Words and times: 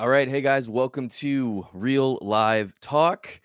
All 0.00 0.08
right. 0.08 0.26
Hey, 0.26 0.40
guys. 0.40 0.66
Welcome 0.66 1.10
to 1.10 1.66
Real 1.74 2.18
Live 2.22 2.72
Talk. 2.80 3.38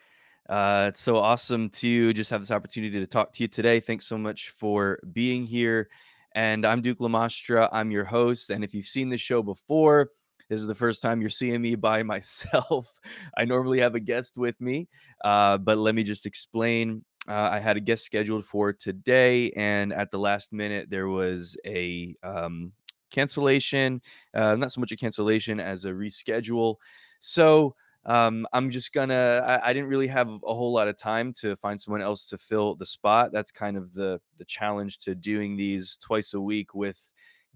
Uh, 0.48 0.85
it's 0.87 1.01
so 1.01 1.17
awesome 1.17 1.69
to 1.71 2.13
just 2.13 2.29
have 2.29 2.39
this 2.39 2.49
opportunity 2.49 2.97
to 2.97 3.05
talk 3.05 3.33
to 3.33 3.43
you 3.43 3.49
today. 3.49 3.81
Thanks 3.81 4.07
so 4.07 4.17
much 4.17 4.52
for 4.52 4.97
being 5.12 5.44
here. 5.44 5.89
And 6.33 6.65
I'm 6.65 6.81
Duke 6.81 6.99
Lamastra. 6.99 7.68
I'm 7.73 7.91
your 7.91 8.05
host. 8.05 8.52
And 8.52 8.63
if 8.63 8.73
you've 8.73 8.86
seen 8.86 9.10
the 9.10 9.18
show 9.18 9.44
before, 9.44 10.12
this 10.47 10.62
is 10.62 10.65
the 10.65 10.73
first 10.73 11.02
time 11.02 11.20
you're 11.20 11.29
seeing 11.29 11.62
me 11.62 11.76
by 11.76 12.04
myself. 12.04 12.90
I 13.38 13.44
normally 13.44 13.82
have 13.82 13.96
a 13.96 14.00
guest 14.00 14.38
with 14.38 14.62
me, 14.62 14.88
uh, 15.26 15.58
but 15.58 15.78
let 15.78 15.94
me 15.94 16.04
just 16.04 16.26
explain. 16.26 17.04
Uh, 17.28 17.50
I 17.52 17.60
had 17.60 17.76
a 17.76 17.82
guest 17.82 18.06
scheduled 18.06 18.46
for 18.46 18.72
today, 18.72 19.52
and 19.58 19.92
at 19.92 20.10
the 20.10 20.20
last 20.20 20.54
minute, 20.54 20.90
there 20.90 21.10
was 21.10 21.58
a 21.66 22.16
um, 22.24 22.72
cancellation. 23.16 24.02
Uh, 24.34 24.55
not 24.55 24.71
so 24.71 24.81
much 24.81 24.91
a 24.91 24.98
cancellation 24.98 25.59
as 25.59 25.86
a 25.86 25.91
reschedule. 25.91 26.75
So 27.20 27.75
um, 28.05 28.45
I'm 28.53 28.70
just 28.70 28.94
gonna. 28.94 29.41
I, 29.45 29.70
I, 29.70 29.73
didn't 29.73 29.90
really 29.90 30.07
have 30.07 30.27
a 30.27 30.53
whole 30.53 30.71
lot 30.71 30.88
of 30.88 30.95
time 30.95 31.34
to 31.41 31.55
find 31.55 31.81
someone 31.81 32.04
else 32.04 32.26
to 32.26 32.38
fill 32.38 32.76
the 32.76 32.85
spot. 32.85 33.31
That's 33.31 33.52
kind 33.52 33.77
of 33.77 33.93
the 33.93 34.21
the 34.38 34.45
challenge 34.45 34.99
to 34.99 35.16
doing 35.16 35.57
these 35.57 35.98
twice 35.98 36.35
a 36.35 36.41
week 36.41 36.76
with 36.76 36.99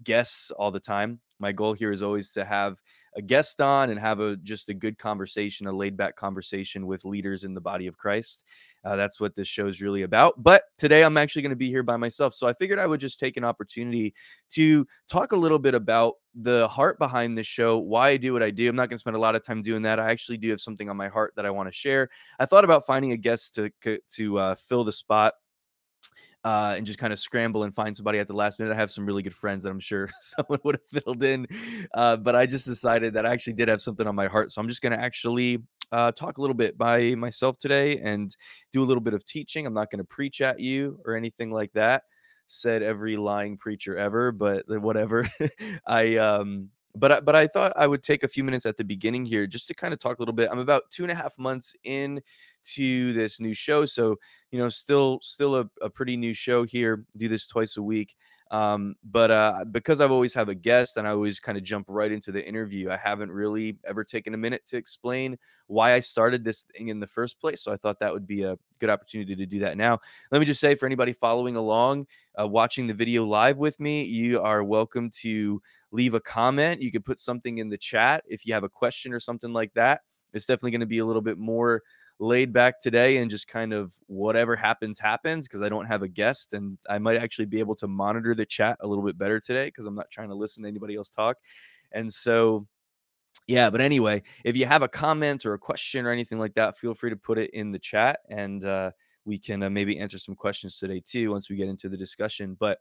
guests 0.02 0.50
all 0.50 0.72
the 0.72 0.80
time. 0.80 1.20
My 1.38 1.52
goal 1.52 1.74
here 1.74 1.92
is 1.92 2.02
always 2.02 2.32
to 2.32 2.44
have 2.44 2.78
a 3.16 3.22
guest 3.22 3.60
on 3.60 3.90
and 3.90 4.00
have 4.00 4.18
a 4.18 4.36
just 4.36 4.68
a 4.70 4.74
good 4.74 4.98
conversation, 4.98 5.68
a 5.68 5.72
laid 5.72 5.96
back 5.96 6.16
conversation 6.16 6.86
with 6.86 7.04
leaders 7.04 7.44
in 7.44 7.54
the 7.54 7.60
body 7.60 7.86
of 7.86 7.96
Christ. 7.96 8.44
Uh, 8.84 8.96
that's 8.96 9.20
what 9.20 9.34
this 9.34 9.48
show 9.48 9.66
is 9.66 9.80
really 9.80 10.02
about. 10.02 10.42
But 10.42 10.62
today 10.78 11.04
I'm 11.04 11.16
actually 11.16 11.42
going 11.42 11.50
to 11.50 11.56
be 11.56 11.68
here 11.68 11.82
by 11.82 11.96
myself. 11.96 12.34
So 12.34 12.46
I 12.46 12.54
figured 12.54 12.78
I 12.78 12.86
would 12.86 13.00
just 13.00 13.20
take 13.20 13.36
an 13.36 13.44
opportunity 13.44 14.14
to 14.50 14.86
talk 15.08 15.32
a 15.32 15.36
little 15.36 15.58
bit 15.58 15.74
about 15.74 16.14
the 16.34 16.68
heart 16.68 16.98
behind 16.98 17.36
this 17.36 17.46
show, 17.46 17.78
why 17.78 18.10
I 18.10 18.16
do 18.16 18.32
what 18.32 18.42
I 18.42 18.50
do. 18.50 18.68
I'm 18.68 18.76
not 18.76 18.88
going 18.88 18.96
to 18.96 19.00
spend 19.00 19.16
a 19.16 19.20
lot 19.20 19.34
of 19.34 19.44
time 19.44 19.62
doing 19.62 19.82
that. 19.82 20.00
I 20.00 20.10
actually 20.10 20.38
do 20.38 20.50
have 20.50 20.60
something 20.60 20.88
on 20.88 20.96
my 20.96 21.08
heart 21.08 21.34
that 21.36 21.44
I 21.44 21.50
want 21.50 21.68
to 21.68 21.72
share. 21.72 22.08
I 22.38 22.46
thought 22.46 22.64
about 22.64 22.86
finding 22.86 23.12
a 23.12 23.16
guest 23.16 23.54
to 23.56 23.70
to 24.10 24.38
uh, 24.38 24.54
fill 24.54 24.84
the 24.84 24.92
spot 24.92 25.34
uh, 26.44 26.74
and 26.76 26.86
just 26.86 26.98
kind 26.98 27.12
of 27.12 27.18
scramble 27.18 27.64
and 27.64 27.74
find 27.74 27.94
somebody 27.94 28.18
at 28.18 28.28
the 28.28 28.34
last 28.34 28.58
minute. 28.58 28.72
I 28.72 28.76
have 28.76 28.90
some 28.90 29.04
really 29.04 29.22
good 29.22 29.34
friends 29.34 29.64
that 29.64 29.70
I'm 29.70 29.80
sure 29.80 30.08
someone 30.20 30.60
would 30.64 30.76
have 30.76 31.02
filled 31.02 31.22
in, 31.22 31.46
uh, 31.94 32.16
but 32.16 32.34
I 32.34 32.46
just 32.46 32.66
decided 32.66 33.14
that 33.14 33.26
I 33.26 33.32
actually 33.32 33.54
did 33.54 33.68
have 33.68 33.82
something 33.82 34.06
on 34.06 34.14
my 34.14 34.26
heart, 34.26 34.52
so 34.52 34.60
I'm 34.60 34.68
just 34.68 34.82
going 34.82 34.92
to 34.92 35.00
actually 35.00 35.58
uh, 35.92 36.12
talk 36.12 36.38
a 36.38 36.40
little 36.40 36.54
bit 36.54 36.78
by 36.78 37.14
myself 37.14 37.58
today 37.58 37.98
and 37.98 38.36
do 38.72 38.82
a 38.82 38.86
little 38.86 39.00
bit 39.00 39.14
of 39.14 39.24
teaching. 39.24 39.66
I'm 39.66 39.74
not 39.74 39.90
going 39.90 39.98
to 39.98 40.04
preach 40.04 40.40
at 40.40 40.60
you 40.60 40.98
or 41.04 41.14
anything 41.14 41.50
like 41.50 41.72
that. 41.72 42.04
Said 42.46 42.82
every 42.82 43.16
lying 43.16 43.56
preacher 43.56 43.96
ever, 43.96 44.32
but 44.32 44.64
whatever. 44.68 45.28
I 45.86 46.16
um 46.16 46.70
but 46.96 47.24
but 47.24 47.36
I 47.36 47.46
thought 47.46 47.72
I 47.76 47.86
would 47.86 48.02
take 48.02 48.24
a 48.24 48.28
few 48.28 48.42
minutes 48.42 48.66
at 48.66 48.76
the 48.76 48.84
beginning 48.84 49.24
here 49.24 49.46
just 49.46 49.68
to 49.68 49.74
kind 49.74 49.92
of 49.92 50.00
talk 50.00 50.18
a 50.18 50.22
little 50.22 50.34
bit. 50.34 50.48
I'm 50.50 50.58
about 50.58 50.90
two 50.90 51.04
and 51.04 51.12
a 51.12 51.14
half 51.14 51.38
months 51.38 51.74
in 51.84 52.20
to 52.62 53.12
this 53.12 53.40
new 53.40 53.54
show, 53.54 53.86
so 53.86 54.16
you 54.50 54.58
know, 54.58 54.68
still 54.68 55.20
still 55.22 55.56
a, 55.56 55.70
a 55.80 55.88
pretty 55.88 56.16
new 56.16 56.34
show 56.34 56.64
here. 56.64 57.04
Do 57.16 57.28
this 57.28 57.46
twice 57.46 57.76
a 57.76 57.82
week, 57.82 58.16
um, 58.50 58.96
but 59.04 59.30
uh, 59.30 59.64
because 59.70 60.00
I've 60.00 60.10
always 60.10 60.34
have 60.34 60.48
a 60.48 60.54
guest 60.54 60.96
and 60.96 61.06
I 61.06 61.12
always 61.12 61.38
kind 61.38 61.56
of 61.56 61.62
jump 61.62 61.86
right 61.88 62.10
into 62.10 62.32
the 62.32 62.46
interview, 62.46 62.90
I 62.90 62.96
haven't 62.96 63.30
really 63.30 63.78
ever 63.84 64.02
taken 64.02 64.34
a 64.34 64.36
minute 64.36 64.64
to 64.66 64.76
explain 64.76 65.38
why 65.68 65.94
I 65.94 66.00
started 66.00 66.44
this 66.44 66.64
thing 66.64 66.88
in 66.88 66.98
the 66.98 67.06
first 67.06 67.40
place. 67.40 67.62
So 67.62 67.72
I 67.72 67.76
thought 67.76 68.00
that 68.00 68.12
would 68.12 68.26
be 68.26 68.42
a 68.42 68.58
good 68.80 68.90
opportunity 68.90 69.36
to 69.36 69.46
do 69.46 69.60
that 69.60 69.76
now. 69.76 70.00
Let 70.32 70.40
me 70.40 70.46
just 70.46 70.60
say 70.60 70.74
for 70.74 70.86
anybody 70.86 71.12
following 71.12 71.54
along, 71.54 72.08
uh, 72.40 72.48
watching 72.48 72.88
the 72.88 72.94
video 72.94 73.24
live 73.24 73.56
with 73.56 73.78
me, 73.78 74.02
you 74.02 74.40
are 74.40 74.64
welcome 74.64 75.10
to 75.20 75.62
leave 75.92 76.14
a 76.14 76.20
comment. 76.20 76.82
You 76.82 76.90
could 76.90 77.04
put 77.04 77.20
something 77.20 77.58
in 77.58 77.68
the 77.68 77.78
chat 77.78 78.24
if 78.26 78.44
you 78.44 78.52
have 78.54 78.64
a 78.64 78.68
question 78.68 79.12
or 79.12 79.20
something 79.20 79.52
like 79.52 79.72
that. 79.74 80.00
It's 80.32 80.46
definitely 80.46 80.72
going 80.72 80.80
to 80.80 80.86
be 80.86 80.98
a 80.98 81.04
little 81.04 81.22
bit 81.22 81.38
more 81.38 81.82
laid 82.20 82.52
back 82.52 82.78
today 82.78 83.16
and 83.16 83.30
just 83.30 83.48
kind 83.48 83.72
of 83.72 83.94
whatever 84.06 84.54
happens 84.54 84.98
happens 84.98 85.48
because 85.48 85.62
I 85.62 85.70
don't 85.70 85.86
have 85.86 86.02
a 86.02 86.08
guest 86.08 86.52
and 86.52 86.76
I 86.88 86.98
might 86.98 87.16
actually 87.16 87.46
be 87.46 87.60
able 87.60 87.74
to 87.76 87.88
monitor 87.88 88.34
the 88.34 88.44
chat 88.44 88.76
a 88.80 88.86
little 88.86 89.02
bit 89.02 89.16
better 89.16 89.40
today 89.40 89.66
because 89.66 89.86
I'm 89.86 89.94
not 89.94 90.10
trying 90.10 90.28
to 90.28 90.34
listen 90.34 90.62
to 90.62 90.68
anybody 90.68 90.96
else 90.96 91.10
talk. 91.10 91.38
And 91.92 92.12
so 92.12 92.66
yeah, 93.46 93.70
but 93.70 93.80
anyway, 93.80 94.22
if 94.44 94.54
you 94.54 94.66
have 94.66 94.82
a 94.82 94.88
comment 94.88 95.46
or 95.46 95.54
a 95.54 95.58
question 95.58 96.06
or 96.06 96.10
anything 96.10 96.38
like 96.38 96.54
that, 96.54 96.78
feel 96.78 96.94
free 96.94 97.10
to 97.10 97.16
put 97.16 97.38
it 97.38 97.50
in 97.50 97.70
the 97.70 97.78
chat 97.78 98.20
and 98.28 98.64
uh, 98.64 98.90
we 99.24 99.38
can 99.38 99.62
uh, 99.62 99.70
maybe 99.70 99.98
answer 99.98 100.18
some 100.18 100.34
questions 100.34 100.78
today 100.78 101.02
too 101.04 101.30
once 101.30 101.48
we 101.48 101.56
get 101.56 101.68
into 101.68 101.88
the 101.88 101.96
discussion. 101.96 102.54
But 102.60 102.80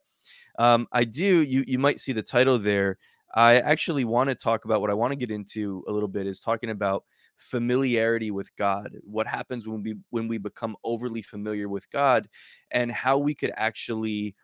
um, 0.60 0.86
I 0.92 1.06
do, 1.06 1.44
you 1.44 1.64
you 1.66 1.80
might 1.80 2.02
see 2.02 2.12
the 2.12 2.22
title 2.22 2.60
there. 2.60 2.98
I 3.34 3.60
actually 3.60 4.04
want 4.04 4.30
to 4.30 4.36
talk 4.36 4.66
about 4.66 4.82
what 4.82 4.90
I 4.90 4.96
want 4.96 5.12
to 5.12 5.16
get 5.16 5.32
into 5.32 5.84
a 5.88 5.92
little 5.94 6.10
bit 6.10 6.28
is 6.28 6.42
talking 6.42 6.72
about 6.72 7.06
familiarity 7.40 8.32
with 8.32 8.56
God, 8.56 8.98
what 9.04 9.28
happens 9.28 9.68
when 9.68 9.84
we 9.84 9.96
when 10.12 10.28
we 10.28 10.38
become 10.38 10.76
overly 10.84 11.22
familiar 11.24 11.70
with 11.70 11.90
God 11.90 12.30
and 12.72 12.92
how 12.92 13.18
we 13.18 13.34
could 13.36 13.52
actually 13.56 14.36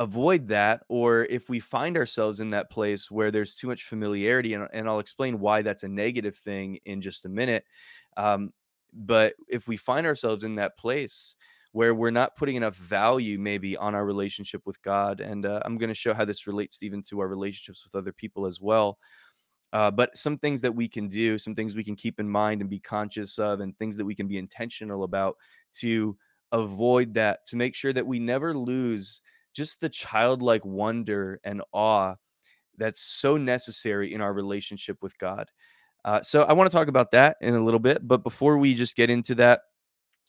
avoid 0.00 0.48
that 0.48 0.82
or 0.88 1.24
if 1.24 1.48
we 1.48 1.60
find 1.60 1.96
ourselves 1.96 2.40
in 2.40 2.48
that 2.48 2.70
place 2.70 3.10
where 3.10 3.30
there's 3.30 3.54
too 3.54 3.66
much 3.68 3.84
familiarity 3.84 4.54
and, 4.54 4.66
and 4.72 4.88
i'll 4.88 4.98
explain 4.98 5.38
why 5.38 5.62
that's 5.62 5.84
a 5.84 5.88
negative 5.88 6.34
thing 6.36 6.78
in 6.84 7.00
just 7.00 7.24
a 7.24 7.28
minute 7.28 7.64
um, 8.16 8.52
but 8.92 9.34
if 9.48 9.68
we 9.68 9.76
find 9.76 10.06
ourselves 10.06 10.44
in 10.44 10.54
that 10.54 10.76
place 10.76 11.36
where 11.72 11.94
we're 11.94 12.10
not 12.10 12.36
putting 12.36 12.56
enough 12.56 12.74
value 12.76 13.38
maybe 13.38 13.76
on 13.76 13.94
our 13.94 14.04
relationship 14.04 14.62
with 14.66 14.80
god 14.82 15.20
and 15.20 15.46
uh, 15.46 15.60
i'm 15.64 15.78
going 15.78 15.88
to 15.88 15.94
show 15.94 16.14
how 16.14 16.24
this 16.24 16.46
relates 16.46 16.82
even 16.82 17.02
to 17.02 17.20
our 17.20 17.28
relationships 17.28 17.84
with 17.84 17.94
other 17.94 18.12
people 18.12 18.44
as 18.46 18.60
well 18.60 18.98
uh, 19.72 19.90
but 19.90 20.16
some 20.16 20.38
things 20.38 20.60
that 20.60 20.74
we 20.74 20.88
can 20.88 21.06
do, 21.08 21.38
some 21.38 21.54
things 21.54 21.74
we 21.74 21.84
can 21.84 21.96
keep 21.96 22.20
in 22.20 22.28
mind 22.28 22.60
and 22.60 22.68
be 22.68 22.78
conscious 22.78 23.38
of, 23.38 23.60
and 23.60 23.76
things 23.78 23.96
that 23.96 24.04
we 24.04 24.14
can 24.14 24.28
be 24.28 24.38
intentional 24.38 25.04
about 25.04 25.36
to 25.72 26.16
avoid 26.52 27.14
that, 27.14 27.46
to 27.46 27.56
make 27.56 27.74
sure 27.74 27.92
that 27.92 28.06
we 28.06 28.18
never 28.18 28.54
lose 28.54 29.22
just 29.54 29.80
the 29.80 29.88
childlike 29.88 30.64
wonder 30.64 31.40
and 31.44 31.62
awe 31.72 32.14
that's 32.78 33.02
so 33.02 33.36
necessary 33.36 34.12
in 34.12 34.20
our 34.20 34.32
relationship 34.32 35.02
with 35.02 35.16
God. 35.18 35.50
Uh, 36.04 36.22
so 36.22 36.42
I 36.42 36.52
want 36.52 36.70
to 36.70 36.76
talk 36.76 36.88
about 36.88 37.10
that 37.12 37.36
in 37.40 37.54
a 37.54 37.64
little 37.64 37.80
bit. 37.80 38.06
But 38.06 38.22
before 38.22 38.58
we 38.58 38.74
just 38.74 38.96
get 38.96 39.10
into 39.10 39.34
that, 39.36 39.60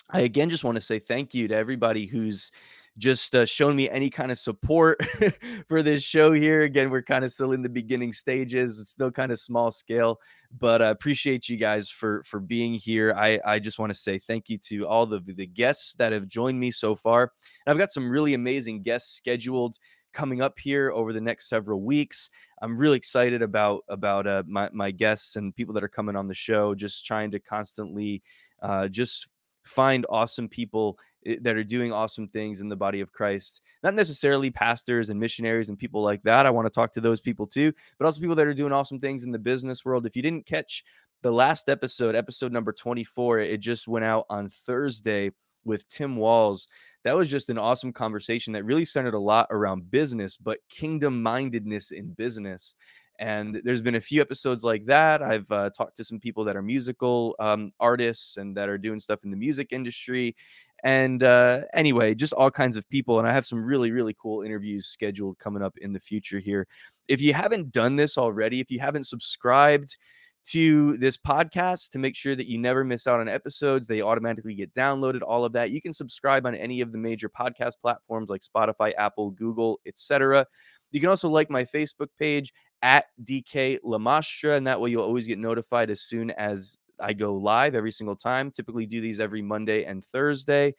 I 0.10 0.22
again 0.22 0.50
just 0.50 0.64
want 0.64 0.76
to 0.76 0.82
say 0.82 1.00
thank 1.00 1.34
you 1.34 1.48
to 1.48 1.56
everybody 1.56 2.06
who's 2.06 2.52
just 2.98 3.34
uh, 3.34 3.46
shown 3.46 3.76
me 3.76 3.90
any 3.90 4.10
kind 4.10 4.32
of 4.32 4.38
support 4.38 5.04
for 5.68 5.82
this 5.82 6.04
show 6.04 6.32
here. 6.32 6.64
Again, 6.64 6.90
we're 6.90 7.02
kind 7.02 7.26
of 7.26 7.32
still 7.32 7.52
in 7.52 7.62
the 7.62 7.70
beginning 7.70 8.14
stages. 8.14 8.80
It's 8.80 8.92
still 8.92 9.12
kind 9.12 9.32
of 9.32 9.40
small 9.40 9.72
scale, 9.72 10.20
but 10.60 10.82
I 10.82 10.90
appreciate 10.90 11.50
you 11.50 11.58
guys 11.58 11.90
for 11.90 12.24
for 12.24 12.40
being 12.40 12.74
here. 12.74 13.14
I 13.18 13.40
I 13.46 13.60
just 13.60 13.80
want 13.80 13.90
to 13.92 14.00
say 14.00 14.20
thank 14.20 14.50
you 14.50 14.58
to 14.70 14.88
all 14.88 15.06
the 15.06 15.22
the 15.26 15.48
guests 15.48 15.96
that 15.96 16.12
have 16.12 16.28
joined 16.28 16.60
me 16.60 16.72
so 16.72 16.96
far. 16.96 17.32
And 17.66 17.74
I've 17.74 17.80
got 17.80 17.92
some 17.92 18.10
really 18.10 18.34
amazing 18.34 18.84
guests 18.84 19.16
scheduled 19.16 19.78
coming 20.14 20.42
up 20.42 20.60
here 20.60 20.92
over 20.92 21.12
the 21.12 21.22
next 21.22 21.50
several 21.50 21.82
weeks. 21.82 22.30
I'm 22.62 22.78
really 22.78 22.98
excited 22.98 23.42
about 23.42 23.84
about 23.90 24.28
uh, 24.28 24.44
my 24.48 24.70
my 24.72 24.92
guests 24.92 25.36
and 25.36 25.56
people 25.56 25.74
that 25.74 25.84
are 25.84 25.90
coming 25.90 26.16
on 26.16 26.28
the 26.28 26.36
show. 26.36 26.76
Just 26.76 27.06
trying 27.06 27.32
to 27.32 27.40
constantly 27.40 28.22
uh, 28.62 28.88
just 28.88 29.33
find 29.64 30.06
awesome 30.10 30.48
people 30.48 30.98
eh, 31.26 31.38
that 31.42 31.56
are 31.56 31.64
doing 31.64 31.92
awesome 31.92 32.28
things 32.28 32.62
in 32.62 32.70
the 32.70 32.76
body 32.76 33.02
of 33.02 33.12
Christ. 33.12 33.62
Not 33.84 33.94
necessarily 33.94 34.50
pastors 34.52 35.10
and 35.10 35.20
missionaries 35.20 35.70
and 35.70 35.78
people 35.78 36.02
like 36.02 36.24
that. 36.24 36.46
I 36.46 36.52
want 36.52 36.66
to 36.66 36.72
talk 36.72 36.94
to 36.94 37.02
those 37.02 37.22
people 37.22 37.48
too, 37.48 37.74
but 37.98 38.06
also 38.06 38.22
people 38.22 38.36
that 38.36 38.48
are 38.48 38.54
doing 38.54 38.74
awesome 38.74 39.00
things 39.00 39.24
in 39.24 39.32
the 39.32 39.40
business 39.40 39.86
world. 39.86 40.06
If 40.06 40.16
you 40.16 40.22
didn't 40.22 40.46
catch 40.46 40.84
the 41.22 41.32
last 41.32 41.70
episode, 41.70 42.16
episode 42.16 42.52
number 42.52 42.74
24, 42.74 43.40
it 43.40 43.60
just 43.60 43.88
went 43.88 44.06
out 44.06 44.26
on 44.30 44.50
Thursday 44.50 45.32
with 45.66 45.88
Tim 45.88 46.18
Walls. 46.18 46.68
That 47.04 47.16
was 47.16 47.30
just 47.30 47.50
an 47.50 47.58
awesome 47.58 47.94
conversation 47.94 48.54
that 48.54 48.66
really 48.66 48.86
centered 48.86 49.14
a 49.14 49.20
lot 49.20 49.48
around 49.50 49.92
business, 49.92 50.38
but 50.38 50.60
kingdom 50.70 51.22
mindedness 51.22 51.92
in 51.92 52.14
business. 52.14 52.76
And 53.20 53.62
there's 53.64 53.82
been 53.82 53.96
a 53.96 54.02
few 54.02 54.22
episodes 54.22 54.64
like 54.64 54.86
that. 54.86 55.22
I've 55.22 55.50
uh, 55.52 55.70
talked 55.70 55.98
to 55.98 56.04
some 56.04 56.20
people 56.20 56.44
that 56.46 56.56
are 56.56 56.62
musical 56.62 57.36
um, 57.40 57.72
artists 57.80 58.38
and 58.38 58.58
that 58.58 58.70
are 58.70 58.78
doing 58.78 59.00
stuff 59.00 59.24
in 59.24 59.32
the 59.32 59.38
music 59.38 59.68
industry. 59.72 60.36
And 60.84 61.24
uh, 61.24 61.62
anyway, 61.74 62.16
just 62.16 62.34
all 62.34 62.52
kinds 62.52 62.76
of 62.76 62.90
people. 62.90 63.20
And 63.20 63.28
I 63.28 63.32
have 63.32 63.46
some 63.46 63.64
really, 63.64 63.92
really 63.92 64.16
cool 64.22 64.42
interviews 64.42 64.88
scheduled 64.88 65.40
coming 65.40 65.64
up 65.64 65.78
in 65.78 65.94
the 65.94 66.00
future 66.00 66.40
here. 66.40 66.68
If 67.08 67.22
you 67.22 67.34
haven't 67.34 67.72
done 67.72 67.96
this 67.96 68.18
already, 68.18 68.60
if 68.60 68.70
you 68.70 68.80
haven't 68.80 69.06
subscribed, 69.06 69.98
to 70.46 70.98
this 70.98 71.16
podcast 71.16 71.92
to 71.92 72.00
make 72.00 72.16
sure 72.16 72.36
that 72.36 72.50
you 72.50 72.58
never 72.58 72.84
miss 72.84 73.08
out 73.08 73.20
on 73.20 73.30
episodes. 73.30 73.88
They 73.88 74.02
automatically 74.02 74.54
get 74.54 74.74
downloaded, 74.74 75.22
all 75.26 75.46
of 75.46 75.54
that. 75.54 75.72
You 75.72 75.82
can 75.82 75.94
subscribe 75.94 76.46
on 76.46 76.56
any 76.56 76.82
of 76.82 76.92
the 76.92 76.98
major 76.98 77.30
podcast 77.30 77.74
platforms 77.82 78.30
like 78.30 78.42
Spotify, 78.42 78.94
Apple, 78.98 79.32
Google, 79.32 79.80
etc. 79.86 80.46
You 80.94 81.02
can 81.02 81.10
also 81.10 81.28
like 81.28 81.50
my 81.50 81.66
Facebook 81.66 82.08
page 82.18 82.54
at 82.82 83.06
DK 83.22 83.80
Lamastra, 83.84 84.56
and 84.56 84.66
that 84.68 84.80
way 84.80 84.92
you'll 84.92 85.04
always 85.04 85.28
get 85.28 85.40
notified 85.40 85.90
as 85.90 86.02
soon 86.02 86.32
as 86.32 86.78
I 87.00 87.14
go 87.14 87.34
live 87.34 87.76
every 87.76 87.92
single 87.92 88.16
time. 88.16 88.52
Typically 88.52 88.86
do 88.86 89.02
these 89.02 89.20
every 89.20 89.42
Monday 89.42 89.84
and 89.84 90.04
Thursday. 90.04 90.74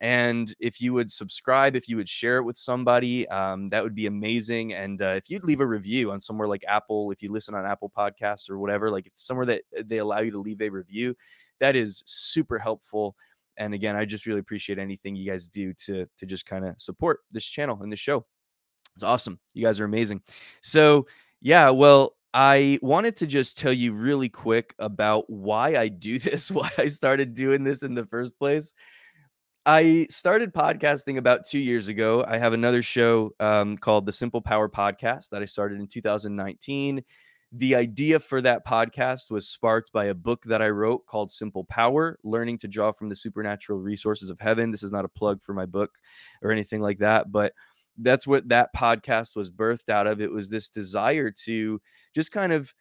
And 0.00 0.54
if 0.60 0.80
you 0.80 0.92
would 0.92 1.10
subscribe, 1.10 1.74
if 1.74 1.88
you 1.88 1.96
would 1.96 2.08
share 2.08 2.38
it 2.38 2.44
with 2.44 2.56
somebody, 2.56 3.26
um, 3.28 3.68
that 3.70 3.82
would 3.82 3.96
be 3.96 4.06
amazing. 4.06 4.72
And 4.72 5.02
uh, 5.02 5.14
if 5.16 5.28
you'd 5.28 5.44
leave 5.44 5.60
a 5.60 5.66
review 5.66 6.12
on 6.12 6.20
somewhere 6.20 6.46
like 6.46 6.62
Apple, 6.68 7.10
if 7.10 7.20
you 7.22 7.32
listen 7.32 7.54
on 7.54 7.66
Apple 7.66 7.90
Podcasts 7.96 8.48
or 8.48 8.58
whatever, 8.58 8.90
like 8.90 9.06
if 9.06 9.12
somewhere 9.16 9.46
that 9.46 9.62
uh, 9.76 9.82
they 9.86 9.98
allow 9.98 10.20
you 10.20 10.30
to 10.30 10.38
leave 10.38 10.60
a 10.60 10.68
review, 10.68 11.16
that 11.58 11.74
is 11.74 12.04
super 12.06 12.58
helpful. 12.58 13.16
And 13.56 13.74
again, 13.74 13.96
I 13.96 14.04
just 14.04 14.26
really 14.26 14.38
appreciate 14.38 14.78
anything 14.78 15.16
you 15.16 15.28
guys 15.28 15.48
do 15.48 15.72
to 15.86 16.06
to 16.18 16.26
just 16.26 16.46
kind 16.46 16.64
of 16.64 16.80
support 16.80 17.20
this 17.32 17.44
channel 17.44 17.82
and 17.82 17.90
this 17.90 17.98
show. 17.98 18.24
It's 18.98 19.04
awesome. 19.04 19.38
You 19.54 19.64
guys 19.64 19.78
are 19.78 19.84
amazing. 19.84 20.22
So 20.60 21.06
yeah, 21.40 21.70
well, 21.70 22.16
I 22.34 22.80
wanted 22.82 23.14
to 23.16 23.28
just 23.28 23.56
tell 23.56 23.72
you 23.72 23.92
really 23.92 24.28
quick 24.28 24.74
about 24.80 25.30
why 25.30 25.76
I 25.76 25.86
do 25.86 26.18
this, 26.18 26.50
why 26.50 26.68
I 26.76 26.86
started 26.86 27.34
doing 27.34 27.62
this 27.62 27.84
in 27.84 27.94
the 27.94 28.06
first 28.06 28.36
place. 28.40 28.74
I 29.64 30.08
started 30.10 30.52
podcasting 30.52 31.16
about 31.16 31.46
two 31.46 31.60
years 31.60 31.88
ago. 31.88 32.24
I 32.26 32.38
have 32.38 32.54
another 32.54 32.82
show 32.82 33.30
um, 33.38 33.76
called 33.76 34.04
the 34.04 34.12
Simple 34.12 34.40
Power 34.40 34.68
Podcast 34.68 35.28
that 35.28 35.42
I 35.42 35.44
started 35.44 35.78
in 35.78 35.86
2019. 35.86 37.04
The 37.52 37.76
idea 37.76 38.18
for 38.18 38.40
that 38.40 38.66
podcast 38.66 39.30
was 39.30 39.48
sparked 39.48 39.92
by 39.92 40.06
a 40.06 40.14
book 40.14 40.42
that 40.46 40.60
I 40.60 40.70
wrote 40.70 41.06
called 41.06 41.30
Simple 41.30 41.64
Power 41.66 42.18
Learning 42.24 42.58
to 42.58 42.68
Draw 42.68 42.90
from 42.92 43.10
the 43.10 43.16
Supernatural 43.16 43.78
Resources 43.78 44.28
of 44.28 44.40
Heaven. 44.40 44.72
This 44.72 44.82
is 44.82 44.90
not 44.90 45.04
a 45.04 45.08
plug 45.08 45.40
for 45.40 45.54
my 45.54 45.66
book 45.66 45.92
or 46.42 46.50
anything 46.50 46.80
like 46.80 46.98
that, 46.98 47.30
but 47.30 47.52
that's 47.98 48.26
what 48.26 48.48
that 48.48 48.74
podcast 48.74 49.36
was 49.36 49.50
birthed 49.50 49.88
out 49.88 50.06
of. 50.06 50.20
It 50.20 50.30
was 50.30 50.50
this 50.50 50.68
desire 50.68 51.30
to 51.44 51.80
just 52.14 52.32
kind 52.32 52.52
of 52.52 52.72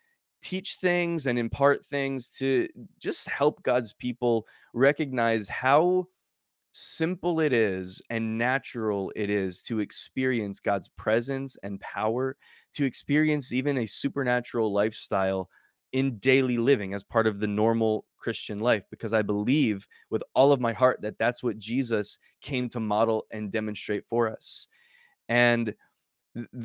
teach 0.41 0.75
things 0.75 1.25
and 1.25 1.39
impart 1.39 1.85
things 1.85 2.29
to 2.37 2.67
just 2.99 3.27
help 3.27 3.63
God's 3.63 3.93
people 3.93 4.45
recognize 4.73 5.49
how 5.49 6.07
simple 6.71 7.39
it 7.39 7.53
is 7.53 8.01
and 8.11 8.37
natural 8.37 9.11
it 9.15 9.31
is 9.31 9.63
to 9.63 9.79
experience 9.79 10.59
God's 10.59 10.87
presence 10.87 11.57
and 11.63 11.81
power, 11.81 12.37
to 12.73 12.85
experience 12.85 13.51
even 13.51 13.79
a 13.79 13.87
supernatural 13.87 14.71
lifestyle 14.71 15.49
in 15.93 16.19
daily 16.19 16.57
living 16.57 16.93
as 16.93 17.03
part 17.03 17.25
of 17.25 17.39
the 17.39 17.47
normal 17.47 18.05
Christian 18.17 18.59
life, 18.59 18.83
because 18.91 19.13
I 19.13 19.21
believe 19.21 19.87
with 20.11 20.21
all 20.35 20.51
of 20.51 20.59
my 20.59 20.73
heart 20.73 21.01
that 21.01 21.17
that's 21.17 21.41
what 21.41 21.57
Jesus 21.57 22.19
came 22.41 22.69
to 22.69 22.79
model 22.79 23.25
and 23.31 23.51
demonstrate 23.51 24.05
for 24.07 24.29
us. 24.29 24.67
And 25.29 25.75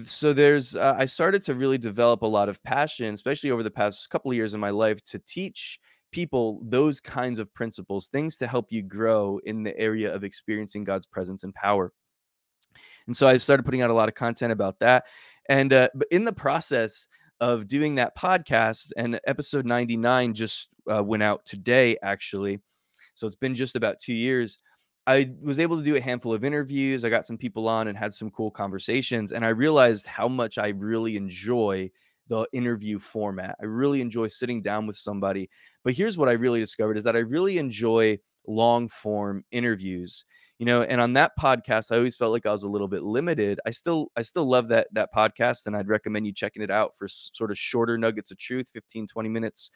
so 0.05 0.35
there's 0.35 0.77
uh, 0.77 0.95
i 0.99 1.07
started 1.07 1.41
to 1.41 1.55
really 1.55 1.79
develop 1.79 2.21
a 2.21 2.27
lot 2.27 2.51
of 2.51 2.63
passion 2.63 3.15
especially 3.15 3.51
over 3.51 3.63
the 3.63 3.71
past 3.71 4.11
couple 4.11 4.31
of 4.31 4.37
years 4.37 4.53
in 4.53 4.61
my 4.61 4.69
life 4.69 5.03
to 5.03 5.19
teach 5.21 5.81
people 6.13 6.61
those 6.63 7.01
kinds 7.01 7.39
of 7.39 7.53
principles, 7.55 8.09
things 8.09 8.37
to 8.37 8.47
help 8.47 8.71
you 8.71 8.83
grow 8.83 9.41
in 9.45 9.65
the 9.65 9.77
area 9.79 10.15
of 10.15 10.23
experiencing 10.23 10.85
God's 10.85 11.07
presence 11.07 11.43
and 11.43 11.55
power. 11.55 11.93
And 13.07 13.17
so 13.17 13.27
I 13.27 13.39
started 13.39 13.65
putting 13.65 13.83
out 13.83 13.91
a 13.91 13.95
lot 13.95 14.09
of 14.09 14.15
content 14.15 14.53
about 14.53 14.79
that. 14.79 15.07
And 15.49 15.73
uh, 15.73 15.89
but 15.95 16.07
in 16.13 16.25
the 16.25 16.33
process 16.33 17.09
of 17.41 17.67
doing 17.67 17.97
that 17.97 18.17
podcast, 18.17 18.93
and 18.97 19.19
episode 19.27 19.67
99 19.67 20.35
just 20.35 20.69
uh, 20.89 21.03
went 21.03 21.25
out 21.25 21.45
today, 21.45 21.97
actually. 22.03 22.61
So 23.15 23.27
it's 23.27 23.37
been 23.37 23.57
just 23.57 23.75
about 23.75 23.99
two 23.99 24.15
years. 24.15 24.59
I 25.07 25.33
was 25.43 25.59
able 25.59 25.79
to 25.79 25.85
do 25.85 25.97
a 25.97 26.01
handful 26.01 26.33
of 26.33 26.45
interviews. 26.45 27.05
I 27.05 27.11
got 27.11 27.27
some 27.27 27.39
people 27.39 27.69
on 27.69 27.89
and 27.89 27.99
had 27.99 28.15
some 28.15 28.31
cool 28.31 28.51
conversations. 28.51 29.33
And 29.33 29.45
I 29.45 29.49
realized 29.49 30.07
how 30.07 30.29
much 30.29 30.59
I 30.59 30.69
really 30.69 31.17
enjoy 31.17 31.91
the 32.29 32.47
interview 32.53 32.99
format. 32.99 33.57
I 33.61 33.65
really 33.65 34.01
enjoy 34.01 34.29
sitting 34.29 34.63
down 34.63 34.87
with 34.87 34.97
somebody. 34.97 35.51
But 35.83 35.95
here's 35.95 36.17
what 36.17 36.29
I 36.29 36.33
really 36.33 36.61
discovered 36.61 36.97
is 36.97 37.05
that 37.05 37.17
I 37.17 37.21
really 37.21 37.59
enjoy 37.59 38.19
long 38.47 38.89
form 38.89 39.45
interviews. 39.51 40.25
You 40.59 40.67
know, 40.67 40.83
and 40.83 41.01
on 41.01 41.15
that 41.15 41.33
podcast, 41.41 41.91
I 41.91 41.97
always 41.97 42.17
felt 42.17 42.31
like 42.31 42.47
I 42.47 42.53
was 42.53 42.63
a 42.63 42.69
little 42.69 42.87
bit 42.87 43.03
limited. 43.03 43.59
I 43.67 43.71
still, 43.71 44.13
I 44.17 44.23
still 44.23 44.49
love 44.49 44.69
that 44.69 44.87
that 44.93 45.13
podcast, 45.13 45.67
and 45.67 45.77
I'd 45.77 45.89
recommend 45.89 46.25
you 46.25 46.33
checking 46.33 46.63
it 46.63 46.71
out 46.71 46.97
for 46.97 47.09
sort 47.09 47.51
of 47.51 47.59
shorter 47.59 47.99
nuggets 47.99 48.31
of 48.31 48.39
truth, 48.39 48.71
15, 48.73 49.09
20 49.09 49.29
minutes 49.29 49.73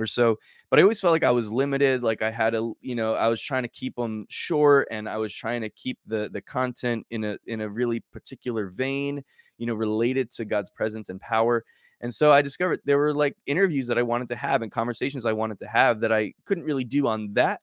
or 0.00 0.06
so. 0.06 0.38
But 0.70 0.78
I 0.78 0.82
always 0.82 1.00
felt 1.00 1.12
like 1.12 1.24
I 1.24 1.30
was 1.30 1.50
limited. 1.50 2.02
Like 2.02 2.22
I 2.22 2.30
had 2.30 2.54
a, 2.54 2.70
you 2.80 2.94
know, 2.94 3.14
I 3.14 3.28
was 3.28 3.42
trying 3.42 3.62
to 3.62 3.68
keep 3.68 3.96
them 3.96 4.26
short, 4.28 4.88
and 4.90 5.08
I 5.08 5.18
was 5.18 5.34
trying 5.34 5.62
to 5.62 5.70
keep 5.70 5.98
the 6.06 6.28
the 6.30 6.40
content 6.40 7.06
in 7.10 7.24
a 7.24 7.38
in 7.46 7.60
a 7.60 7.68
really 7.68 8.00
particular 8.12 8.68
vein, 8.68 9.22
you 9.58 9.66
know, 9.66 9.74
related 9.74 10.30
to 10.32 10.44
God's 10.44 10.70
presence 10.70 11.08
and 11.08 11.20
power. 11.20 11.64
And 12.00 12.14
so 12.14 12.32
I 12.32 12.42
discovered 12.42 12.80
there 12.84 12.98
were 12.98 13.12
like 13.12 13.36
interviews 13.46 13.86
that 13.88 13.98
I 13.98 14.02
wanted 14.02 14.28
to 14.28 14.36
have 14.36 14.62
and 14.62 14.72
conversations 14.72 15.26
I 15.26 15.34
wanted 15.34 15.58
to 15.58 15.66
have 15.66 16.00
that 16.00 16.12
I 16.12 16.32
couldn't 16.46 16.64
really 16.64 16.84
do 16.84 17.06
on 17.06 17.34
that 17.34 17.60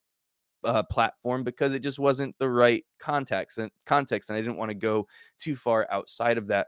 uh, 0.63 0.84
platform 0.84 1.44
because 1.44 1.74
it 1.74 1.80
just 1.80 2.00
wasn't 2.00 2.36
the 2.39 2.50
right 2.50 2.86
context 3.00 3.57
and 3.57 3.72
context, 3.86 4.30
and 4.30 4.38
I 4.38 4.42
didn't 4.42 4.57
want 4.57 4.69
to 4.69 4.75
go 4.75 5.07
too 5.38 5.56
far 5.56 5.88
outside 5.92 6.38
of 6.38 6.48
that. 6.48 6.68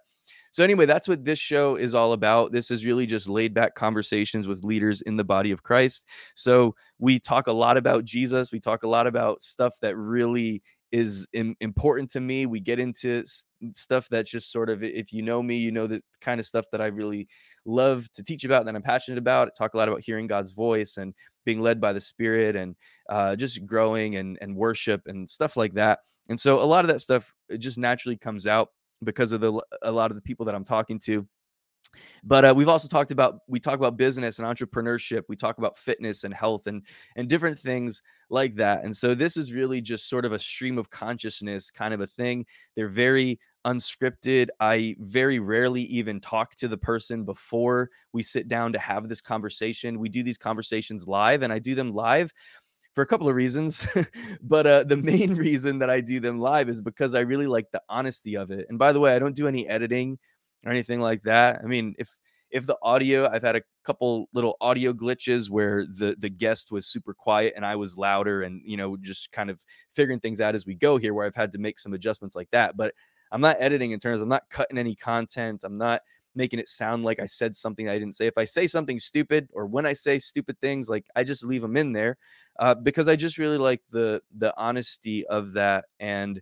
So 0.52 0.64
anyway, 0.64 0.86
that's 0.86 1.08
what 1.08 1.26
this 1.26 1.40
show 1.40 1.76
is 1.76 1.94
all 1.94 2.14
about. 2.14 2.52
This 2.52 2.72
is 2.72 2.86
really 2.86 3.06
just 3.06 3.30
laid 3.30 3.54
back 3.54 3.76
conversations 3.76 4.48
with 4.48 4.64
leaders 4.64 5.02
in 5.02 5.18
the 5.18 5.24
body 5.24 5.52
of 5.52 5.64
Christ. 5.64 6.06
So 6.36 6.76
we 6.98 7.20
talk 7.20 7.48
a 7.48 7.52
lot 7.54 7.78
about 7.78 8.06
Jesus. 8.06 8.52
We 8.52 8.60
talk 8.60 8.84
a 8.84 8.88
lot 8.88 9.08
about 9.08 9.42
stuff 9.42 9.74
that 9.82 9.96
really 9.96 10.62
is 10.92 11.28
Im- 11.34 11.56
important 11.60 12.10
to 12.12 12.20
me. 12.20 12.46
We 12.46 12.60
get 12.60 12.80
into 12.80 13.24
stuff 13.74 14.08
that's 14.10 14.32
just 14.32 14.52
sort 14.52 14.70
of 14.70 14.84
if 14.84 15.14
you 15.14 15.22
know 15.22 15.44
me, 15.44 15.58
you 15.58 15.72
know 15.72 15.88
the 15.88 16.02
kind 16.22 16.40
of 16.40 16.46
stuff 16.46 16.66
that 16.72 16.82
I 16.82 16.88
really 16.88 17.28
love 17.66 18.12
to 18.14 18.24
teach 18.24 18.44
about 18.44 18.66
that 18.66 18.76
I'm 18.76 18.82
passionate 18.82 19.20
about. 19.20 19.50
I 19.50 19.52
talk 19.58 19.74
a 19.74 19.78
lot 19.78 19.88
about 19.88 20.02
hearing 20.02 20.28
God's 20.28 20.52
voice 20.52 20.98
and 20.98 21.14
being 21.46 21.62
led 21.62 21.80
by 21.80 21.94
the 21.94 22.02
Spirit 22.02 22.56
and 22.56 22.76
uh, 23.10 23.36
just 23.36 23.66
growing 23.66 24.16
and 24.16 24.38
and 24.42 24.56
worship 24.56 25.04
and 25.06 25.30
stuff 25.30 25.56
like 25.56 25.74
that. 25.74 26.00
And 26.28 26.40
so 26.40 26.60
a 26.60 26.66
lot 26.66 26.86
of 26.86 26.90
that 26.90 27.00
stuff 27.00 27.34
just 27.58 27.78
naturally 27.78 28.18
comes 28.18 28.46
out 28.48 28.70
because 29.04 29.32
of 29.32 29.42
the 29.42 29.62
a 29.82 29.92
lot 29.92 30.12
of 30.12 30.16
the 30.16 30.22
people 30.22 30.46
that 30.46 30.56
I'm 30.56 30.64
talking 30.64 31.00
to. 31.06 31.28
But 32.24 32.46
uh, 32.46 32.54
we've 32.56 32.70
also 32.70 32.88
talked 32.88 33.12
about 33.12 33.40
we 33.48 33.60
talk 33.60 33.76
about 33.76 33.98
business 33.98 34.40
and 34.40 34.48
entrepreneurship 34.48 35.24
we 35.28 35.36
talk 35.36 35.58
about 35.58 35.78
fitness 35.78 36.24
and 36.24 36.34
health 36.34 36.68
and 36.68 36.84
and 37.16 37.28
different 37.28 37.58
things 37.58 38.02
like 38.30 38.56
that. 38.56 38.84
And 38.84 38.96
so 38.96 39.16
this 39.16 39.38
is 39.38 39.54
really 39.54 39.82
just 39.82 40.10
sort 40.10 40.26
of 40.26 40.32
a 40.32 40.40
stream 40.40 40.78
of 40.78 40.90
consciousness 40.90 41.72
kind 41.72 41.94
of 41.94 42.02
a 42.02 42.08
thing. 42.08 42.46
They're 42.76 42.90
very 42.90 43.40
unscripted. 43.66 44.48
I 44.60 44.96
very 45.00 45.40
rarely 45.40 45.82
even 45.84 46.22
talk 46.22 46.56
to 46.56 46.68
the 46.68 46.78
person 46.78 47.26
before 47.26 47.90
we 48.14 48.24
sit 48.24 48.48
down 48.48 48.72
to 48.74 48.80
have 48.80 49.10
this 49.10 49.22
conversation. 49.22 50.00
We 50.00 50.10
do 50.10 50.24
these 50.24 50.38
conversations 50.38 51.08
live 51.08 51.42
and 51.42 51.52
i 51.52 51.60
do 51.60 51.76
them 51.76 51.92
live 51.92 52.32
for 52.94 53.02
a 53.02 53.08
couple 53.08 53.30
of 53.30 53.36
reasons 53.36 53.88
but 54.42 54.68
uh, 54.68 54.84
the 54.84 54.98
main 54.98 55.36
reason 55.48 55.80
that 55.80 55.90
i 55.90 56.02
do 56.02 56.20
them 56.20 56.40
live 56.40 56.70
is 56.70 56.82
because 56.82 57.14
i 57.14 57.20
really 57.20 57.48
like 57.48 57.66
the 57.72 57.82
honesty 57.90 58.36
of 58.36 58.52
it 58.52 58.66
and 58.70 58.80
by 58.80 58.92
the 58.92 59.00
way 59.00 59.16
i 59.16 59.20
don't 59.20 59.36
do 59.36 59.48
any 59.48 59.68
editing 59.68 60.18
or 60.66 60.72
anything 60.72 61.00
like 61.00 61.24
that. 61.24 61.62
I 61.64 61.68
mean, 61.68 61.96
if 61.98 62.18
if 62.52 62.66
the 62.66 62.78
audio, 62.82 63.30
I've 63.30 63.44
had 63.44 63.56
a 63.56 63.62
couple 63.84 64.28
little 64.34 64.58
audio 64.60 64.92
glitches 64.92 65.50
where 65.50 65.86
the 65.86 66.16
the 66.18 66.30
guest 66.30 66.72
was 66.72 66.88
super 66.88 67.14
quiet 67.14 67.54
and 67.56 67.66
I 67.66 67.76
was 67.76 67.98
louder, 67.98 68.44
and 68.44 68.62
you 68.66 68.78
know, 68.78 68.98
just 68.98 69.32
kind 69.32 69.50
of 69.50 69.64
figuring 69.94 70.20
things 70.20 70.42
out 70.42 70.56
as 70.56 70.66
we 70.66 70.76
go 70.76 70.98
here, 70.98 71.14
where 71.14 71.26
I've 71.26 71.36
had 71.36 71.52
to 71.54 71.60
make 71.60 71.80
some 71.80 71.94
adjustments 71.94 72.36
like 72.36 72.50
that. 72.52 72.76
But 72.76 72.94
I'm 73.32 73.42
not 73.42 73.58
editing 73.60 73.92
in 73.92 74.00
terms. 74.00 74.22
I'm 74.22 74.30
not 74.30 74.50
cutting 74.50 74.78
any 74.78 74.96
content. 74.96 75.64
I'm 75.64 75.78
not 75.78 76.02
making 76.36 76.60
it 76.60 76.70
sound 76.70 77.04
like 77.04 77.20
I 77.20 77.26
said 77.26 77.56
something 77.56 77.90
I 77.90 78.00
didn't 78.00 78.16
say. 78.16 78.28
If 78.28 78.38
I 78.38 78.44
say 78.44 78.68
something 78.68 79.00
stupid 79.00 79.50
or 79.54 79.66
when 79.66 79.86
I 79.86 79.94
say 79.94 80.20
stupid 80.20 80.60
things, 80.62 80.90
like 80.90 81.06
I 81.16 81.24
just 81.24 81.44
leave 81.44 81.62
them 81.62 81.76
in 81.78 81.94
there 81.94 82.18
uh, 82.60 82.76
because 82.76 83.08
I 83.08 83.16
just 83.16 83.38
really 83.40 83.58
like 83.58 83.82
the 83.90 84.22
the 84.36 84.54
honesty 84.58 85.26
of 85.26 85.54
that 85.54 85.86
and 86.00 86.42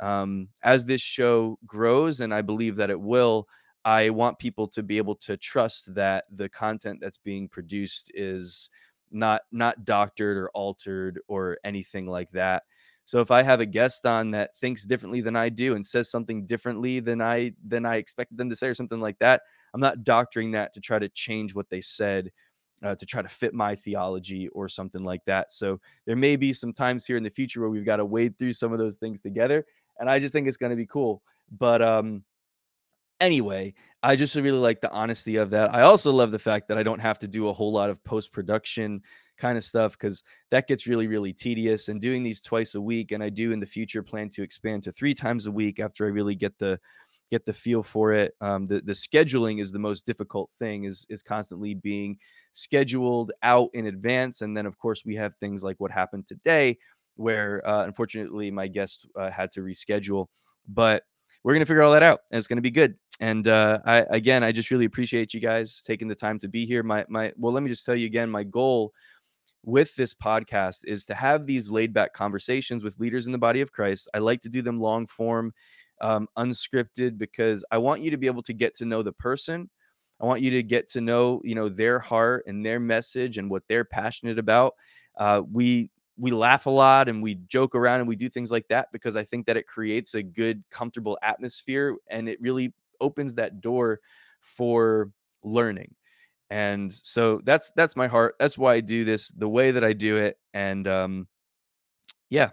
um, 0.00 0.48
as 0.62 0.84
this 0.84 1.00
show 1.00 1.58
grows, 1.66 2.20
and 2.20 2.32
I 2.32 2.42
believe 2.42 2.76
that 2.76 2.90
it 2.90 3.00
will, 3.00 3.48
I 3.84 4.10
want 4.10 4.38
people 4.38 4.68
to 4.68 4.82
be 4.82 4.98
able 4.98 5.16
to 5.16 5.36
trust 5.36 5.94
that 5.94 6.24
the 6.30 6.48
content 6.48 7.00
that's 7.00 7.16
being 7.16 7.48
produced 7.48 8.10
is 8.14 8.70
not 9.10 9.42
not 9.52 9.84
doctored 9.84 10.36
or 10.36 10.50
altered 10.50 11.20
or 11.28 11.58
anything 11.64 12.06
like 12.06 12.30
that. 12.32 12.64
So 13.06 13.20
if 13.20 13.30
I 13.30 13.42
have 13.42 13.60
a 13.60 13.66
guest 13.66 14.04
on 14.04 14.32
that 14.32 14.56
thinks 14.58 14.84
differently 14.84 15.22
than 15.22 15.34
I 15.34 15.48
do 15.48 15.74
and 15.74 15.84
says 15.84 16.10
something 16.10 16.44
differently 16.46 17.00
than 17.00 17.22
I 17.22 17.54
than 17.66 17.86
I 17.86 17.96
expected 17.96 18.36
them 18.36 18.50
to 18.50 18.56
say 18.56 18.68
or 18.68 18.74
something 18.74 19.00
like 19.00 19.18
that, 19.20 19.42
I'm 19.74 19.80
not 19.80 20.04
doctoring 20.04 20.52
that 20.52 20.74
to 20.74 20.80
try 20.80 20.98
to 20.98 21.08
change 21.08 21.54
what 21.54 21.70
they 21.70 21.80
said 21.80 22.30
uh, 22.82 22.94
to 22.94 23.06
try 23.06 23.22
to 23.22 23.28
fit 23.28 23.54
my 23.54 23.74
theology 23.74 24.48
or 24.48 24.68
something 24.68 25.04
like 25.04 25.24
that. 25.24 25.50
So 25.52 25.80
there 26.06 26.16
may 26.16 26.36
be 26.36 26.52
some 26.52 26.72
times 26.72 27.06
here 27.06 27.16
in 27.16 27.22
the 27.22 27.30
future 27.30 27.60
where 27.60 27.70
we've 27.70 27.84
got 27.84 27.96
to 27.96 28.04
wade 28.04 28.38
through 28.38 28.52
some 28.52 28.72
of 28.72 28.78
those 28.78 28.96
things 28.96 29.20
together 29.20 29.64
and 29.98 30.08
I 30.08 30.18
just 30.18 30.32
think 30.32 30.46
it's 30.46 30.56
going 30.56 30.70
to 30.70 30.76
be 30.76 30.86
cool. 30.86 31.22
But 31.50 31.82
um, 31.82 32.24
anyway, 33.20 33.74
I 34.02 34.16
just 34.16 34.34
really 34.34 34.58
like 34.58 34.80
the 34.80 34.90
honesty 34.90 35.36
of 35.36 35.50
that. 35.50 35.74
I 35.74 35.82
also 35.82 36.12
love 36.12 36.30
the 36.30 36.38
fact 36.38 36.68
that 36.68 36.78
I 36.78 36.82
don't 36.82 37.00
have 37.00 37.18
to 37.20 37.28
do 37.28 37.48
a 37.48 37.52
whole 37.52 37.72
lot 37.72 37.90
of 37.90 38.02
post 38.04 38.32
production 38.32 39.02
kind 39.36 39.56
of 39.56 39.64
stuff 39.64 39.92
because 39.92 40.22
that 40.50 40.66
gets 40.66 40.86
really, 40.86 41.06
really 41.06 41.32
tedious. 41.32 41.88
And 41.88 42.00
doing 42.00 42.22
these 42.22 42.40
twice 42.40 42.74
a 42.74 42.80
week, 42.80 43.12
and 43.12 43.22
I 43.22 43.28
do 43.28 43.52
in 43.52 43.60
the 43.60 43.66
future 43.66 44.02
plan 44.02 44.28
to 44.30 44.42
expand 44.42 44.84
to 44.84 44.92
three 44.92 45.14
times 45.14 45.46
a 45.46 45.52
week 45.52 45.80
after 45.80 46.06
I 46.06 46.10
really 46.10 46.34
get 46.34 46.58
the 46.58 46.78
get 47.30 47.44
the 47.44 47.52
feel 47.52 47.82
for 47.82 48.12
it. 48.12 48.34
Um, 48.40 48.66
the 48.66 48.80
the 48.80 48.92
scheduling 48.92 49.60
is 49.60 49.72
the 49.72 49.78
most 49.78 50.06
difficult 50.06 50.50
thing. 50.58 50.84
is 50.84 51.06
is 51.08 51.22
constantly 51.22 51.74
being 51.74 52.18
scheduled 52.52 53.32
out 53.42 53.70
in 53.74 53.86
advance, 53.86 54.40
and 54.42 54.56
then 54.56 54.66
of 54.66 54.78
course 54.78 55.04
we 55.04 55.16
have 55.16 55.34
things 55.36 55.62
like 55.62 55.78
what 55.78 55.90
happened 55.90 56.26
today 56.26 56.78
where 57.18 57.66
uh, 57.68 57.84
unfortunately 57.84 58.50
my 58.50 58.68
guest 58.68 59.06
uh, 59.16 59.30
had 59.30 59.50
to 59.50 59.60
reschedule. 59.60 60.26
But 60.68 61.02
we're 61.42 61.52
going 61.52 61.62
to 61.62 61.66
figure 61.66 61.82
all 61.82 61.92
that 61.92 62.02
out 62.02 62.20
and 62.30 62.38
it's 62.38 62.46
going 62.46 62.56
to 62.56 62.62
be 62.62 62.70
good. 62.70 62.94
And 63.20 63.48
uh, 63.48 63.80
I, 63.84 64.06
again, 64.10 64.44
I 64.44 64.52
just 64.52 64.70
really 64.70 64.84
appreciate 64.84 65.34
you 65.34 65.40
guys 65.40 65.82
taking 65.84 66.08
the 66.08 66.14
time 66.14 66.38
to 66.40 66.48
be 66.48 66.64
here. 66.64 66.82
My, 66.82 67.04
my, 67.08 67.32
well, 67.36 67.52
let 67.52 67.62
me 67.62 67.70
just 67.70 67.84
tell 67.84 67.96
you 67.96 68.06
again, 68.06 68.30
my 68.30 68.44
goal 68.44 68.92
with 69.64 69.94
this 69.96 70.14
podcast 70.14 70.84
is 70.86 71.04
to 71.06 71.14
have 71.14 71.46
these 71.46 71.70
laid 71.70 71.92
back 71.92 72.12
conversations 72.12 72.84
with 72.84 72.98
leaders 73.00 73.26
in 73.26 73.32
the 73.32 73.38
body 73.38 73.60
of 73.60 73.72
Christ. 73.72 74.08
I 74.14 74.18
like 74.18 74.40
to 74.42 74.48
do 74.48 74.62
them 74.62 74.80
long 74.80 75.06
form, 75.06 75.52
um, 76.00 76.28
unscripted, 76.36 77.18
because 77.18 77.64
I 77.70 77.78
want 77.78 78.02
you 78.02 78.10
to 78.10 78.16
be 78.16 78.26
able 78.26 78.42
to 78.44 78.52
get 78.52 78.74
to 78.76 78.84
know 78.84 79.02
the 79.02 79.12
person. 79.12 79.70
I 80.20 80.26
want 80.26 80.42
you 80.42 80.50
to 80.52 80.62
get 80.62 80.88
to 80.90 81.00
know, 81.00 81.40
you 81.44 81.54
know, 81.54 81.68
their 81.68 81.98
heart 81.98 82.44
and 82.46 82.64
their 82.64 82.80
message 82.80 83.38
and 83.38 83.48
what 83.48 83.62
they're 83.68 83.84
passionate 83.84 84.38
about. 84.38 84.74
Uh, 85.16 85.42
we 85.50 85.90
we 86.16 86.32
laugh 86.32 86.66
a 86.66 86.70
lot 86.70 87.08
and 87.08 87.22
we 87.22 87.36
joke 87.46 87.76
around 87.76 88.00
and 88.00 88.08
we 88.08 88.16
do 88.16 88.28
things 88.28 88.50
like 88.50 88.66
that 88.68 88.88
because 88.92 89.16
I 89.16 89.22
think 89.22 89.46
that 89.46 89.56
it 89.56 89.68
creates 89.68 90.14
a 90.14 90.22
good, 90.22 90.64
comfortable 90.70 91.16
atmosphere 91.22 91.96
and 92.08 92.28
it 92.28 92.40
really 92.40 92.74
opens 93.00 93.36
that 93.36 93.60
door 93.60 94.00
for 94.40 95.12
learning. 95.44 95.94
And 96.50 96.92
so 96.92 97.40
that's 97.44 97.70
that's 97.72 97.94
my 97.94 98.08
heart. 98.08 98.34
That's 98.40 98.58
why 98.58 98.74
I 98.74 98.80
do 98.80 99.04
this 99.04 99.28
the 99.28 99.48
way 99.48 99.70
that 99.70 99.84
I 99.84 99.92
do 99.92 100.16
it. 100.16 100.38
And 100.52 100.88
um 100.88 101.28
yeah. 102.30 102.50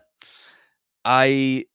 I 1.04 1.66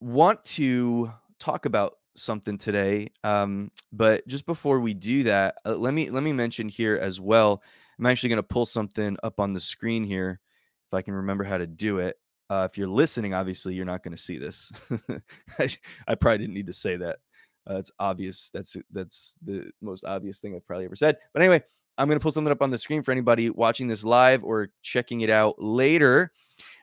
want 0.00 0.44
to 0.44 1.12
talk 1.40 1.64
about 1.66 1.94
something 2.14 2.58
today. 2.58 3.08
Um, 3.24 3.70
but 3.92 4.26
just 4.28 4.46
before 4.46 4.78
we 4.80 4.94
do 4.94 5.24
that, 5.24 5.56
uh, 5.64 5.74
let 5.74 5.94
me 5.94 6.10
let 6.10 6.22
me 6.22 6.32
mention 6.32 6.68
here 6.68 6.96
as 6.96 7.20
well. 7.20 7.62
I'm 7.98 8.06
actually 8.06 8.30
going 8.30 8.38
to 8.38 8.42
pull 8.44 8.66
something 8.66 9.16
up 9.22 9.40
on 9.40 9.52
the 9.52 9.60
screen 9.60 10.04
here 10.04 10.40
if 10.88 10.94
I 10.94 11.02
can 11.02 11.14
remember 11.14 11.44
how 11.44 11.58
to 11.58 11.66
do 11.66 11.98
it. 11.98 12.16
Uh, 12.48 12.66
if 12.70 12.76
you're 12.76 12.88
listening, 12.88 13.34
obviously 13.34 13.74
you're 13.74 13.84
not 13.84 14.02
going 14.02 14.16
to 14.16 14.22
see 14.22 14.38
this. 14.38 14.72
I, 15.58 15.68
I, 16.08 16.14
probably 16.16 16.38
didn't 16.38 16.54
need 16.54 16.66
to 16.66 16.72
say 16.72 16.96
that. 16.96 17.18
Uh, 17.66 17.82
obvious. 17.98 18.50
That's 18.50 18.76
that's 18.90 19.36
the 19.44 19.70
most 19.80 20.04
obvious 20.04 20.40
thing 20.40 20.56
I've 20.56 20.66
probably 20.66 20.86
ever 20.86 20.96
said. 20.96 21.18
But 21.32 21.42
anyway, 21.42 21.62
I'm 21.96 22.08
going 22.08 22.18
to 22.18 22.22
pull 22.22 22.32
something 22.32 22.50
up 22.50 22.62
on 22.62 22.70
the 22.70 22.78
screen 22.78 23.02
for 23.02 23.12
anybody 23.12 23.50
watching 23.50 23.86
this 23.86 24.02
live 24.02 24.42
or 24.42 24.70
checking 24.82 25.20
it 25.20 25.30
out 25.30 25.62
later. 25.62 26.32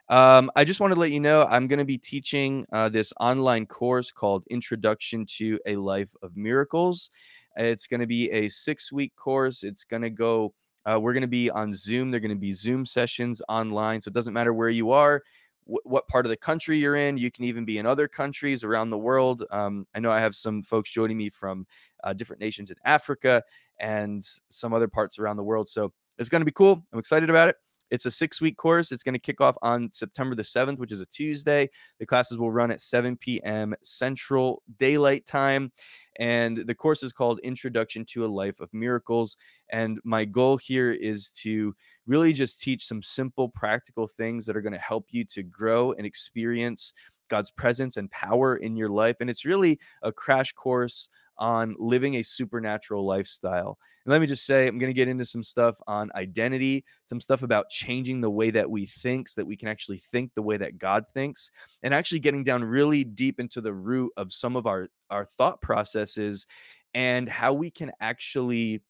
Um, 0.09 0.49
I 0.55 0.63
just 0.63 0.79
wanted 0.79 0.95
to 0.95 1.01
let 1.01 1.11
you 1.11 1.19
know 1.19 1.45
I'm 1.49 1.67
going 1.67 1.79
to 1.79 1.85
be 1.85 1.97
teaching 1.97 2.65
uh, 2.71 2.87
this 2.89 3.13
online 3.19 3.65
course 3.65 4.11
called 4.11 4.45
Introduction 4.49 5.25
to 5.37 5.59
a 5.65 5.75
Life 5.75 6.15
of 6.21 6.37
Miracles. 6.37 7.09
It's 7.57 7.87
going 7.87 7.99
to 7.99 8.07
be 8.07 8.31
a 8.31 8.47
six 8.47 8.91
week 8.91 9.15
course. 9.15 9.63
It's 9.63 9.83
going 9.83 10.03
to 10.03 10.09
go 10.09 10.53
uh, 10.85 10.97
we're 10.97 11.11
going 11.11 11.21
to 11.21 11.27
be 11.27 11.49
on 11.49 11.73
Zoom. 11.73 12.09
They're 12.11 12.21
going 12.21 12.31
to 12.31 12.39
be 12.39 12.53
Zoom 12.53 12.85
sessions 12.85 13.41
online. 13.49 13.99
So 13.99 14.07
it 14.07 14.13
doesn't 14.13 14.33
matter 14.33 14.53
where 14.53 14.69
you 14.69 14.91
are, 14.91 15.21
wh- 15.65 15.85
what 15.85 16.07
part 16.07 16.25
of 16.25 16.29
the 16.29 16.37
country 16.37 16.77
you're 16.77 16.95
in. 16.95 17.17
You 17.17 17.29
can 17.29 17.43
even 17.43 17.65
be 17.65 17.77
in 17.77 17.85
other 17.85 18.07
countries 18.07 18.63
around 18.63 18.89
the 18.89 18.97
world. 18.97 19.43
Um, 19.51 19.85
I 19.93 19.99
know 19.99 20.09
I 20.09 20.21
have 20.21 20.33
some 20.33 20.63
folks 20.63 20.89
joining 20.89 21.17
me 21.17 21.29
from 21.29 21.67
uh, 22.05 22.13
different 22.13 22.41
nations 22.41 22.71
in 22.71 22.77
Africa 22.85 23.43
and 23.81 24.25
some 24.47 24.73
other 24.73 24.87
parts 24.87 25.19
around 25.19 25.35
the 25.35 25.43
world. 25.43 25.67
So 25.67 25.91
it's 26.17 26.29
going 26.29 26.39
to 26.41 26.45
be 26.45 26.53
cool. 26.53 26.81
I'm 26.93 26.99
excited 26.99 27.29
about 27.29 27.49
it. 27.49 27.57
It's 27.89 28.05
a 28.05 28.11
six 28.11 28.41
week 28.41 28.57
course. 28.57 28.91
It's 28.91 29.03
going 29.03 29.13
to 29.13 29.19
kick 29.19 29.41
off 29.41 29.55
on 29.61 29.91
September 29.91 30.35
the 30.35 30.43
7th, 30.43 30.77
which 30.77 30.91
is 30.91 31.01
a 31.01 31.05
Tuesday. 31.05 31.69
The 31.99 32.05
classes 32.05 32.37
will 32.37 32.51
run 32.51 32.71
at 32.71 32.81
7 32.81 33.17
p.m. 33.17 33.75
Central 33.83 34.63
Daylight 34.77 35.25
Time. 35.25 35.71
And 36.19 36.57
the 36.57 36.75
course 36.75 37.03
is 37.03 37.13
called 37.13 37.39
Introduction 37.43 38.03
to 38.05 38.25
a 38.25 38.27
Life 38.27 38.59
of 38.59 38.73
Miracles. 38.73 39.37
And 39.69 39.99
my 40.03 40.25
goal 40.25 40.57
here 40.57 40.91
is 40.91 41.29
to 41.41 41.75
really 42.07 42.33
just 42.33 42.59
teach 42.59 42.85
some 42.85 43.01
simple, 43.01 43.49
practical 43.49 44.07
things 44.07 44.45
that 44.45 44.57
are 44.57 44.61
going 44.61 44.73
to 44.73 44.79
help 44.79 45.07
you 45.11 45.23
to 45.25 45.43
grow 45.43 45.91
and 45.93 46.05
experience 46.05 46.93
God's 47.29 47.51
presence 47.51 47.97
and 47.97 48.09
power 48.09 48.57
in 48.57 48.75
your 48.75 48.89
life. 48.89 49.17
And 49.19 49.29
it's 49.29 49.45
really 49.45 49.79
a 50.01 50.11
crash 50.11 50.53
course 50.53 51.09
on 51.39 51.75
living 51.77 52.15
a 52.15 52.23
supernatural 52.23 53.05
lifestyle. 53.05 53.77
And 54.05 54.11
let 54.11 54.21
me 54.21 54.27
just 54.27 54.45
say, 54.45 54.67
I'm 54.67 54.77
going 54.77 54.89
to 54.89 54.93
get 54.93 55.07
into 55.07 55.25
some 55.25 55.43
stuff 55.43 55.77
on 55.87 56.11
identity, 56.15 56.85
some 57.05 57.21
stuff 57.21 57.43
about 57.43 57.69
changing 57.69 58.21
the 58.21 58.29
way 58.29 58.51
that 58.51 58.69
we 58.69 58.85
think 58.85 59.27
so 59.27 59.41
that 59.41 59.45
we 59.45 59.57
can 59.57 59.67
actually 59.67 59.97
think 59.97 60.33
the 60.33 60.41
way 60.41 60.57
that 60.57 60.77
God 60.77 61.05
thinks, 61.13 61.51
and 61.83 61.93
actually 61.93 62.19
getting 62.19 62.43
down 62.43 62.63
really 62.63 63.03
deep 63.03 63.39
into 63.39 63.61
the 63.61 63.73
root 63.73 64.11
of 64.17 64.33
some 64.33 64.55
of 64.55 64.65
our, 64.65 64.87
our 65.09 65.25
thought 65.25 65.61
processes 65.61 66.47
and 66.93 67.29
how 67.29 67.53
we 67.53 67.69
can 67.69 67.91
actually 67.99 68.81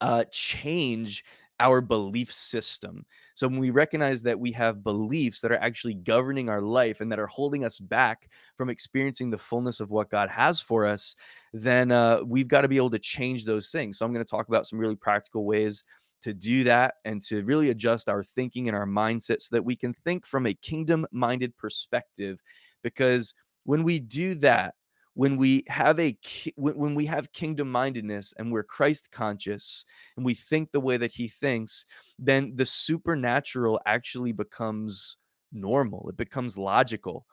uh, 0.00 0.24
change 0.30 1.24
our 1.60 1.80
belief 1.80 2.32
system. 2.32 3.04
So 3.34 3.48
when 3.48 3.58
we 3.58 3.70
recognize 3.70 4.22
that 4.22 4.38
we 4.38 4.52
have 4.52 4.84
beliefs 4.84 5.40
that 5.40 5.52
are 5.52 5.60
actually 5.60 5.94
governing 5.94 6.48
our 6.48 6.60
life 6.60 7.00
and 7.00 7.10
that 7.10 7.18
are 7.18 7.26
holding 7.26 7.64
us 7.64 7.78
back 7.78 8.28
from 8.56 8.70
experiencing 8.70 9.30
the 9.30 9.38
fullness 9.38 9.80
of 9.80 9.90
what 9.90 10.10
God 10.10 10.30
has 10.30 10.60
for 10.60 10.86
us, 10.86 11.16
then 11.52 11.90
uh, 11.90 12.22
we've 12.24 12.48
got 12.48 12.62
to 12.62 12.68
be 12.68 12.76
able 12.76 12.90
to 12.90 12.98
change 12.98 13.44
those 13.44 13.70
things. 13.70 13.98
So 13.98 14.06
I'm 14.06 14.12
going 14.12 14.24
to 14.24 14.30
talk 14.30 14.48
about 14.48 14.66
some 14.66 14.78
really 14.78 14.96
practical 14.96 15.44
ways 15.44 15.84
to 16.22 16.34
do 16.34 16.64
that 16.64 16.94
and 17.04 17.22
to 17.22 17.44
really 17.44 17.70
adjust 17.70 18.08
our 18.08 18.22
thinking 18.22 18.68
and 18.68 18.76
our 18.76 18.86
mindset 18.86 19.40
so 19.40 19.54
that 19.54 19.64
we 19.64 19.76
can 19.76 19.94
think 20.04 20.26
from 20.26 20.46
a 20.46 20.54
kingdom 20.54 21.06
minded 21.12 21.56
perspective. 21.56 22.40
Because 22.82 23.34
when 23.64 23.82
we 23.82 24.00
do 24.00 24.34
that, 24.36 24.74
when 25.18 25.36
we 25.36 25.64
have 25.66 25.98
a 25.98 26.16
when 26.56 26.94
we 26.94 27.04
have 27.04 27.32
kingdom 27.32 27.70
mindedness 27.70 28.32
and 28.38 28.52
we're 28.52 28.62
christ 28.62 29.10
conscious 29.10 29.84
and 30.16 30.24
we 30.24 30.32
think 30.32 30.70
the 30.70 30.80
way 30.80 30.96
that 30.96 31.12
he 31.12 31.26
thinks 31.26 31.84
then 32.18 32.52
the 32.54 32.66
supernatural 32.66 33.80
actually 33.84 34.32
becomes 34.32 35.16
normal. 35.52 36.08
It 36.08 36.16
becomes 36.16 36.58
logical. 36.58 37.26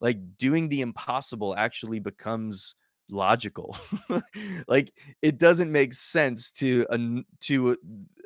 Like 0.00 0.18
doing 0.36 0.68
the 0.68 0.82
impossible 0.82 1.54
actually 1.56 2.00
becomes 2.00 2.74
logical. 3.10 3.76
Like 4.68 4.92
it 5.22 5.38
doesn't 5.38 5.70
make 5.70 5.92
sense 5.92 6.50
to 6.52 6.86
uh, 6.90 7.22
to 7.42 7.76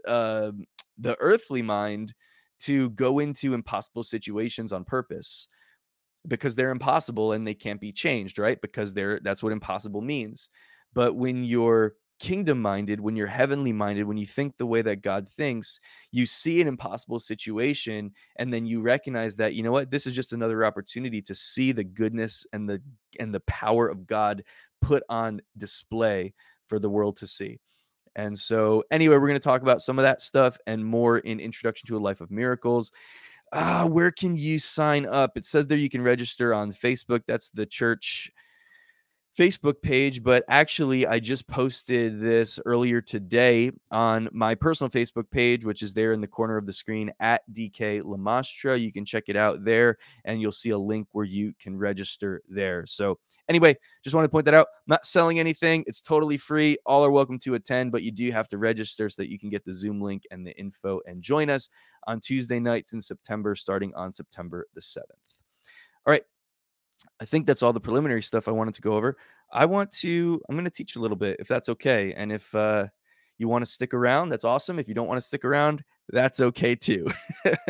uh, 0.06 0.52
the 0.98 1.16
earthly 1.20 1.62
mind 1.62 2.14
to 2.60 2.90
go 2.90 3.18
into 3.18 3.54
impossible 3.54 4.02
situations 4.02 4.72
on 4.72 4.84
purpose 4.84 5.48
because 6.26 6.56
they're 6.56 6.70
impossible 6.70 7.32
and 7.32 7.46
they 7.46 7.54
can't 7.54 7.80
be 7.80 7.92
changed, 7.92 8.38
right? 8.38 8.60
Because 8.60 8.94
they're 8.94 9.20
that's 9.20 9.42
what 9.42 9.52
impossible 9.52 10.00
means. 10.00 10.48
But 10.92 11.14
when 11.16 11.44
you're 11.44 11.94
kingdom 12.18 12.60
minded, 12.60 13.00
when 13.00 13.16
you're 13.16 13.26
heavenly 13.26 13.72
minded, 13.72 14.04
when 14.04 14.18
you 14.18 14.26
think 14.26 14.56
the 14.56 14.66
way 14.66 14.82
that 14.82 15.02
God 15.02 15.26
thinks, 15.26 15.80
you 16.12 16.26
see 16.26 16.60
an 16.60 16.68
impossible 16.68 17.18
situation 17.18 18.12
and 18.36 18.52
then 18.52 18.66
you 18.66 18.82
recognize 18.82 19.36
that 19.36 19.54
you 19.54 19.62
know 19.62 19.72
what, 19.72 19.90
this 19.90 20.06
is 20.06 20.14
just 20.14 20.32
another 20.32 20.64
opportunity 20.64 21.22
to 21.22 21.34
see 21.34 21.72
the 21.72 21.84
goodness 21.84 22.46
and 22.52 22.68
the 22.68 22.82
and 23.18 23.34
the 23.34 23.40
power 23.40 23.88
of 23.88 24.06
God 24.06 24.44
put 24.80 25.02
on 25.08 25.40
display 25.56 26.34
for 26.68 26.78
the 26.78 26.90
world 26.90 27.16
to 27.16 27.26
see. 27.26 27.58
And 28.16 28.38
so, 28.38 28.84
anyway, 28.90 29.16
we're 29.16 29.28
going 29.28 29.34
to 29.34 29.40
talk 29.40 29.62
about 29.62 29.80
some 29.80 29.98
of 29.98 30.02
that 30.02 30.20
stuff 30.20 30.58
and 30.66 30.84
more 30.84 31.18
in 31.18 31.40
Introduction 31.40 31.86
to 31.88 31.96
a 31.96 31.98
Life 31.98 32.20
of 32.20 32.30
Miracles 32.30 32.92
ah, 33.52 33.86
where 33.86 34.10
can 34.10 34.36
you 34.36 34.58
sign 34.58 35.06
up? 35.06 35.36
It 35.36 35.46
says 35.46 35.66
there 35.66 35.78
you 35.78 35.90
can 35.90 36.02
register 36.02 36.54
on 36.54 36.72
Facebook. 36.72 37.22
That's 37.26 37.50
the 37.50 37.66
church 37.66 38.30
Facebook 39.40 39.80
page, 39.80 40.22
but 40.22 40.44
actually, 40.50 41.06
I 41.06 41.18
just 41.18 41.46
posted 41.46 42.20
this 42.20 42.60
earlier 42.66 43.00
today 43.00 43.72
on 43.90 44.28
my 44.32 44.54
personal 44.54 44.90
Facebook 44.90 45.30
page, 45.30 45.64
which 45.64 45.82
is 45.82 45.94
there 45.94 46.12
in 46.12 46.20
the 46.20 46.26
corner 46.26 46.58
of 46.58 46.66
the 46.66 46.74
screen 46.74 47.10
at 47.20 47.40
DK 47.50 48.02
Lamastra. 48.02 48.78
You 48.78 48.92
can 48.92 49.06
check 49.06 49.24
it 49.28 49.36
out 49.36 49.64
there, 49.64 49.96
and 50.26 50.42
you'll 50.42 50.52
see 50.52 50.68
a 50.68 50.78
link 50.78 51.08
where 51.12 51.24
you 51.24 51.54
can 51.58 51.74
register 51.78 52.42
there. 52.50 52.84
So, 52.84 53.18
anyway, 53.48 53.78
just 54.04 54.14
want 54.14 54.26
to 54.26 54.28
point 54.28 54.44
that 54.44 54.52
out. 54.52 54.66
I'm 54.76 54.88
not 54.88 55.06
selling 55.06 55.40
anything, 55.40 55.84
it's 55.86 56.02
totally 56.02 56.36
free. 56.36 56.76
All 56.84 57.02
are 57.02 57.10
welcome 57.10 57.38
to 57.38 57.54
attend, 57.54 57.92
but 57.92 58.02
you 58.02 58.12
do 58.12 58.30
have 58.32 58.48
to 58.48 58.58
register 58.58 59.08
so 59.08 59.22
that 59.22 59.30
you 59.30 59.38
can 59.38 59.48
get 59.48 59.64
the 59.64 59.72
Zoom 59.72 60.02
link 60.02 60.24
and 60.30 60.46
the 60.46 60.54
info 60.58 61.00
and 61.06 61.22
join 61.22 61.48
us 61.48 61.70
on 62.06 62.20
Tuesday 62.20 62.60
nights 62.60 62.92
in 62.92 63.00
September, 63.00 63.54
starting 63.54 63.94
on 63.94 64.12
September 64.12 64.66
the 64.74 64.82
7th. 64.82 65.00
All 66.06 66.12
right, 66.12 66.24
I 67.20 67.24
think 67.26 67.46
that's 67.46 67.62
all 67.62 67.72
the 67.72 67.80
preliminary 67.80 68.22
stuff 68.22 68.48
I 68.48 68.52
wanted 68.52 68.74
to 68.74 68.82
go 68.82 68.94
over. 68.94 69.16
I 69.52 69.66
want 69.66 69.90
to, 69.98 70.40
I'm 70.48 70.56
going 70.56 70.64
to 70.64 70.70
teach 70.70 70.96
a 70.96 71.00
little 71.00 71.16
bit 71.16 71.36
if 71.38 71.48
that's 71.48 71.68
okay. 71.68 72.14
And 72.14 72.32
if 72.32 72.54
uh, 72.54 72.86
you 73.38 73.48
want 73.48 73.64
to 73.64 73.70
stick 73.70 73.92
around, 73.92 74.30
that's 74.30 74.44
awesome. 74.44 74.78
If 74.78 74.88
you 74.88 74.94
don't 74.94 75.08
want 75.08 75.18
to 75.18 75.26
stick 75.26 75.44
around, 75.44 75.84
that's 76.08 76.40
okay 76.40 76.74
too. 76.74 77.06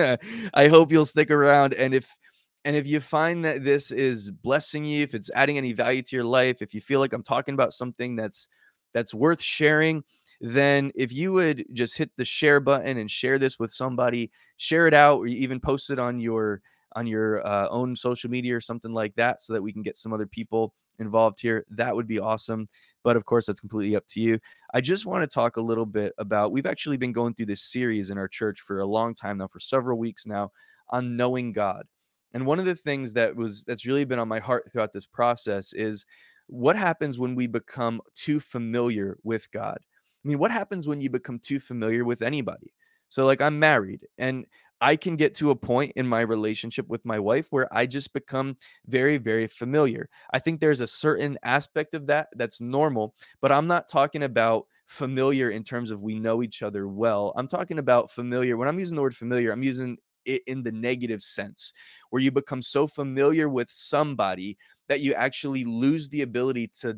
I 0.54 0.68
hope 0.68 0.92
you'll 0.92 1.06
stick 1.06 1.30
around. 1.30 1.74
And 1.74 1.94
if, 1.94 2.16
and 2.64 2.76
if 2.76 2.86
you 2.86 3.00
find 3.00 3.44
that 3.44 3.64
this 3.64 3.90
is 3.90 4.30
blessing 4.30 4.84
you, 4.84 5.02
if 5.02 5.14
it's 5.14 5.30
adding 5.34 5.58
any 5.58 5.72
value 5.72 6.02
to 6.02 6.16
your 6.16 6.24
life, 6.24 6.60
if 6.60 6.74
you 6.74 6.80
feel 6.80 7.00
like 7.00 7.12
I'm 7.12 7.22
talking 7.22 7.54
about 7.54 7.72
something 7.72 8.16
that's 8.16 8.48
that's 8.92 9.14
worth 9.14 9.40
sharing, 9.40 10.04
then 10.40 10.90
if 10.94 11.12
you 11.12 11.32
would 11.32 11.64
just 11.72 11.96
hit 11.96 12.10
the 12.16 12.24
share 12.24 12.60
button 12.60 12.98
and 12.98 13.10
share 13.10 13.38
this 13.38 13.58
with 13.58 13.70
somebody, 13.70 14.30
share 14.56 14.86
it 14.86 14.94
out, 14.94 15.20
or 15.20 15.26
even 15.26 15.60
post 15.60 15.90
it 15.90 15.98
on 15.98 16.18
your 16.18 16.60
on 16.94 17.06
your 17.06 17.46
uh, 17.46 17.68
own 17.68 17.94
social 17.96 18.30
media 18.30 18.54
or 18.56 18.60
something 18.60 18.92
like 18.92 19.14
that 19.16 19.40
so 19.40 19.52
that 19.52 19.62
we 19.62 19.72
can 19.72 19.82
get 19.82 19.96
some 19.96 20.12
other 20.12 20.26
people 20.26 20.74
involved 20.98 21.40
here 21.40 21.64
that 21.70 21.96
would 21.96 22.06
be 22.06 22.18
awesome 22.18 22.66
but 23.02 23.16
of 23.16 23.24
course 23.24 23.46
that's 23.46 23.60
completely 23.60 23.96
up 23.96 24.06
to 24.06 24.20
you 24.20 24.38
i 24.74 24.80
just 24.80 25.06
want 25.06 25.22
to 25.22 25.26
talk 25.34 25.56
a 25.56 25.60
little 25.60 25.86
bit 25.86 26.12
about 26.18 26.52
we've 26.52 26.66
actually 26.66 26.98
been 26.98 27.12
going 27.12 27.32
through 27.32 27.46
this 27.46 27.62
series 27.62 28.10
in 28.10 28.18
our 28.18 28.28
church 28.28 28.60
for 28.60 28.80
a 28.80 28.86
long 28.86 29.14
time 29.14 29.38
now 29.38 29.46
for 29.48 29.60
several 29.60 29.98
weeks 29.98 30.26
now 30.26 30.50
on 30.90 31.16
knowing 31.16 31.52
god 31.52 31.86
And 32.32 32.46
one 32.46 32.58
of 32.58 32.64
the 32.64 32.74
things 32.76 33.12
that 33.14 33.34
was 33.36 33.64
that's 33.64 33.86
really 33.86 34.04
been 34.04 34.18
on 34.18 34.28
my 34.28 34.38
heart 34.40 34.70
throughout 34.70 34.92
this 34.92 35.06
process 35.06 35.72
is 35.72 36.06
what 36.46 36.76
happens 36.76 37.18
when 37.18 37.34
we 37.34 37.46
become 37.46 38.00
too 38.14 38.40
familiar 38.40 39.18
with 39.22 39.50
God? 39.52 39.78
I 40.24 40.28
mean, 40.28 40.38
what 40.38 40.50
happens 40.50 40.86
when 40.86 41.00
you 41.00 41.10
become 41.10 41.38
too 41.38 41.58
familiar 41.60 42.04
with 42.04 42.22
anybody? 42.22 42.72
So, 43.08 43.24
like, 43.26 43.40
I'm 43.40 43.58
married 43.58 44.06
and 44.18 44.46
I 44.80 44.96
can 44.96 45.16
get 45.16 45.34
to 45.36 45.50
a 45.50 45.56
point 45.56 45.92
in 45.96 46.06
my 46.06 46.20
relationship 46.20 46.88
with 46.88 47.04
my 47.04 47.18
wife 47.18 47.46
where 47.50 47.68
I 47.74 47.86
just 47.86 48.12
become 48.12 48.56
very, 48.86 49.18
very 49.18 49.46
familiar. 49.46 50.08
I 50.32 50.38
think 50.38 50.60
there's 50.60 50.80
a 50.80 50.86
certain 50.86 51.38
aspect 51.42 51.92
of 51.94 52.06
that 52.06 52.28
that's 52.36 52.60
normal, 52.60 53.14
but 53.42 53.52
I'm 53.52 53.66
not 53.66 53.88
talking 53.88 54.22
about 54.22 54.66
familiar 54.86 55.50
in 55.50 55.64
terms 55.64 55.90
of 55.90 56.02
we 56.02 56.18
know 56.18 56.42
each 56.42 56.62
other 56.62 56.88
well. 56.88 57.32
I'm 57.36 57.48
talking 57.48 57.78
about 57.78 58.10
familiar. 58.10 58.56
When 58.56 58.68
I'm 58.68 58.78
using 58.78 58.96
the 58.96 59.02
word 59.02 59.16
familiar, 59.16 59.52
I'm 59.52 59.62
using 59.62 59.98
it 60.24 60.42
in 60.46 60.62
the 60.62 60.72
negative 60.72 61.22
sense, 61.22 61.72
where 62.10 62.22
you 62.22 62.30
become 62.30 62.62
so 62.62 62.86
familiar 62.86 63.48
with 63.48 63.70
somebody 63.70 64.56
that 64.88 65.00
you 65.00 65.14
actually 65.14 65.64
lose 65.64 66.08
the 66.08 66.22
ability 66.22 66.68
to 66.80 66.94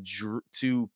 to 0.52 0.90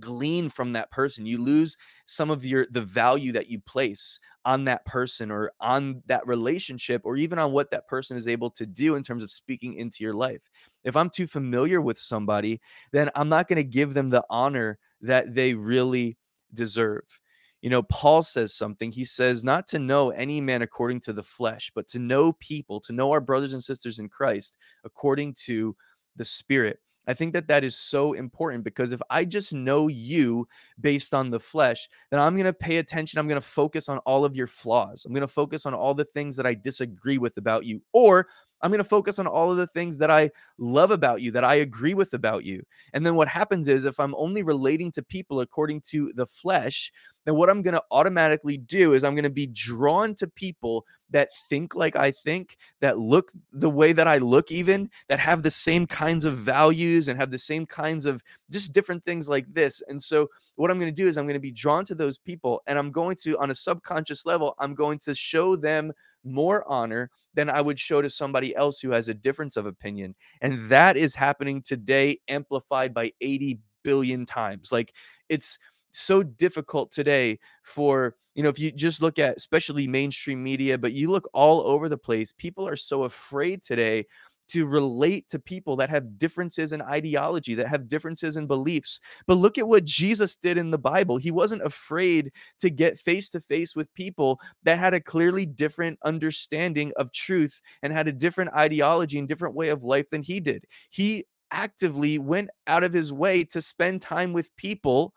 glean 0.00 0.48
from 0.48 0.72
that 0.72 0.90
person 0.90 1.26
you 1.26 1.38
lose 1.38 1.76
some 2.06 2.30
of 2.30 2.44
your 2.44 2.66
the 2.70 2.80
value 2.80 3.32
that 3.32 3.48
you 3.48 3.60
place 3.60 4.18
on 4.44 4.64
that 4.64 4.84
person 4.84 5.30
or 5.30 5.52
on 5.60 6.02
that 6.06 6.26
relationship 6.26 7.02
or 7.04 7.16
even 7.16 7.38
on 7.38 7.52
what 7.52 7.70
that 7.70 7.88
person 7.88 8.16
is 8.16 8.28
able 8.28 8.50
to 8.50 8.66
do 8.66 8.94
in 8.94 9.02
terms 9.02 9.22
of 9.22 9.30
speaking 9.30 9.74
into 9.74 10.04
your 10.04 10.14
life. 10.14 10.42
If 10.84 10.96
i'm 10.96 11.10
too 11.10 11.26
familiar 11.26 11.80
with 11.80 11.98
somebody 11.98 12.60
then 12.92 13.10
i'm 13.14 13.28
not 13.28 13.48
going 13.48 13.56
to 13.56 13.64
give 13.64 13.94
them 13.94 14.10
the 14.10 14.24
honor 14.30 14.78
that 15.02 15.34
they 15.34 15.54
really 15.54 16.16
deserve. 16.54 17.20
You 17.62 17.70
know 17.70 17.82
paul 17.82 18.22
says 18.22 18.54
something 18.54 18.92
he 18.92 19.04
says 19.04 19.42
not 19.42 19.66
to 19.68 19.78
know 19.78 20.10
any 20.10 20.40
man 20.40 20.62
according 20.62 21.00
to 21.00 21.12
the 21.12 21.22
flesh 21.22 21.72
but 21.74 21.88
to 21.88 21.98
know 21.98 22.32
people 22.34 22.80
to 22.80 22.92
know 22.92 23.10
our 23.10 23.20
brothers 23.20 23.52
and 23.52 23.64
sisters 23.64 23.98
in 23.98 24.08
christ 24.08 24.56
according 24.84 25.34
to 25.46 25.74
the 26.14 26.24
spirit 26.24 26.78
I 27.06 27.14
think 27.14 27.32
that 27.34 27.48
that 27.48 27.64
is 27.64 27.76
so 27.76 28.12
important 28.12 28.64
because 28.64 28.92
if 28.92 29.00
I 29.10 29.24
just 29.24 29.52
know 29.52 29.88
you 29.88 30.48
based 30.80 31.14
on 31.14 31.30
the 31.30 31.40
flesh, 31.40 31.88
then 32.10 32.20
I'm 32.20 32.34
going 32.34 32.46
to 32.46 32.52
pay 32.52 32.78
attention. 32.78 33.18
I'm 33.18 33.28
going 33.28 33.40
to 33.40 33.46
focus 33.46 33.88
on 33.88 33.98
all 33.98 34.24
of 34.24 34.34
your 34.34 34.46
flaws. 34.46 35.04
I'm 35.04 35.12
going 35.12 35.20
to 35.20 35.28
focus 35.28 35.66
on 35.66 35.74
all 35.74 35.94
the 35.94 36.04
things 36.04 36.36
that 36.36 36.46
I 36.46 36.54
disagree 36.54 37.18
with 37.18 37.36
about 37.36 37.64
you. 37.64 37.80
Or 37.92 38.28
I'm 38.62 38.70
going 38.70 38.78
to 38.78 38.84
focus 38.84 39.18
on 39.18 39.26
all 39.26 39.50
of 39.50 39.56
the 39.56 39.66
things 39.66 39.98
that 39.98 40.10
I 40.10 40.30
love 40.58 40.90
about 40.90 41.20
you, 41.20 41.30
that 41.32 41.44
I 41.44 41.56
agree 41.56 41.94
with 41.94 42.14
about 42.14 42.44
you. 42.44 42.62
And 42.92 43.04
then 43.04 43.14
what 43.14 43.28
happens 43.28 43.68
is 43.68 43.84
if 43.84 44.00
I'm 44.00 44.14
only 44.16 44.42
relating 44.42 44.90
to 44.92 45.02
people 45.02 45.40
according 45.40 45.82
to 45.92 46.12
the 46.14 46.26
flesh, 46.26 46.90
then 47.26 47.34
what 47.34 47.50
I'm 47.50 47.60
going 47.60 47.74
to 47.74 47.82
automatically 47.90 48.56
do 48.56 48.92
is 48.92 49.04
I'm 49.04 49.14
going 49.14 49.24
to 49.24 49.30
be 49.30 49.48
drawn 49.48 50.14
to 50.16 50.28
people 50.28 50.86
that 51.10 51.28
think 51.48 51.74
like 51.74 51.96
I 51.96 52.12
think, 52.12 52.56
that 52.80 52.98
look 52.98 53.32
the 53.52 53.70
way 53.70 53.92
that 53.92 54.08
I 54.08 54.18
look, 54.18 54.50
even 54.50 54.90
that 55.08 55.18
have 55.18 55.42
the 55.42 55.50
same 55.50 55.86
kinds 55.86 56.24
of 56.24 56.38
values 56.38 57.08
and 57.08 57.18
have 57.18 57.30
the 57.30 57.38
same 57.38 57.66
kinds 57.66 58.06
of 58.06 58.22
just 58.50 58.72
different 58.72 59.04
things 59.04 59.28
like 59.28 59.46
this. 59.52 59.82
And 59.88 60.02
so, 60.02 60.28
what 60.54 60.70
I'm 60.70 60.78
going 60.78 60.92
to 60.92 61.02
do 61.02 61.06
is 61.06 61.18
I'm 61.18 61.26
going 61.26 61.34
to 61.34 61.40
be 61.40 61.50
drawn 61.50 61.84
to 61.84 61.94
those 61.94 62.16
people, 62.16 62.62
and 62.66 62.78
I'm 62.78 62.90
going 62.90 63.16
to, 63.22 63.36
on 63.38 63.50
a 63.50 63.54
subconscious 63.54 64.24
level, 64.24 64.54
I'm 64.58 64.74
going 64.74 64.98
to 65.00 65.14
show 65.14 65.54
them 65.54 65.92
more 66.26 66.64
honor 66.68 67.10
than 67.34 67.48
I 67.50 67.60
would 67.60 67.78
show 67.78 68.02
to 68.02 68.10
somebody 68.10 68.54
else 68.56 68.80
who 68.80 68.90
has 68.90 69.08
a 69.08 69.14
difference 69.14 69.56
of 69.56 69.66
opinion. 69.66 70.14
And 70.40 70.68
that 70.70 70.96
is 70.96 71.14
happening 71.14 71.62
today, 71.62 72.18
amplified 72.28 72.92
by 72.92 73.12
80 73.20 73.60
billion 73.84 74.26
times. 74.26 74.72
Like 74.72 74.92
it's 75.28 75.58
so 75.92 76.22
difficult 76.22 76.90
today 76.90 77.38
for 77.62 78.16
you 78.34 78.42
know 78.42 78.50
if 78.50 78.58
you 78.58 78.70
just 78.70 79.00
look 79.00 79.18
at 79.18 79.36
especially 79.36 79.86
mainstream 79.86 80.42
media 80.42 80.76
but 80.76 80.92
you 80.92 81.10
look 81.10 81.26
all 81.32 81.62
over 81.62 81.88
the 81.88 81.96
place 81.96 82.32
people 82.32 82.68
are 82.68 82.76
so 82.76 83.04
afraid 83.04 83.62
today 83.62 84.04
to 84.48 84.66
relate 84.66 85.28
to 85.28 85.38
people 85.38 85.76
that 85.76 85.90
have 85.90 86.18
differences 86.18 86.72
in 86.72 86.82
ideology, 86.82 87.54
that 87.54 87.68
have 87.68 87.88
differences 87.88 88.36
in 88.36 88.46
beliefs. 88.46 89.00
But 89.26 89.38
look 89.38 89.58
at 89.58 89.68
what 89.68 89.84
Jesus 89.84 90.36
did 90.36 90.58
in 90.58 90.70
the 90.70 90.78
Bible. 90.78 91.16
He 91.16 91.30
wasn't 91.30 91.62
afraid 91.62 92.32
to 92.60 92.70
get 92.70 92.98
face 92.98 93.30
to 93.30 93.40
face 93.40 93.74
with 93.74 93.92
people 93.94 94.40
that 94.64 94.78
had 94.78 94.94
a 94.94 95.00
clearly 95.00 95.46
different 95.46 95.98
understanding 96.04 96.92
of 96.96 97.12
truth 97.12 97.60
and 97.82 97.92
had 97.92 98.08
a 98.08 98.12
different 98.12 98.52
ideology 98.54 99.18
and 99.18 99.28
different 99.28 99.54
way 99.54 99.68
of 99.68 99.82
life 99.82 100.08
than 100.10 100.22
he 100.22 100.40
did. 100.40 100.64
He 100.90 101.24
actively 101.50 102.18
went 102.18 102.50
out 102.66 102.84
of 102.84 102.92
his 102.92 103.12
way 103.12 103.44
to 103.44 103.60
spend 103.60 104.02
time 104.02 104.32
with 104.32 104.54
people 104.56 105.12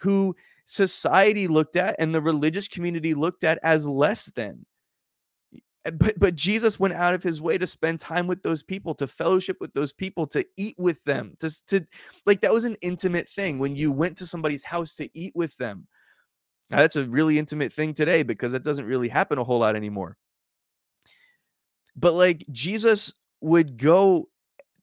who 0.00 0.34
society 0.66 1.48
looked 1.48 1.76
at 1.76 1.94
and 1.98 2.14
the 2.14 2.22
religious 2.22 2.68
community 2.68 3.14
looked 3.14 3.44
at 3.44 3.58
as 3.62 3.86
less 3.86 4.26
than 4.34 4.64
but 5.84 6.18
but 6.18 6.36
Jesus 6.36 6.78
went 6.78 6.94
out 6.94 7.14
of 7.14 7.22
his 7.22 7.42
way 7.42 7.58
to 7.58 7.66
spend 7.66 7.98
time 7.98 8.26
with 8.26 8.42
those 8.42 8.62
people, 8.62 8.94
to 8.96 9.06
fellowship 9.06 9.56
with 9.60 9.72
those 9.72 9.92
people, 9.92 10.26
to 10.28 10.44
eat 10.56 10.76
with 10.78 11.02
them, 11.04 11.36
to 11.40 11.50
to 11.66 11.84
like 12.24 12.40
that 12.42 12.52
was 12.52 12.64
an 12.64 12.76
intimate 12.82 13.28
thing 13.28 13.58
when 13.58 13.74
you 13.74 13.90
went 13.90 14.16
to 14.18 14.26
somebody's 14.26 14.64
house 14.64 14.94
to 14.96 15.08
eat 15.18 15.32
with 15.34 15.56
them. 15.56 15.88
Now, 16.70 16.78
that's 16.78 16.96
a 16.96 17.04
really 17.04 17.38
intimate 17.38 17.72
thing 17.72 17.94
today 17.94 18.22
because 18.22 18.52
that 18.52 18.64
doesn't 18.64 18.86
really 18.86 19.08
happen 19.08 19.38
a 19.38 19.44
whole 19.44 19.58
lot 19.58 19.76
anymore. 19.76 20.16
But 21.96 22.14
like 22.14 22.46
Jesus 22.50 23.12
would 23.40 23.76
go 23.76 24.28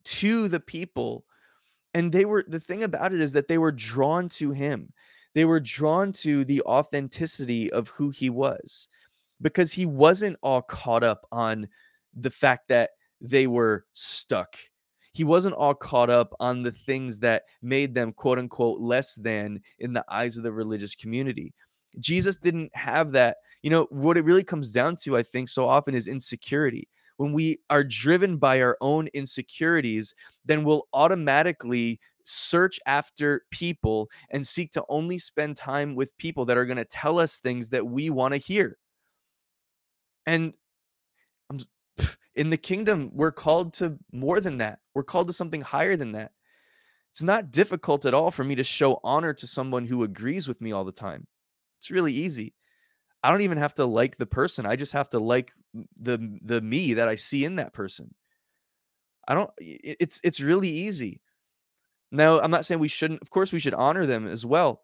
to 0.03 0.47
the 0.49 0.59
people 0.59 1.25
and 1.93 2.12
they 2.12 2.25
were 2.25 2.43
the 2.47 2.59
thing 2.59 2.83
about 2.83 3.13
it 3.13 3.21
is 3.21 3.31
that 3.31 3.47
they 3.47 3.57
were 3.57 3.71
drawn 3.71 4.29
to 4.29 4.51
him. 4.51 4.93
They 5.33 5.45
were 5.45 5.59
drawn 5.59 6.12
to 6.13 6.43
the 6.43 6.62
authenticity 6.63 7.71
of 7.71 7.89
who 7.89 8.09
he 8.09 8.29
was 8.29 8.89
because 9.41 9.73
he 9.73 9.86
wasn't 9.86 10.38
all 10.41 10.62
caught 10.62 11.04
up 11.04 11.25
on 11.32 11.67
the 12.15 12.30
fact 12.30 12.67
that 12.69 12.91
they 13.21 13.47
were 13.47 13.86
stuck. 13.93 14.58
He 15.13 15.23
wasn't 15.23 15.56
all 15.56 15.73
caught 15.73 16.10
up 16.10 16.34
on 16.39 16.63
the 16.63 16.71
things 16.71 17.19
that 17.19 17.43
made 17.62 17.93
them 17.93 18.13
quote 18.13 18.39
unquote 18.39 18.80
less 18.80 19.15
than 19.15 19.62
in 19.80 19.93
the 19.93 20.06
eyes 20.08 20.38
of 20.38 20.43
the 20.43 20.52
religious 20.52 20.95
community. 20.95 21.54
Jesus 21.99 22.38
didn't 22.38 22.73
have 22.75 23.12
that. 23.13 23.38
You 23.62 23.69
know, 23.69 23.88
what 23.89 24.17
it 24.17 24.23
really 24.23 24.43
comes 24.43 24.71
down 24.71 24.95
to, 24.97 25.17
I 25.17 25.23
think, 25.23 25.49
so 25.49 25.67
often 25.67 25.95
is 25.95 26.08
insecurity. 26.08 26.88
When 27.17 27.34
we 27.34 27.60
are 27.69 27.84
driven 27.84 28.38
by 28.38 28.62
our 28.62 28.78
own 28.80 29.08
insecurities, 29.13 30.15
then 30.45 30.63
we'll 30.63 30.88
automatically 30.93 31.99
search 32.23 32.80
after 32.86 33.43
people 33.52 34.10
and 34.30 34.45
seek 34.45 34.71
to 34.71 34.86
only 34.88 35.17
spend 35.17 35.58
time 35.58 35.95
with 35.95 36.17
people 36.17 36.45
that 36.45 36.58
are 36.58 36.65
going 36.65 36.78
to 36.78 36.86
tell 36.86 37.19
us 37.19 37.39
things 37.39 37.69
that 37.69 37.86
we 37.86 38.10
want 38.10 38.34
to 38.34 38.38
hear. 38.38 38.78
And 40.30 40.54
in 42.36 42.52
the 42.52 42.58
kingdom, 42.58 43.10
we're 43.13 43.32
called 43.32 43.74
to 43.74 43.98
more 44.12 44.39
than 44.39 44.58
that. 44.58 44.78
We're 44.94 45.04
called 45.04 45.26
to 45.28 45.34
something 45.34 45.62
higher 45.62 45.96
than 45.96 46.12
that. 46.12 46.34
It's 47.10 47.24
not 47.24 47.50
difficult 47.50 48.06
at 48.06 48.13
all 48.13 48.30
for 48.30 48.44
me 48.44 48.54
to 48.54 48.63
show 48.63 49.00
honor 49.04 49.34
to 49.34 49.48
someone 49.48 49.88
who 49.88 50.04
agrees 50.04 50.48
with 50.48 50.62
me 50.62 50.72
all 50.72 50.86
the 50.86 50.92
time. 50.92 51.26
It's 51.80 51.89
really 51.89 52.13
easy. 52.13 52.54
I 53.24 53.32
don't 53.32 53.42
even 53.42 53.58
have 53.58 53.74
to 53.76 53.86
like 53.86 54.18
the 54.18 54.28
person. 54.28 54.68
I 54.68 54.76
just 54.76 54.94
have 54.94 55.10
to 55.10 55.20
like 55.20 55.52
the 56.00 56.38
the 56.44 56.62
me 56.62 56.94
that 56.94 57.08
I 57.08 57.15
see 57.15 57.44
in 57.44 57.56
that 57.56 57.74
person. 57.74 58.13
I 59.28 59.34
don't 59.34 59.50
it's 59.58 60.22
it's 60.24 60.39
really 60.39 60.70
easy. 60.70 61.22
Now, 62.12 62.39
I'm 62.39 62.52
not 62.52 62.65
saying 62.65 62.80
we 62.80 62.88
shouldn't 62.88 63.24
of 63.24 63.32
course 63.32 63.52
we 63.52 63.60
should 63.60 63.74
honor 63.74 64.06
them 64.06 64.28
as 64.28 64.46
well, 64.46 64.84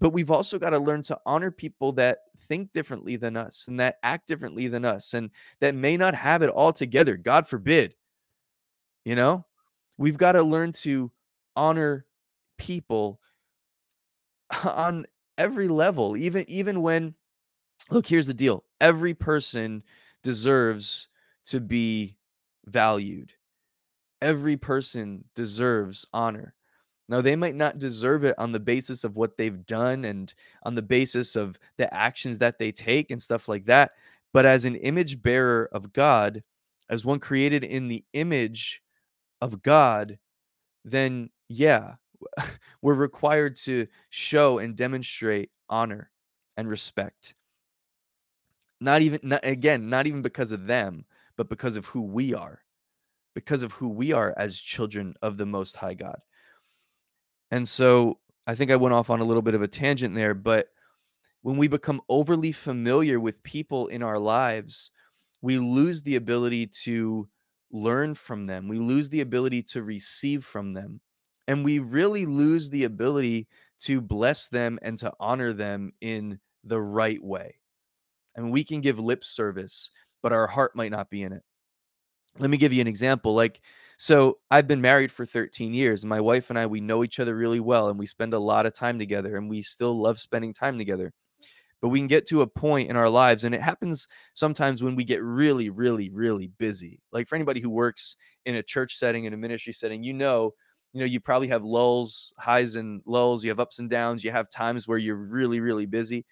but 0.00 0.10
we've 0.10 0.30
also 0.30 0.58
got 0.58 0.70
to 0.70 0.78
learn 0.78 1.02
to 1.04 1.18
honor 1.24 1.50
people 1.50 1.92
that 1.92 2.18
think 2.52 2.70
differently 2.72 3.16
than 3.16 3.34
us 3.34 3.66
and 3.66 3.80
that 3.80 3.96
act 4.02 4.28
differently 4.28 4.68
than 4.68 4.84
us 4.84 5.14
and 5.14 5.30
that 5.60 5.74
may 5.74 5.96
not 5.96 6.14
have 6.14 6.42
it 6.42 6.50
all 6.50 6.70
together. 6.70 7.16
God 7.16 7.46
forbid. 7.46 7.94
You 9.06 9.14
know, 9.14 9.46
we've 9.96 10.18
got 10.18 10.32
to 10.32 10.42
learn 10.42 10.72
to 10.82 11.10
honor 11.56 12.04
people 12.58 13.20
on 14.64 15.06
every 15.38 15.66
level, 15.66 16.14
even 16.14 16.44
even 16.46 16.82
when 16.82 17.14
look, 17.90 18.06
here's 18.06 18.26
the 18.26 18.34
deal. 18.34 18.64
Every 18.82 19.14
person 19.14 19.82
deserves 20.22 21.08
to 21.46 21.58
be 21.58 22.18
valued. 22.66 23.32
Every 24.20 24.58
person 24.58 25.24
deserves 25.34 26.06
honor. 26.12 26.54
Now, 27.12 27.20
they 27.20 27.36
might 27.36 27.54
not 27.54 27.78
deserve 27.78 28.24
it 28.24 28.34
on 28.38 28.52
the 28.52 28.58
basis 28.58 29.04
of 29.04 29.16
what 29.16 29.36
they've 29.36 29.66
done 29.66 30.06
and 30.06 30.32
on 30.62 30.74
the 30.74 30.80
basis 30.80 31.36
of 31.36 31.58
the 31.76 31.92
actions 31.92 32.38
that 32.38 32.58
they 32.58 32.72
take 32.72 33.10
and 33.10 33.20
stuff 33.20 33.50
like 33.50 33.66
that. 33.66 33.90
But 34.32 34.46
as 34.46 34.64
an 34.64 34.76
image 34.76 35.20
bearer 35.20 35.68
of 35.72 35.92
God, 35.92 36.42
as 36.88 37.04
one 37.04 37.20
created 37.20 37.64
in 37.64 37.88
the 37.88 38.02
image 38.14 38.82
of 39.42 39.60
God, 39.60 40.18
then 40.86 41.28
yeah, 41.50 41.96
we're 42.80 42.94
required 42.94 43.56
to 43.56 43.88
show 44.08 44.56
and 44.56 44.74
demonstrate 44.74 45.50
honor 45.68 46.10
and 46.56 46.66
respect. 46.66 47.34
Not 48.80 49.02
even, 49.02 49.20
not, 49.22 49.40
again, 49.42 49.90
not 49.90 50.06
even 50.06 50.22
because 50.22 50.50
of 50.50 50.66
them, 50.66 51.04
but 51.36 51.50
because 51.50 51.76
of 51.76 51.84
who 51.84 52.00
we 52.00 52.32
are, 52.32 52.62
because 53.34 53.62
of 53.62 53.72
who 53.72 53.90
we 53.90 54.14
are 54.14 54.32
as 54.38 54.58
children 54.58 55.12
of 55.20 55.36
the 55.36 55.44
Most 55.44 55.76
High 55.76 55.92
God. 55.92 56.22
And 57.52 57.68
so 57.68 58.18
I 58.46 58.54
think 58.54 58.70
I 58.70 58.76
went 58.76 58.94
off 58.94 59.10
on 59.10 59.20
a 59.20 59.24
little 59.24 59.42
bit 59.42 59.54
of 59.54 59.60
a 59.60 59.68
tangent 59.68 60.14
there, 60.14 60.32
but 60.32 60.68
when 61.42 61.58
we 61.58 61.68
become 61.68 62.00
overly 62.08 62.50
familiar 62.50 63.20
with 63.20 63.42
people 63.42 63.88
in 63.88 64.02
our 64.02 64.18
lives, 64.18 64.90
we 65.42 65.58
lose 65.58 66.02
the 66.02 66.16
ability 66.16 66.68
to 66.84 67.28
learn 67.70 68.14
from 68.14 68.46
them. 68.46 68.68
We 68.68 68.78
lose 68.78 69.10
the 69.10 69.20
ability 69.20 69.62
to 69.64 69.82
receive 69.82 70.46
from 70.46 70.72
them. 70.72 71.00
And 71.46 71.62
we 71.62 71.78
really 71.78 72.24
lose 72.24 72.70
the 72.70 72.84
ability 72.84 73.48
to 73.80 74.00
bless 74.00 74.48
them 74.48 74.78
and 74.80 74.96
to 74.98 75.12
honor 75.20 75.52
them 75.52 75.92
in 76.00 76.40
the 76.64 76.80
right 76.80 77.22
way. 77.22 77.56
And 78.34 78.50
we 78.50 78.64
can 78.64 78.80
give 78.80 78.98
lip 78.98 79.24
service, 79.24 79.90
but 80.22 80.32
our 80.32 80.46
heart 80.46 80.74
might 80.74 80.92
not 80.92 81.10
be 81.10 81.22
in 81.22 81.32
it. 81.34 81.42
Let 82.38 82.48
me 82.48 82.56
give 82.56 82.72
you 82.72 82.80
an 82.80 82.86
example. 82.86 83.34
Like, 83.34 83.60
so 84.02 84.38
I've 84.50 84.66
been 84.66 84.80
married 84.80 85.12
for 85.12 85.24
13 85.24 85.72
years, 85.72 86.04
my 86.04 86.20
wife 86.20 86.50
and 86.50 86.58
I, 86.58 86.66
we 86.66 86.80
know 86.80 87.04
each 87.04 87.20
other 87.20 87.36
really 87.36 87.60
well, 87.60 87.88
and 87.88 88.00
we 88.00 88.06
spend 88.06 88.34
a 88.34 88.38
lot 88.40 88.66
of 88.66 88.74
time 88.74 88.98
together, 88.98 89.36
and 89.36 89.48
we 89.48 89.62
still 89.62 89.94
love 89.96 90.18
spending 90.18 90.52
time 90.52 90.76
together. 90.76 91.12
But 91.80 91.90
we 91.90 92.00
can 92.00 92.08
get 92.08 92.26
to 92.28 92.42
a 92.42 92.48
point 92.48 92.90
in 92.90 92.96
our 92.96 93.08
lives, 93.08 93.44
and 93.44 93.54
it 93.54 93.60
happens 93.62 94.08
sometimes 94.34 94.82
when 94.82 94.96
we 94.96 95.04
get 95.04 95.22
really, 95.22 95.70
really, 95.70 96.10
really 96.10 96.48
busy. 96.58 97.00
Like 97.12 97.28
for 97.28 97.36
anybody 97.36 97.60
who 97.60 97.70
works 97.70 98.16
in 98.44 98.56
a 98.56 98.62
church 98.62 98.96
setting, 98.96 99.24
in 99.24 99.34
a 99.34 99.36
ministry 99.36 99.72
setting, 99.72 100.02
you 100.02 100.12
know, 100.14 100.54
you 100.92 101.00
know, 101.00 101.06
you 101.06 101.20
probably 101.20 101.48
have 101.48 101.64
lulls, 101.64 102.32
highs 102.38 102.76
and 102.76 103.02
lulls, 103.06 103.44
you 103.44 103.50
have 103.50 103.60
ups 103.60 103.78
and 103.78 103.88
downs, 103.90 104.24
you 104.24 104.32
have 104.32 104.50
times 104.50 104.88
where 104.88 104.98
you're 104.98 105.16
really, 105.16 105.60
really 105.60 105.86
busy. 105.86 106.26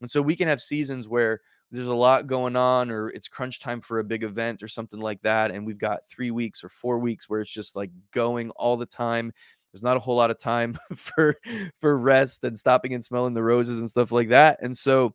And 0.00 0.10
so 0.10 0.22
we 0.22 0.36
can 0.36 0.48
have 0.48 0.60
seasons 0.60 1.08
where 1.08 1.40
there's 1.70 1.88
a 1.88 1.94
lot 1.94 2.26
going 2.26 2.56
on 2.56 2.90
or 2.90 3.10
it's 3.10 3.28
crunch 3.28 3.60
time 3.60 3.80
for 3.80 3.98
a 3.98 4.04
big 4.04 4.22
event 4.22 4.62
or 4.62 4.68
something 4.68 5.00
like 5.00 5.20
that 5.22 5.50
and 5.50 5.66
we've 5.66 5.78
got 5.78 6.06
3 6.08 6.30
weeks 6.30 6.64
or 6.64 6.68
4 6.68 6.98
weeks 6.98 7.28
where 7.28 7.40
it's 7.40 7.52
just 7.52 7.76
like 7.76 7.90
going 8.12 8.50
all 8.52 8.76
the 8.76 8.86
time. 8.86 9.32
There's 9.72 9.82
not 9.82 9.96
a 9.98 10.00
whole 10.00 10.16
lot 10.16 10.30
of 10.30 10.38
time 10.38 10.78
for 10.96 11.36
for 11.78 11.98
rest 11.98 12.44
and 12.44 12.58
stopping 12.58 12.94
and 12.94 13.04
smelling 13.04 13.34
the 13.34 13.42
roses 13.42 13.78
and 13.78 13.88
stuff 13.90 14.12
like 14.12 14.30
that 14.30 14.58
and 14.62 14.76
so 14.76 15.14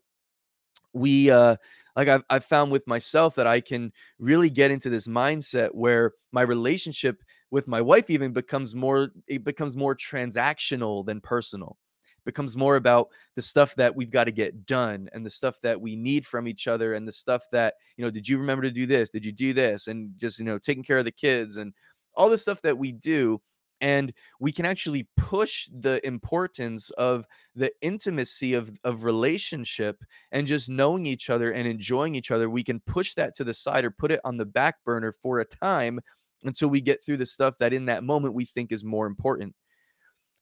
we 0.94 1.30
uh 1.32 1.56
like 1.96 2.08
I've, 2.08 2.24
I've 2.30 2.46
found 2.46 2.72
with 2.72 2.88
myself 2.88 3.36
that 3.36 3.48
i 3.48 3.60
can 3.62 3.92
really 4.20 4.50
get 4.50 4.72
into 4.72 4.89
this 4.89 5.08
mindset 5.08 5.70
where 5.74 6.13
my 6.32 6.42
relationship 6.42 7.22
with 7.52 7.68
my 7.68 7.82
wife 7.82 8.10
even 8.10 8.34
becomes 8.34 8.76
more 8.76 9.10
it 9.28 9.44
becomes 9.44 9.76
more 9.76 9.96
transactional 9.96 11.06
than 11.06 11.22
personal 11.22 11.78
becomes 12.26 12.58
more 12.58 12.76
about 12.76 13.10
the 13.36 13.42
stuff 13.42 13.76
that 13.76 13.96
we've 13.96 14.12
got 14.12 14.26
to 14.26 14.32
get 14.32 14.66
done 14.66 15.10
and 15.14 15.26
the 15.26 15.30
stuff 15.30 15.60
that 15.62 15.80
we 15.80 15.96
need 15.96 16.26
from 16.26 16.48
each 16.48 16.68
other 16.68 16.94
and 16.94 17.08
the 17.08 17.12
stuff 17.12 17.44
that 17.52 17.76
you 17.98 18.04
know 18.04 18.12
did 18.12 18.28
you 18.28 18.38
remember 18.38 18.64
to 18.64 18.72
do 18.72 18.86
this? 18.86 19.10
Did 19.10 19.26
you 19.26 19.32
do 19.32 19.54
this? 19.54 19.88
and 19.88 20.12
just 20.18 20.40
you 20.40 20.46
know 20.46 20.58
taking 20.58 20.84
care 20.84 20.98
of 20.98 21.06
the 21.06 21.12
kids 21.12 21.58
and 21.58 21.74
all 22.16 22.30
the 22.30 22.38
stuff 22.38 22.62
that 22.62 22.78
we 22.78 22.92
do 22.92 23.42
and 23.82 24.14
we 24.40 24.52
can 24.52 24.66
actually 24.66 25.08
push 25.18 25.68
the 25.80 26.06
importance 26.08 26.90
of 26.92 27.26
the 27.56 27.72
intimacy 27.82 28.54
of, 28.54 28.80
of 28.84 29.04
relationship 29.04 30.02
and 30.32 30.48
just 30.48 30.70
knowing 30.70 31.06
each 31.06 31.30
other 31.30 31.52
and 31.52 31.68
enjoying 31.68 32.16
each 32.16 32.32
other 32.32 32.50
we 32.50 32.64
can 32.64 32.80
push 32.82 33.14
that 33.14 33.36
to 33.36 33.44
the 33.44 33.54
side 33.54 33.84
or 33.84 33.92
put 33.92 34.12
it 34.12 34.22
on 34.24 34.38
the 34.38 34.46
back 34.46 34.76
burner 34.86 35.12
for 35.12 35.40
a 35.40 35.46
time 35.46 36.00
until 36.44 36.70
we 36.70 36.82
get 36.82 37.04
through 37.04 37.18
the 37.18 37.26
stuff 37.26 37.58
that 37.58 37.74
in 37.74 37.86
that 37.86 38.04
moment 38.04 38.34
we 38.34 38.46
think 38.46 38.72
is 38.72 38.84
more 38.84 39.08
important. 39.08 39.56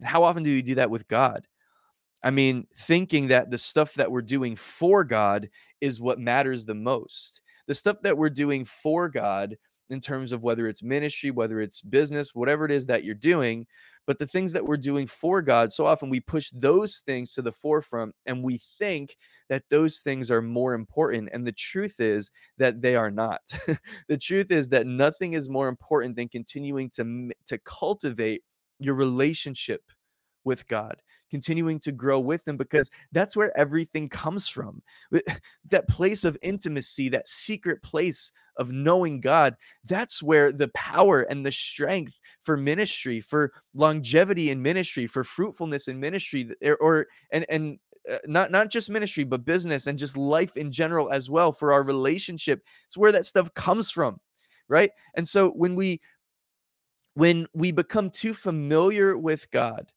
How 0.04 0.24
often 0.24 0.44
do 0.44 0.50
we 0.50 0.64
do 0.64 0.76
that 0.76 0.90
with 0.90 1.08
god 1.08 1.48
I 2.24 2.32
mean, 2.32 2.68
thinking 2.76 3.28
that 3.28 3.50
the 3.50 3.58
stuff 3.58 3.94
that 3.96 4.12
we're 4.12 4.22
doing 4.22 4.56
for 4.56 5.04
God 5.04 5.50
is 5.80 6.00
what 6.00 6.20
matters 6.20 6.66
the 6.66 6.76
most. 6.76 7.42
The 7.68 7.76
stuff 7.76 7.98
that 8.04 8.18
we're 8.18 8.30
doing 8.30 8.66
for 8.66 9.10
God, 9.10 9.58
in 9.90 10.00
terms 10.00 10.32
of 10.32 10.42
whether 10.42 10.68
it's 10.68 10.84
ministry, 10.84 11.32
whether 11.32 11.60
it's 11.60 11.82
business, 11.82 12.34
whatever 12.34 12.66
it 12.66 12.72
is 12.72 12.86
that 12.86 13.04
you're 13.04 13.16
doing, 13.16 13.66
but 14.08 14.20
the 14.20 14.28
things 14.28 14.54
that 14.54 14.66
we're 14.66 14.78
doing 14.78 15.06
for 15.06 15.42
God, 15.42 15.72
so 15.72 15.86
often 15.86 16.10
we 16.10 16.20
push 16.20 16.50
those 16.54 17.00
things 17.06 17.34
to 17.34 17.42
the 17.42 17.52
forefront 17.52 18.16
and 18.26 18.44
we 18.44 18.62
think 18.80 19.18
that 19.50 19.64
those 19.70 20.00
things 20.00 20.32
are 20.32 20.42
more 20.42 20.74
important. 20.74 21.30
And 21.34 21.46
the 21.46 21.52
truth 21.52 22.00
is 22.00 22.32
that 22.58 22.82
they 22.82 22.96
are 22.96 23.12
not. 23.12 23.42
the 24.08 24.18
truth 24.18 24.52
is 24.52 24.70
that 24.70 24.88
nothing 24.88 25.34
is 25.34 25.50
more 25.50 25.68
important 25.68 26.16
than 26.16 26.30
continuing 26.30 26.90
to, 26.92 27.30
to 27.48 27.58
cultivate 27.60 28.44
your 28.80 28.96
relationship 28.96 29.84
with 30.44 30.68
God, 30.68 31.02
continuing 31.30 31.80
to 31.82 31.92
grow 31.92 32.20
with 32.20 32.48
Him, 32.48 32.58
because 32.58 32.90
that's 33.12 33.36
where 33.36 33.56
everything 33.58 34.10
comes 34.10 34.48
from. 34.48 34.82
That 35.70 35.88
place 35.88 36.26
of 36.26 36.38
intimacy, 36.42 37.10
that 37.10 37.28
secret 37.28 37.82
place 37.82 38.32
of 38.58 38.72
knowing 38.72 39.22
God, 39.22 39.56
that's 39.86 40.22
where 40.22 40.52
the 40.52 40.68
power 40.70 41.22
and 41.22 41.46
the 41.46 41.52
strength 41.52 42.14
for 42.42 42.58
ministry, 42.58 43.22
for 43.22 43.54
longevity 43.74 44.50
in 44.50 44.62
ministry, 44.62 45.08
for 45.08 45.24
fruitfulness 45.24 45.88
in 45.88 46.00
ministry, 46.00 46.50
or, 46.64 46.76
or 46.78 47.08
and 47.32 47.46
and 47.50 47.80
uh, 48.10 48.18
not 48.26 48.50
not 48.50 48.70
just 48.70 48.90
ministry 48.90 49.24
but 49.24 49.46
business 49.46 49.86
and 49.86 50.00
just 50.00 50.18
life 50.18 50.58
in 50.58 50.72
general 50.72 51.12
as 51.12 51.30
well 51.30 51.52
for 51.52 51.72
our 51.72 51.84
relationship 51.84 52.64
it's 52.86 52.98
where 52.98 53.12
that 53.12 53.28
stuff 53.28 53.54
comes 53.54 53.92
from 53.92 54.20
right 54.68 54.90
and 55.14 55.28
so 55.28 55.52
when 55.52 55.76
we 55.76 56.02
when 57.14 57.46
we 57.54 57.72
become 57.72 58.10
too 58.10 58.34
familiar 58.34 59.16
with 59.16 59.52
god 59.52 59.92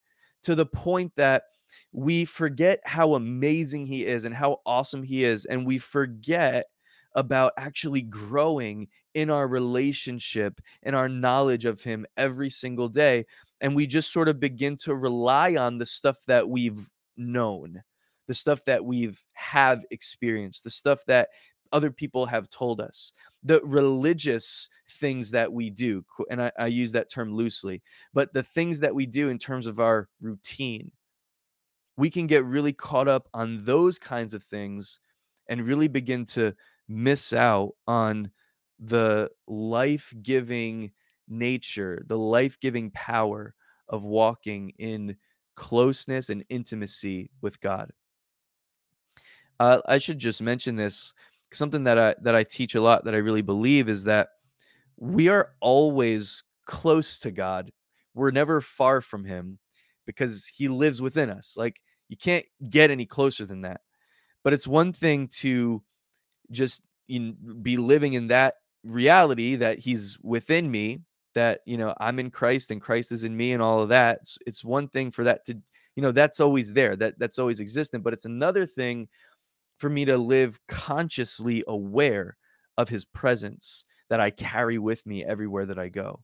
to 0.44 0.54
the 0.54 0.66
point 0.66 1.12
that 1.16 1.44
we 1.92 2.24
forget 2.24 2.80
how 2.84 3.14
amazing 3.14 3.86
he 3.86 4.06
is 4.06 4.24
and 4.24 4.34
how 4.34 4.60
awesome 4.64 5.02
he 5.02 5.24
is. 5.24 5.44
And 5.44 5.66
we 5.66 5.78
forget 5.78 6.66
about 7.14 7.52
actually 7.56 8.02
growing 8.02 8.88
in 9.14 9.30
our 9.30 9.46
relationship 9.46 10.60
and 10.82 10.96
our 10.96 11.08
knowledge 11.08 11.64
of 11.64 11.82
him 11.82 12.06
every 12.16 12.50
single 12.50 12.88
day. 12.88 13.24
And 13.60 13.74
we 13.74 13.86
just 13.86 14.12
sort 14.12 14.28
of 14.28 14.40
begin 14.40 14.76
to 14.78 14.94
rely 14.94 15.56
on 15.56 15.78
the 15.78 15.86
stuff 15.86 16.18
that 16.26 16.48
we've 16.48 16.90
known, 17.16 17.82
the 18.26 18.34
stuff 18.34 18.64
that 18.64 18.84
we've 18.84 19.22
have 19.34 19.84
experienced, 19.90 20.64
the 20.64 20.70
stuff 20.70 21.04
that 21.06 21.28
other 21.72 21.90
people 21.90 22.26
have 22.26 22.50
told 22.50 22.80
us, 22.80 23.12
the 23.44 23.60
religious 23.62 24.68
things 24.88 25.30
that 25.32 25.52
we 25.52 25.70
do. 25.70 26.04
And 26.30 26.42
I, 26.42 26.52
I 26.58 26.66
use 26.66 26.92
that 26.92 27.10
term 27.10 27.34
loosely, 27.34 27.82
but 28.12 28.32
the 28.32 28.42
things 28.42 28.80
that 28.80 28.94
we 28.94 29.06
do 29.06 29.28
in 29.28 29.38
terms 29.38 29.66
of 29.66 29.78
our 29.80 30.08
routine, 30.20 30.90
we 31.96 32.10
can 32.10 32.26
get 32.26 32.44
really 32.44 32.72
caught 32.72 33.06
up 33.06 33.28
on 33.34 33.64
those 33.64 33.98
kinds 33.98 34.34
of 34.34 34.42
things 34.42 35.00
and 35.48 35.66
really 35.66 35.88
begin 35.88 36.24
to 36.24 36.54
miss 36.88 37.32
out 37.32 37.74
on 37.86 38.30
the 38.78 39.30
life 39.46 40.12
giving 40.22 40.92
nature, 41.28 42.02
the 42.06 42.18
life 42.18 42.58
giving 42.60 42.90
power 42.90 43.54
of 43.88 44.04
walking 44.04 44.72
in 44.78 45.16
closeness 45.54 46.30
and 46.30 46.44
intimacy 46.48 47.30
with 47.40 47.60
God. 47.60 47.90
Uh, 49.60 49.80
I 49.86 49.98
should 49.98 50.18
just 50.18 50.42
mention 50.42 50.76
this 50.76 51.12
something 51.54 51.84
that 51.84 51.98
I 51.98 52.14
that 52.22 52.34
I 52.34 52.44
teach 52.44 52.74
a 52.74 52.80
lot 52.80 53.04
that 53.04 53.14
I 53.14 53.18
really 53.18 53.42
believe 53.42 53.88
is 53.88 54.04
that 54.04 54.28
we 54.96 55.28
are 55.28 55.52
always 55.60 56.44
close 56.66 57.18
to 57.20 57.30
God. 57.30 57.72
We're 58.14 58.30
never 58.30 58.60
far 58.60 59.00
from 59.00 59.24
him 59.24 59.58
because 60.06 60.46
he 60.46 60.68
lives 60.68 61.02
within 61.02 61.30
us. 61.30 61.54
Like 61.56 61.80
you 62.08 62.16
can't 62.16 62.44
get 62.68 62.90
any 62.90 63.06
closer 63.06 63.44
than 63.44 63.62
that. 63.62 63.80
But 64.42 64.52
it's 64.52 64.66
one 64.66 64.92
thing 64.92 65.28
to 65.38 65.82
just 66.50 66.82
be 67.08 67.76
living 67.76 68.12
in 68.12 68.28
that 68.28 68.54
reality 68.84 69.56
that 69.56 69.78
he's 69.78 70.18
within 70.22 70.70
me, 70.70 71.00
that 71.34 71.60
you 71.64 71.76
know 71.76 71.94
I'm 71.98 72.18
in 72.18 72.30
Christ 72.30 72.70
and 72.70 72.80
Christ 72.80 73.12
is 73.12 73.24
in 73.24 73.36
me 73.36 73.52
and 73.52 73.62
all 73.62 73.82
of 73.82 73.88
that. 73.88 74.18
It's, 74.20 74.38
it's 74.46 74.64
one 74.64 74.88
thing 74.88 75.10
for 75.10 75.24
that 75.24 75.44
to 75.46 75.58
you 75.96 76.02
know 76.02 76.12
that's 76.12 76.40
always 76.40 76.72
there. 76.72 76.96
That 76.96 77.18
that's 77.18 77.38
always 77.38 77.60
existent, 77.60 78.04
but 78.04 78.12
it's 78.12 78.26
another 78.26 78.66
thing 78.66 79.08
for 79.78 79.90
me 79.90 80.04
to 80.04 80.16
live 80.16 80.60
consciously 80.68 81.64
aware 81.66 82.36
of 82.76 82.88
his 82.88 83.04
presence 83.04 83.84
that 84.08 84.20
I 84.20 84.30
carry 84.30 84.78
with 84.78 85.04
me 85.06 85.24
everywhere 85.24 85.66
that 85.66 85.78
I 85.78 85.88
go. 85.88 86.22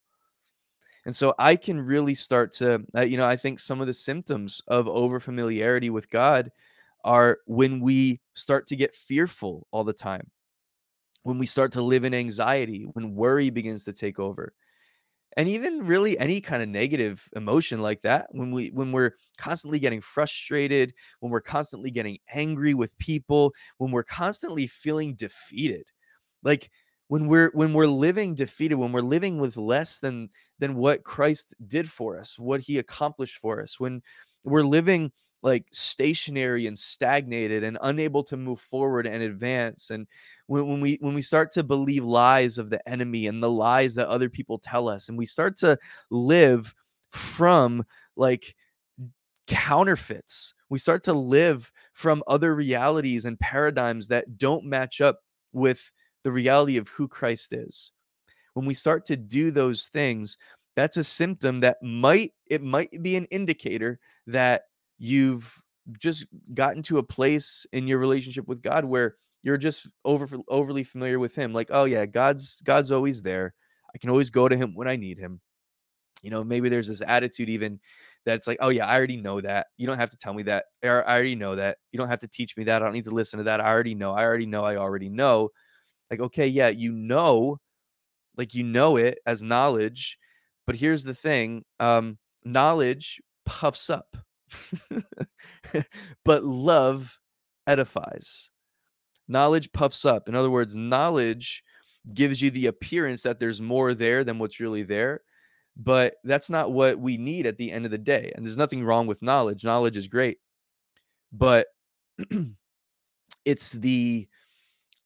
And 1.07 1.17
so 1.17 1.35
I 1.39 1.57
can 1.57 1.81
really 1.81 2.15
start 2.15 2.53
to, 2.55 2.85
uh, 2.97 3.03
you 3.03 3.17
know, 3.17 3.25
I 3.25 3.37
think 3.37 3.59
some 3.59 3.81
of 3.81 3.87
the 3.87 3.95
symptoms 3.95 4.61
of 4.69 4.87
overfamiliarity 4.87 5.91
with 5.91 6.11
God 6.11 6.51
are 7.05 7.39
when 7.47 7.81
we 7.81 8.21
start 8.35 8.67
to 8.67 8.77
get 8.77 8.95
fearful 8.95 9.67
all 9.71 9.85
the 9.85 9.95
time, 9.95 10.31
when 11.23 11.39
we 11.39 11.47
start 11.47 11.73
to 11.73 11.83
live 11.83 12.05
in 12.05 12.13
anxiety, 12.13 12.83
when 12.93 13.15
worry 13.15 13.49
begins 13.49 13.85
to 13.85 13.93
take 13.93 14.19
over. 14.19 14.53
And 15.37 15.49
even 15.49 15.87
really 15.87 16.19
any 16.19 16.41
kind 16.41 16.63
of 16.63 16.69
negative 16.69 17.29
emotion 17.37 17.81
like 17.81 18.01
that, 18.03 18.29
when 18.33 18.51
we 18.51 18.69
when 18.69 18.91
we're 18.91 19.15
constantly 19.39 19.79
getting 19.79 20.01
frustrated, 20.01 20.93
when 21.21 21.31
we're 21.31 21.41
constantly 21.41 21.91
getting 21.91 22.19
angry 22.33 22.75
with 22.75 22.97
people, 22.99 23.55
when 23.79 23.93
we're 23.93 24.03
constantly 24.03 24.67
feeling 24.67 25.15
defeated. 25.15 25.87
Like 26.43 26.71
when 27.11 27.27
we're 27.27 27.51
when 27.55 27.75
we're 27.75 27.89
living 27.89 28.37
defeated 28.37 28.77
when 28.77 28.93
we're 28.93 29.01
living 29.01 29.39
with 29.39 29.57
less 29.57 29.99
than 29.99 30.31
than 30.61 30.77
what 30.77 31.03
Christ 31.03 31.57
did 31.67 31.91
for 31.91 32.17
us 32.17 32.39
what 32.39 32.61
he 32.61 32.79
accomplished 32.79 33.37
for 33.39 33.61
us 33.61 33.81
when 33.81 34.01
we're 34.45 34.63
living 34.63 35.11
like 35.43 35.65
stationary 35.71 36.67
and 36.67 36.79
stagnated 36.79 37.65
and 37.65 37.79
unable 37.83 38.23
to 38.25 38.37
move 38.37 38.61
forward 38.61 39.07
and 39.07 39.23
advance 39.23 39.91
and 39.91 40.07
when, 40.47 40.67
when 40.69 40.81
we 40.81 40.99
when 41.01 41.15
we 41.15 41.23
start 41.23 41.51
to 41.53 41.63
believe 41.63 42.05
lies 42.05 42.59
of 42.59 42.71
the 42.71 42.87
enemy 42.89 43.27
and 43.27 43.43
the 43.43 43.51
lies 43.51 43.95
that 43.95 44.09
other 44.09 44.29
people 44.29 44.59
tell 44.59 44.89
us 44.89 45.09
and 45.09 45.17
we 45.17 45.27
start 45.27 45.57
to 45.57 45.79
live 46.11 46.75
from 47.11 47.85
like 48.17 48.55
counterfeits 49.47 50.55
we 50.69 50.79
start 50.79 51.05
to 51.05 51.13
live 51.13 51.73
from 51.93 52.23
other 52.27 52.55
realities 52.55 53.25
and 53.25 53.39
paradigms 53.41 54.09
that 54.09 54.39
don't 54.39 54.65
match 54.65 55.01
up 55.01 55.21
with 55.53 55.91
the 56.23 56.33
reality 56.33 56.77
of 56.77 56.89
who 56.89 57.09
Christ 57.09 57.53
is. 57.53 57.93
when 58.55 58.67
we 58.67 58.75
start 58.75 59.07
to 59.07 59.17
do 59.17 59.51
those 59.51 59.89
things, 59.89 60.37
that's 60.77 60.97
a 60.97 61.05
symptom 61.05 61.61
that 61.61 61.83
might 61.83 62.33
it 62.47 62.63
might 62.63 62.91
be 63.03 63.17
an 63.17 63.27
indicator 63.27 63.99
that 64.27 64.65
you've 65.01 65.61
just 65.99 66.27
gotten 66.55 66.83
to 66.83 66.99
a 66.99 67.03
place 67.03 67.67
in 67.73 67.89
your 67.89 67.99
relationship 67.99 68.47
with 68.47 68.63
God 68.63 68.85
where 68.85 69.17
you're 69.43 69.57
just 69.57 69.89
over 70.05 70.29
overly 70.49 70.85
familiar 70.85 71.19
with 71.19 71.35
him 71.35 71.53
like 71.55 71.69
oh 71.71 71.85
yeah 71.85 72.07
God's 72.07 72.61
God's 72.61 72.93
always 72.93 73.23
there. 73.23 73.55
I 73.93 73.99
can 73.99 74.11
always 74.11 74.31
go 74.31 74.49
to 74.49 74.57
him 74.57 74.75
when 74.77 74.87
I 74.87 74.97
need 74.97 75.19
him. 75.19 75.41
You 76.23 76.31
know 76.31 76.45
maybe 76.45 76.69
there's 76.69 76.87
this 76.87 77.03
attitude 77.05 77.49
even 77.49 77.81
that's 78.27 78.47
like 78.47 78.59
oh 78.61 78.69
yeah 78.69 78.87
I 78.87 78.95
already 78.95 79.17
know 79.17 79.41
that. 79.41 79.69
You 79.79 79.87
don't 79.87 79.99
have 79.99 80.11
to 80.11 80.19
tell 80.19 80.35
me 80.35 80.43
that 80.45 80.67
I 80.85 80.89
already 80.89 81.35
know 81.35 81.57
that. 81.57 81.79
You 81.91 81.99
don't 81.99 82.09
have 82.09 82.21
to 82.21 82.29
teach 82.29 82.57
me 82.57 82.65
that. 82.65 82.83
I 82.83 82.85
don't 82.85 82.95
need 82.95 83.07
to 83.07 83.11
listen 83.11 83.39
to 83.39 83.45
that. 83.45 83.61
I 83.61 83.73
already 83.73 83.95
know. 83.95 84.13
I 84.13 84.25
already 84.25 84.47
know. 84.47 84.65
I 84.65 84.77
already 84.77 85.09
know. 85.09 85.49
Like 86.11 86.21
okay 86.21 86.47
yeah 86.47 86.69
you 86.69 86.93
know 86.93 87.59
like 88.37 88.55
you 88.55 88.65
know 88.65 88.97
it 88.97 89.19
as 89.25 89.41
knowledge 89.41 90.19
but 90.67 90.77
here's 90.77 91.05
the 91.05 91.15
thing 91.15 91.65
um 91.79 92.19
knowledge 92.45 93.21
puffs 93.47 93.89
up 93.89 94.17
but 96.25 96.45
love 96.45 97.19
edifies. 97.67 98.51
Knowledge 99.29 99.73
puffs 99.73 100.05
up. 100.05 100.29
In 100.29 100.35
other 100.35 100.51
words, 100.51 100.75
knowledge 100.75 101.63
gives 102.15 102.41
you 102.41 102.51
the 102.51 102.67
appearance 102.67 103.23
that 103.23 103.39
there's 103.39 103.61
more 103.61 103.95
there 103.95 104.25
than 104.25 104.39
what's 104.39 104.61
really 104.61 104.83
there. 104.83 105.21
But 105.77 106.17
that's 106.25 106.51
not 106.51 106.73
what 106.73 106.99
we 106.99 107.17
need 107.17 107.47
at 107.47 107.57
the 107.57 107.71
end 107.71 107.85
of 107.85 107.91
the 107.91 107.99
day. 107.99 108.33
And 108.35 108.45
there's 108.45 108.59
nothing 108.59 108.85
wrong 108.85 109.07
with 109.07 109.23
knowledge. 109.23 109.65
Knowledge 109.65 109.97
is 109.97 110.09
great. 110.09 110.39
But 111.33 111.69
it's 113.45 113.73
the 113.73 114.29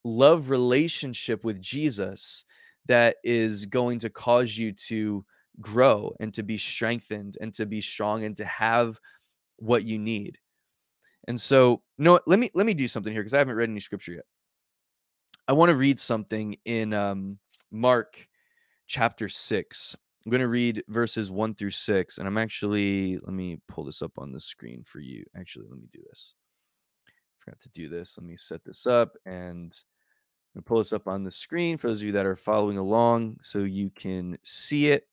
love 0.05 0.51
relationship 0.51 1.45
with 1.45 1.61
Jesus 1.61 2.45
that 2.87 3.17
is 3.25 3.67
going 3.67 3.99
to 4.01 4.11
cause 4.11 4.57
you 4.57 4.73
to 4.73 5.25
grow 5.61 6.15
and 6.21 6.35
to 6.35 6.43
be 6.43 6.59
strengthened 6.59 7.37
and 7.41 7.55
to 7.55 7.67
be 7.67 7.81
strong 7.81 8.25
and 8.25 8.37
to 8.37 8.45
have 8.45 8.99
what 9.57 9.85
you 9.85 9.99
need. 9.99 10.39
And 11.27 11.41
so, 11.41 11.83
you 11.99 12.05
know, 12.05 12.21
let 12.27 12.39
me 12.39 12.51
let 12.55 12.67
me 12.67 12.75
do 12.75 12.89
something 12.89 13.13
here 13.13 13.23
because 13.23 13.35
I 13.35 13.39
haven't 13.39 13.57
read 13.57 13.71
any 13.71 13.81
scripture 13.81 14.13
yet. 14.13 14.25
I 15.49 15.53
want 15.53 15.71
to 15.71 15.77
read 15.77 15.99
something 15.99 16.57
in 16.65 16.93
um, 16.93 17.39
Mark 17.71 18.29
chapter 18.87 19.29
six. 19.29 19.97
I'm 20.25 20.31
going 20.31 20.41
to 20.41 20.49
read 20.49 20.83
verses 20.89 21.31
one 21.31 21.55
through 21.55 21.71
six, 21.71 22.19
and 22.19 22.27
I'm 22.27 22.39
actually 22.39 23.19
let 23.19 23.33
me 23.33 23.59
pull 23.69 23.85
this 23.85 24.03
up 24.03 24.13
on 24.19 24.33
the 24.33 24.41
screen 24.41 24.83
for 24.83 25.01
you. 25.01 25.25
Actually, 25.37 25.67
let 25.69 25.79
me 25.79 25.89
do 25.91 26.01
this. 26.09 26.35
Forgot 27.39 27.61
to 27.61 27.71
do 27.71 27.89
this. 27.89 28.17
Let 28.17 28.27
me 28.27 28.37
set 28.37 28.65
this 28.65 28.87
up 28.87 29.17
and 29.27 29.79
pull 30.65 30.79
this 30.79 30.93
up 30.93 31.09
on 31.09 31.25
the 31.25 31.31
screen 31.31 31.77
for 31.77 31.89
those 31.89 32.01
of 32.01 32.07
you 32.07 32.13
that 32.13 32.27
are 32.27 32.37
following 32.37 32.79
along, 32.79 33.37
so 33.41 33.61
you 33.61 33.91
can 33.91 34.39
see 34.43 34.89
it. 34.89 35.09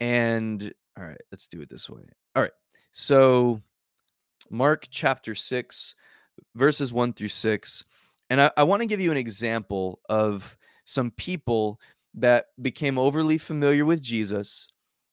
And 0.00 0.72
all 0.98 1.04
right, 1.04 1.20
let's 1.30 1.46
do 1.46 1.60
it 1.60 1.68
this 1.68 1.90
way. 1.90 2.02
All 2.36 2.42
right. 2.42 2.52
So, 2.92 3.62
Mark 4.50 4.88
chapter 4.90 5.34
6, 5.34 5.94
verses 6.54 6.92
1 6.92 7.14
through 7.14 7.28
6. 7.28 7.84
And 8.28 8.42
I, 8.42 8.50
I 8.58 8.62
want 8.64 8.82
to 8.82 8.86
give 8.86 9.00
you 9.00 9.10
an 9.10 9.16
example 9.16 10.00
of 10.10 10.56
some 10.84 11.10
people 11.12 11.80
that 12.14 12.46
became 12.60 12.98
overly 12.98 13.38
familiar 13.38 13.86
with 13.86 14.02
Jesus 14.02 14.68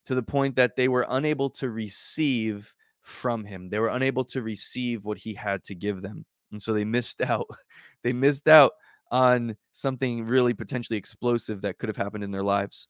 to 0.06 0.16
the 0.16 0.24
point 0.24 0.58
that 0.58 0.76
they 0.76 0.90
were 0.90 1.06
unable 1.10 1.50
to 1.52 1.70
receive 1.70 2.76
from 3.02 3.46
him. 3.46 3.70
They 3.70 3.80
were 3.80 3.88
unable 3.88 4.26
to 4.26 4.42
receive 4.42 5.06
what 5.06 5.18
he 5.18 5.34
had 5.34 5.64
to 5.66 5.76
give 5.76 6.02
them. 6.02 6.26
And 6.52 6.62
so 6.62 6.74
they 6.74 6.84
missed 6.84 7.22
out. 7.22 7.48
they 8.04 8.12
missed 8.12 8.50
out 8.50 8.74
on 9.12 9.56
something 9.72 10.26
really 10.26 10.54
potentially 10.54 10.98
explosive 10.98 11.62
that 11.62 11.78
could 11.78 11.88
have 11.88 11.98
happened 11.98 12.26
in 12.26 12.32
their 12.32 12.44
lives. 12.44 12.90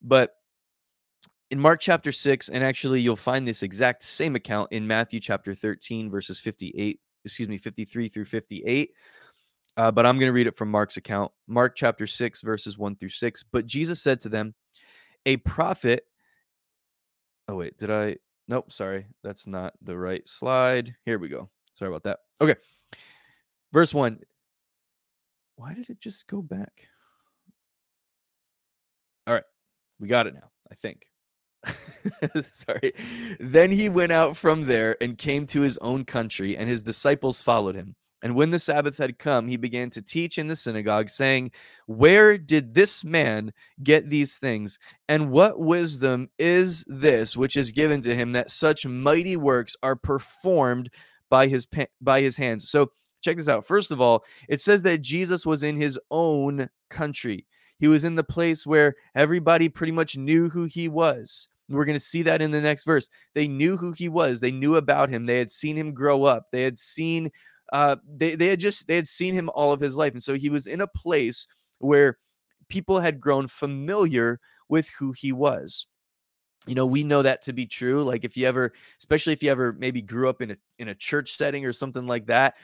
But 0.00 0.34
in 1.52 1.60
Mark 1.60 1.80
chapter 1.80 2.12
6, 2.12 2.48
and 2.48 2.64
actually 2.64 3.02
you'll 3.02 3.14
find 3.14 3.46
this 3.46 3.62
exact 3.62 4.02
same 4.04 4.36
account 4.36 4.72
in 4.72 4.86
Matthew 4.86 5.20
chapter 5.20 5.54
13, 5.54 6.10
verses 6.10 6.40
58, 6.40 6.98
excuse 7.26 7.46
me, 7.46 7.58
53 7.58 8.08
through 8.08 8.24
58. 8.24 8.90
Uh, 9.76 9.90
but 9.90 10.06
I'm 10.06 10.18
going 10.18 10.30
to 10.30 10.32
read 10.32 10.46
it 10.46 10.56
from 10.56 10.70
Mark's 10.70 10.96
account. 10.96 11.30
Mark 11.46 11.76
chapter 11.76 12.06
6, 12.06 12.40
verses 12.40 12.78
1 12.78 12.96
through 12.96 13.10
6. 13.10 13.44
But 13.52 13.66
Jesus 13.66 14.00
said 14.00 14.18
to 14.20 14.30
them, 14.30 14.54
A 15.26 15.36
prophet. 15.36 16.06
Oh, 17.48 17.56
wait, 17.56 17.76
did 17.76 17.90
I? 17.90 18.16
Nope, 18.48 18.72
sorry. 18.72 19.04
That's 19.22 19.46
not 19.46 19.74
the 19.82 19.96
right 19.96 20.26
slide. 20.26 20.94
Here 21.04 21.18
we 21.18 21.28
go. 21.28 21.50
Sorry 21.74 21.90
about 21.90 22.04
that. 22.04 22.20
Okay. 22.40 22.54
Verse 23.74 23.92
1. 23.92 24.20
Why 25.56 25.74
did 25.74 25.90
it 25.90 26.00
just 26.00 26.26
go 26.26 26.40
back? 26.40 26.88
All 29.26 29.34
right. 29.34 29.44
We 30.00 30.08
got 30.08 30.26
it 30.26 30.32
now, 30.32 30.50
I 30.70 30.76
think. 30.76 31.11
Sorry. 32.52 32.92
Then 33.38 33.70
he 33.70 33.88
went 33.88 34.12
out 34.12 34.36
from 34.36 34.66
there 34.66 34.96
and 35.00 35.16
came 35.16 35.46
to 35.48 35.60
his 35.60 35.78
own 35.78 36.04
country, 36.04 36.56
and 36.56 36.68
his 36.68 36.82
disciples 36.82 37.42
followed 37.42 37.74
him. 37.74 37.96
And 38.22 38.36
when 38.36 38.50
the 38.50 38.60
Sabbath 38.60 38.98
had 38.98 39.18
come, 39.18 39.48
he 39.48 39.56
began 39.56 39.90
to 39.90 40.02
teach 40.02 40.38
in 40.38 40.46
the 40.46 40.54
synagogue, 40.54 41.08
saying, 41.08 41.50
Where 41.86 42.38
did 42.38 42.74
this 42.74 43.04
man 43.04 43.52
get 43.82 44.10
these 44.10 44.36
things? 44.36 44.78
And 45.08 45.30
what 45.30 45.58
wisdom 45.58 46.30
is 46.38 46.84
this 46.86 47.36
which 47.36 47.56
is 47.56 47.72
given 47.72 48.00
to 48.02 48.14
him 48.14 48.32
that 48.32 48.50
such 48.52 48.86
mighty 48.86 49.36
works 49.36 49.76
are 49.82 49.96
performed 49.96 50.88
by 51.28 51.48
his 51.48 51.66
by 52.00 52.20
his 52.20 52.36
hands? 52.36 52.70
So 52.70 52.92
check 53.22 53.38
this 53.38 53.48
out. 53.48 53.66
First 53.66 53.90
of 53.90 54.00
all, 54.00 54.24
it 54.48 54.60
says 54.60 54.84
that 54.84 55.02
Jesus 55.02 55.44
was 55.44 55.64
in 55.64 55.76
his 55.76 55.98
own 56.10 56.68
country. 56.90 57.46
He 57.78 57.88
was 57.88 58.04
in 58.04 58.14
the 58.14 58.22
place 58.22 58.64
where 58.64 58.94
everybody 59.16 59.68
pretty 59.68 59.92
much 59.92 60.16
knew 60.16 60.50
who 60.50 60.66
he 60.66 60.88
was. 60.88 61.48
We're 61.72 61.84
going 61.84 61.96
to 61.96 62.00
see 62.00 62.22
that 62.22 62.42
in 62.42 62.50
the 62.50 62.60
next 62.60 62.84
verse. 62.84 63.08
They 63.34 63.48
knew 63.48 63.76
who 63.76 63.92
he 63.92 64.08
was. 64.08 64.40
They 64.40 64.50
knew 64.50 64.76
about 64.76 65.08
him. 65.08 65.26
They 65.26 65.38
had 65.38 65.50
seen 65.50 65.76
him 65.76 65.92
grow 65.92 66.24
up. 66.24 66.46
They 66.52 66.62
had 66.62 66.78
seen 66.78 67.30
uh 67.72 67.96
they 68.06 68.34
they 68.34 68.48
had 68.48 68.60
just 68.60 68.86
they 68.86 68.96
had 68.96 69.08
seen 69.08 69.34
him 69.34 69.50
all 69.54 69.72
of 69.72 69.80
his 69.80 69.96
life. 69.96 70.12
And 70.12 70.22
so 70.22 70.34
he 70.34 70.50
was 70.50 70.66
in 70.66 70.80
a 70.80 70.86
place 70.86 71.46
where 71.78 72.18
people 72.68 73.00
had 73.00 73.20
grown 73.20 73.48
familiar 73.48 74.40
with 74.68 74.88
who 74.98 75.12
he 75.12 75.32
was. 75.32 75.86
You 76.66 76.74
know, 76.74 76.86
we 76.86 77.02
know 77.02 77.22
that 77.22 77.42
to 77.42 77.52
be 77.52 77.66
true. 77.66 78.04
Like 78.04 78.24
if 78.24 78.36
you 78.36 78.46
ever 78.46 78.72
especially 78.98 79.32
if 79.32 79.42
you 79.42 79.50
ever 79.50 79.72
maybe 79.72 80.02
grew 80.02 80.28
up 80.28 80.42
in 80.42 80.52
a 80.52 80.56
in 80.78 80.88
a 80.88 80.94
church 80.94 81.36
setting 81.36 81.64
or 81.64 81.72
something 81.72 82.06
like 82.06 82.26
that, 82.26 82.54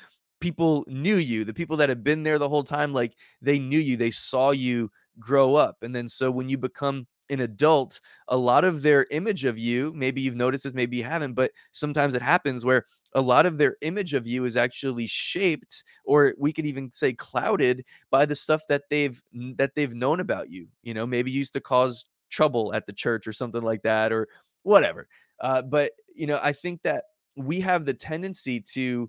people 0.41 0.85
knew 0.89 1.17
you. 1.17 1.45
The 1.45 1.55
people 1.55 1.77
that 1.79 1.89
had 1.89 2.05
been 2.05 2.23
there 2.23 2.39
the 2.39 2.49
whole 2.49 2.65
time 2.65 2.93
like 2.93 3.15
they 3.43 3.59
knew 3.59 3.81
you. 3.81 3.97
They 3.97 4.11
saw 4.11 4.51
you 4.51 4.91
grow 5.19 5.55
up. 5.55 5.79
And 5.83 5.95
then 5.95 6.09
so 6.09 6.31
when 6.31 6.49
you 6.49 6.59
become 6.59 7.07
an 7.31 7.41
adult, 7.41 8.01
a 8.29 8.37
lot 8.37 8.65
of 8.65 8.83
their 8.83 9.07
image 9.11 9.45
of 9.45 9.59
you, 9.59 9.93
maybe 9.95 10.21
you've 10.21 10.37
noticed 10.37 10.65
this, 10.65 10.75
maybe 10.75 10.97
you 10.97 11.05
haven't, 11.05 11.35
but 11.35 11.53
sometimes 11.73 12.15
it 12.15 12.23
happens 12.23 12.65
where 12.65 12.85
a 13.15 13.21
lot 13.21 13.47
of 13.47 13.59
their 13.59 13.77
image 13.81 14.15
of 14.15 14.27
you 14.27 14.45
is 14.45 14.57
actually 14.57 15.07
shaped 15.07 15.85
or 16.05 16.35
we 16.39 16.53
could 16.53 16.67
even 16.67 16.91
say 16.91 17.13
clouded 17.13 17.85
by 18.11 18.27
the 18.27 18.37
stuff 18.37 18.63
that 18.69 18.83
they've 18.91 19.23
that 19.57 19.75
they've 19.75 19.95
known 19.95 20.21
about 20.21 20.51
you 20.51 20.69
you 20.83 20.93
know 20.93 21.07
maybe 21.07 21.31
you 21.31 21.39
used 21.39 21.55
to 21.55 21.61
cause 21.61 22.05
trouble 22.29 22.75
at 22.75 22.87
the 22.87 22.93
church 22.93 23.27
or 23.27 23.33
something 23.33 23.63
like 23.63 23.83
that 23.83 24.13
or 24.13 24.29
whatever 24.63 25.09
uh, 25.41 25.63
but 25.63 25.93
you 26.15 26.27
know 26.27 26.39
i 26.43 26.53
think 26.53 26.83
that 26.83 27.05
we 27.35 27.61
have 27.61 27.87
the 27.87 27.95
tendency 27.95 28.61
to 28.61 29.09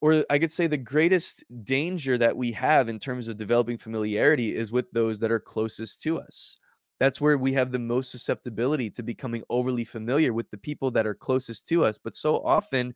or 0.00 0.24
I 0.30 0.38
could 0.38 0.52
say 0.52 0.66
the 0.66 0.76
greatest 0.76 1.44
danger 1.64 2.16
that 2.18 2.36
we 2.36 2.52
have 2.52 2.88
in 2.88 2.98
terms 2.98 3.28
of 3.28 3.36
developing 3.36 3.78
familiarity 3.78 4.54
is 4.54 4.72
with 4.72 4.90
those 4.92 5.18
that 5.18 5.30
are 5.30 5.40
closest 5.40 6.02
to 6.02 6.18
us. 6.18 6.58
That's 6.98 7.20
where 7.20 7.36
we 7.36 7.52
have 7.52 7.72
the 7.72 7.78
most 7.78 8.10
susceptibility 8.10 8.88
to 8.90 9.02
becoming 9.02 9.42
overly 9.50 9.84
familiar 9.84 10.32
with 10.32 10.50
the 10.50 10.56
people 10.56 10.90
that 10.92 11.06
are 11.06 11.14
closest 11.14 11.68
to 11.68 11.84
us. 11.84 11.98
But 11.98 12.14
so 12.14 12.38
often, 12.42 12.94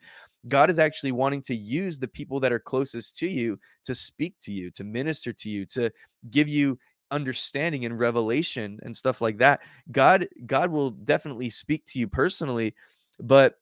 God 0.48 0.70
is 0.70 0.78
actually 0.78 1.12
wanting 1.12 1.42
to 1.42 1.54
use 1.54 1.98
the 1.98 2.08
people 2.08 2.40
that 2.40 2.52
are 2.52 2.58
closest 2.58 3.16
to 3.18 3.28
you 3.28 3.58
to 3.84 3.94
speak 3.94 4.34
to 4.40 4.52
you, 4.52 4.70
to 4.72 4.84
minister 4.84 5.32
to 5.34 5.50
you, 5.50 5.66
to 5.66 5.90
give 6.30 6.48
you 6.48 6.78
understanding 7.10 7.84
and 7.84 7.98
revelation 7.98 8.78
and 8.82 8.96
stuff 8.96 9.20
like 9.20 9.38
that. 9.38 9.60
God 9.90 10.28
God 10.46 10.70
will 10.70 10.90
definitely 10.90 11.50
speak 11.50 11.84
to 11.86 11.98
you 11.98 12.08
personally, 12.08 12.74
but 13.18 13.56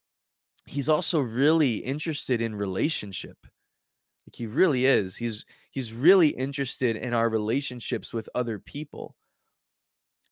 he's 0.66 0.88
also 0.88 1.20
really 1.20 1.76
interested 1.76 2.40
in 2.40 2.54
relationship. 2.54 3.38
Like 3.42 4.36
he 4.36 4.46
really 4.46 4.84
is. 4.84 5.16
He's 5.16 5.46
he's 5.70 5.92
really 5.92 6.28
interested 6.28 6.96
in 6.96 7.14
our 7.14 7.28
relationships 7.28 8.12
with 8.12 8.28
other 8.34 8.58
people. 8.58 9.16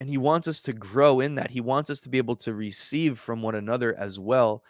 And 0.00 0.10
he 0.10 0.18
wants 0.18 0.46
us 0.46 0.60
to 0.62 0.72
grow 0.72 1.20
in 1.20 1.36
that. 1.36 1.50
He 1.50 1.60
wants 1.60 1.88
us 1.88 2.00
to 2.00 2.08
be 2.08 2.18
able 2.18 2.36
to 2.36 2.54
receive 2.54 3.18
from 3.18 3.42
one 3.42 3.54
another 3.54 3.94
as 3.98 4.18
well. 4.18 4.62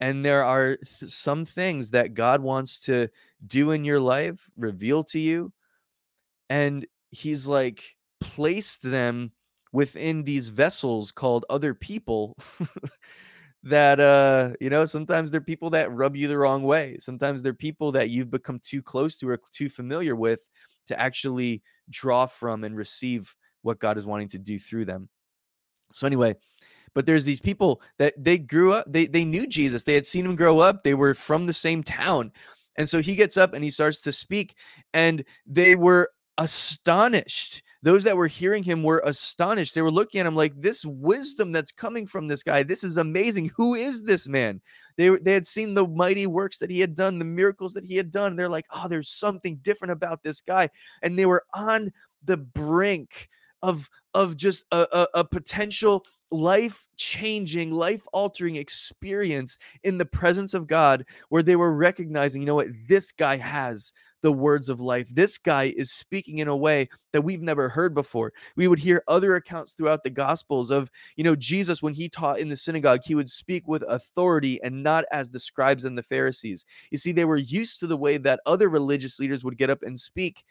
And 0.00 0.24
there 0.24 0.44
are 0.44 0.76
th- 0.76 1.10
some 1.12 1.44
things 1.44 1.90
that 1.92 2.14
God 2.14 2.42
wants 2.42 2.80
to 2.82 3.08
do 3.46 3.72
in 3.72 3.84
your 3.84 4.00
life, 4.00 4.50
reveal 4.56 5.04
to 5.04 5.18
you. 5.18 5.52
And 6.50 6.86
he's 7.10 7.46
like 7.46 7.96
placed 8.20 8.82
them 8.82 9.32
within 9.72 10.24
these 10.24 10.48
vessels 10.48 11.12
called 11.12 11.44
other 11.50 11.74
people 11.74 12.36
that 13.62 13.98
uh 14.00 14.52
you 14.60 14.70
know 14.70 14.84
sometimes 14.84 15.30
they're 15.30 15.40
people 15.40 15.70
that 15.70 15.90
rub 15.92 16.16
you 16.16 16.28
the 16.28 16.38
wrong 16.38 16.62
way 16.62 16.96
sometimes 16.98 17.42
they're 17.42 17.52
people 17.52 17.90
that 17.92 18.08
you've 18.10 18.30
become 18.30 18.60
too 18.60 18.80
close 18.82 19.16
to 19.18 19.28
or 19.28 19.38
too 19.52 19.68
familiar 19.68 20.14
with 20.14 20.48
to 20.86 20.98
actually 20.98 21.62
draw 21.90 22.24
from 22.26 22.64
and 22.64 22.76
receive 22.76 23.34
what 23.68 23.78
God 23.78 23.96
is 23.96 24.06
wanting 24.06 24.28
to 24.28 24.38
do 24.38 24.58
through 24.58 24.86
them. 24.86 25.08
So 25.92 26.06
anyway, 26.06 26.34
but 26.94 27.06
there's 27.06 27.24
these 27.24 27.38
people 27.38 27.80
that 27.98 28.14
they 28.16 28.38
grew 28.38 28.72
up 28.72 28.86
they 28.88 29.06
they 29.06 29.24
knew 29.24 29.46
Jesus. 29.46 29.84
They 29.84 29.94
had 29.94 30.06
seen 30.06 30.24
him 30.24 30.34
grow 30.34 30.58
up. 30.58 30.82
They 30.82 30.94
were 30.94 31.14
from 31.14 31.46
the 31.46 31.52
same 31.52 31.84
town. 31.84 32.32
And 32.76 32.88
so 32.88 33.00
he 33.00 33.14
gets 33.14 33.36
up 33.36 33.54
and 33.54 33.62
he 33.62 33.70
starts 33.70 34.00
to 34.02 34.12
speak 34.12 34.56
and 34.94 35.24
they 35.46 35.76
were 35.76 36.10
astonished. 36.38 37.62
Those 37.82 38.04
that 38.04 38.16
were 38.16 38.26
hearing 38.26 38.64
him 38.64 38.82
were 38.82 39.02
astonished. 39.04 39.74
They 39.74 39.82
were 39.82 39.90
looking 39.90 40.20
at 40.20 40.26
him 40.26 40.34
like 40.34 40.60
this 40.60 40.84
wisdom 40.84 41.52
that's 41.52 41.70
coming 41.70 42.06
from 42.06 42.26
this 42.26 42.42
guy. 42.42 42.62
This 42.62 42.82
is 42.82 42.96
amazing. 42.96 43.50
Who 43.56 43.74
is 43.74 44.02
this 44.02 44.28
man? 44.28 44.60
They, 44.96 45.10
they 45.10 45.32
had 45.32 45.46
seen 45.46 45.74
the 45.74 45.86
mighty 45.86 46.26
works 46.26 46.58
that 46.58 46.70
he 46.70 46.80
had 46.80 46.96
done, 46.96 47.20
the 47.20 47.24
miracles 47.24 47.74
that 47.74 47.84
he 47.84 47.96
had 47.96 48.10
done. 48.10 48.34
They're 48.34 48.48
like, 48.48 48.66
oh, 48.72 48.88
there's 48.88 49.10
something 49.10 49.56
different 49.62 49.92
about 49.92 50.24
this 50.24 50.40
guy. 50.40 50.70
And 51.02 51.16
they 51.16 51.26
were 51.26 51.44
on 51.54 51.92
the 52.24 52.36
brink 52.36 53.28
of 53.62 53.88
of 54.14 54.36
just 54.36 54.64
a, 54.72 54.86
a, 54.92 55.06
a 55.20 55.24
potential 55.24 56.04
life 56.30 56.86
changing, 56.96 57.72
life 57.72 58.02
altering 58.12 58.56
experience 58.56 59.58
in 59.84 59.98
the 59.98 60.06
presence 60.06 60.54
of 60.54 60.66
God 60.66 61.04
where 61.30 61.42
they 61.42 61.56
were 61.56 61.74
recognizing, 61.74 62.42
you 62.42 62.46
know 62.46 62.54
what, 62.54 62.68
this 62.88 63.12
guy 63.12 63.36
has 63.36 63.92
the 64.22 64.32
words 64.32 64.68
of 64.68 64.80
life. 64.80 65.08
This 65.10 65.38
guy 65.38 65.72
is 65.76 65.92
speaking 65.92 66.38
in 66.38 66.48
a 66.48 66.56
way 66.56 66.88
that 67.12 67.22
we've 67.22 67.40
never 67.40 67.68
heard 67.68 67.94
before. 67.94 68.32
We 68.56 68.66
would 68.66 68.80
hear 68.80 69.02
other 69.06 69.34
accounts 69.36 69.74
throughout 69.74 70.02
the 70.02 70.10
gospels 70.10 70.70
of, 70.70 70.90
you 71.16 71.24
know, 71.24 71.36
Jesus 71.36 71.82
when 71.82 71.94
he 71.94 72.08
taught 72.08 72.40
in 72.40 72.48
the 72.48 72.56
synagogue, 72.56 73.00
he 73.04 73.14
would 73.14 73.30
speak 73.30 73.68
with 73.68 73.84
authority 73.88 74.60
and 74.62 74.82
not 74.82 75.04
as 75.12 75.30
the 75.30 75.38
scribes 75.38 75.84
and 75.84 75.96
the 75.96 76.02
Pharisees. 76.02 76.66
You 76.90 76.98
see, 76.98 77.12
they 77.12 77.24
were 77.24 77.36
used 77.36 77.78
to 77.80 77.86
the 77.86 77.96
way 77.96 78.18
that 78.18 78.40
other 78.44 78.68
religious 78.68 79.18
leaders 79.18 79.44
would 79.44 79.56
get 79.56 79.70
up 79.70 79.82
and 79.82 79.98
speak 79.98 80.44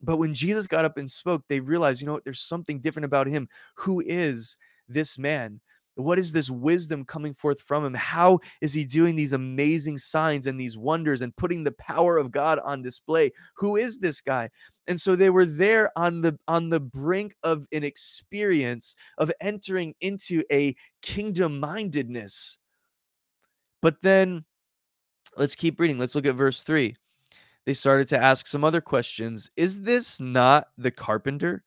but 0.00 0.18
when 0.18 0.34
Jesus 0.34 0.66
got 0.66 0.84
up 0.84 0.96
and 0.96 1.10
spoke, 1.10 1.42
they 1.48 1.60
realized, 1.60 2.00
you 2.00 2.06
know 2.06 2.14
what, 2.14 2.24
there's 2.24 2.40
something 2.40 2.80
different 2.80 3.04
about 3.04 3.26
him. 3.26 3.48
Who 3.76 4.02
is 4.04 4.56
this 4.88 5.18
man? 5.18 5.60
What 5.96 6.18
is 6.20 6.30
this 6.30 6.48
wisdom 6.48 7.04
coming 7.04 7.34
forth 7.34 7.60
from 7.60 7.84
him? 7.84 7.94
How 7.94 8.38
is 8.60 8.72
he 8.72 8.84
doing 8.84 9.16
these 9.16 9.32
amazing 9.32 9.98
signs 9.98 10.46
and 10.46 10.58
these 10.58 10.78
wonders 10.78 11.22
and 11.22 11.34
putting 11.34 11.64
the 11.64 11.72
power 11.72 12.16
of 12.18 12.30
God 12.30 12.60
on 12.60 12.82
display? 12.82 13.32
Who 13.56 13.74
is 13.74 13.98
this 13.98 14.20
guy? 14.20 14.48
And 14.86 15.00
so 15.00 15.16
they 15.16 15.28
were 15.28 15.44
there 15.44 15.90
on 15.96 16.20
the 16.20 16.38
on 16.46 16.70
the 16.70 16.78
brink 16.78 17.34
of 17.42 17.66
an 17.72 17.82
experience 17.82 18.94
of 19.18 19.32
entering 19.40 19.94
into 20.00 20.44
a 20.52 20.76
kingdom 21.02 21.58
mindedness. 21.58 22.58
But 23.82 24.00
then 24.02 24.44
let's 25.36 25.56
keep 25.56 25.80
reading. 25.80 25.98
Let's 25.98 26.14
look 26.14 26.26
at 26.26 26.36
verse 26.36 26.62
3 26.62 26.94
they 27.68 27.74
started 27.74 28.08
to 28.08 28.18
ask 28.18 28.46
some 28.46 28.64
other 28.64 28.80
questions. 28.80 29.50
Is 29.54 29.82
this 29.82 30.20
not 30.20 30.68
the 30.78 30.90
carpenter, 30.90 31.62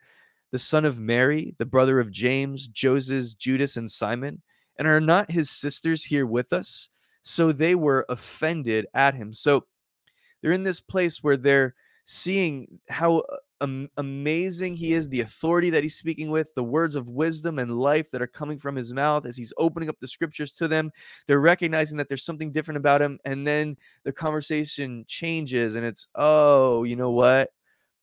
the 0.52 0.58
son 0.58 0.84
of 0.84 0.98
Mary, 0.98 1.54
the 1.60 1.66
brother 1.68 2.00
of 2.00 2.10
James, 2.10 2.66
Joseph, 2.66 3.38
Judas, 3.38 3.78
and 3.78 3.92
Simon? 3.92 4.42
And 4.80 4.88
are 4.88 5.00
not 5.00 5.30
his 5.30 5.52
sisters 5.52 6.04
here 6.04 6.26
with 6.26 6.54
us? 6.54 6.90
So 7.22 7.52
they 7.52 7.76
were 7.76 8.08
offended 8.10 8.88
at 8.96 9.14
him. 9.14 9.32
So 9.32 9.68
they're 10.42 10.54
in 10.54 10.64
this 10.64 10.80
place 10.80 11.22
where 11.22 11.38
they're 11.38 11.76
seeing 12.04 12.80
how 12.90 13.18
uh, 13.20 13.38
am- 13.62 13.90
amazing 13.98 14.76
he 14.76 14.94
is, 14.94 15.10
the 15.10 15.22
authority 15.22 15.70
that 15.70 15.84
he's 15.84 15.96
speaking 15.96 16.30
with, 16.30 16.54
the 16.56 16.64
words 16.64 16.96
of 16.96 17.10
wisdom 17.10 17.60
and 17.60 17.78
life 17.78 18.12
that 18.12 18.22
are 18.22 18.28
coming 18.28 18.60
from 18.60 18.76
his 18.76 18.94
mouth 18.94 19.26
as 19.26 19.38
he's 19.38 19.54
opening 19.58 19.90
up 19.90 20.00
the 20.00 20.08
scriptures 20.08 20.54
to 20.54 20.68
them. 20.68 20.92
They're 21.28 21.40
recognizing 21.40 21.98
that 21.98 22.10
there's 22.10 22.26
something 22.26 22.52
different 22.52 22.78
about 22.78 23.02
him. 23.02 23.20
And 23.26 23.46
then 23.46 23.78
the 24.04 24.12
conversation 24.12 25.06
changes 25.08 25.76
and 25.76 25.86
it's, 25.86 26.08
oh, 26.16 26.84
you 26.84 26.96
know 26.96 27.12
what? 27.12 27.52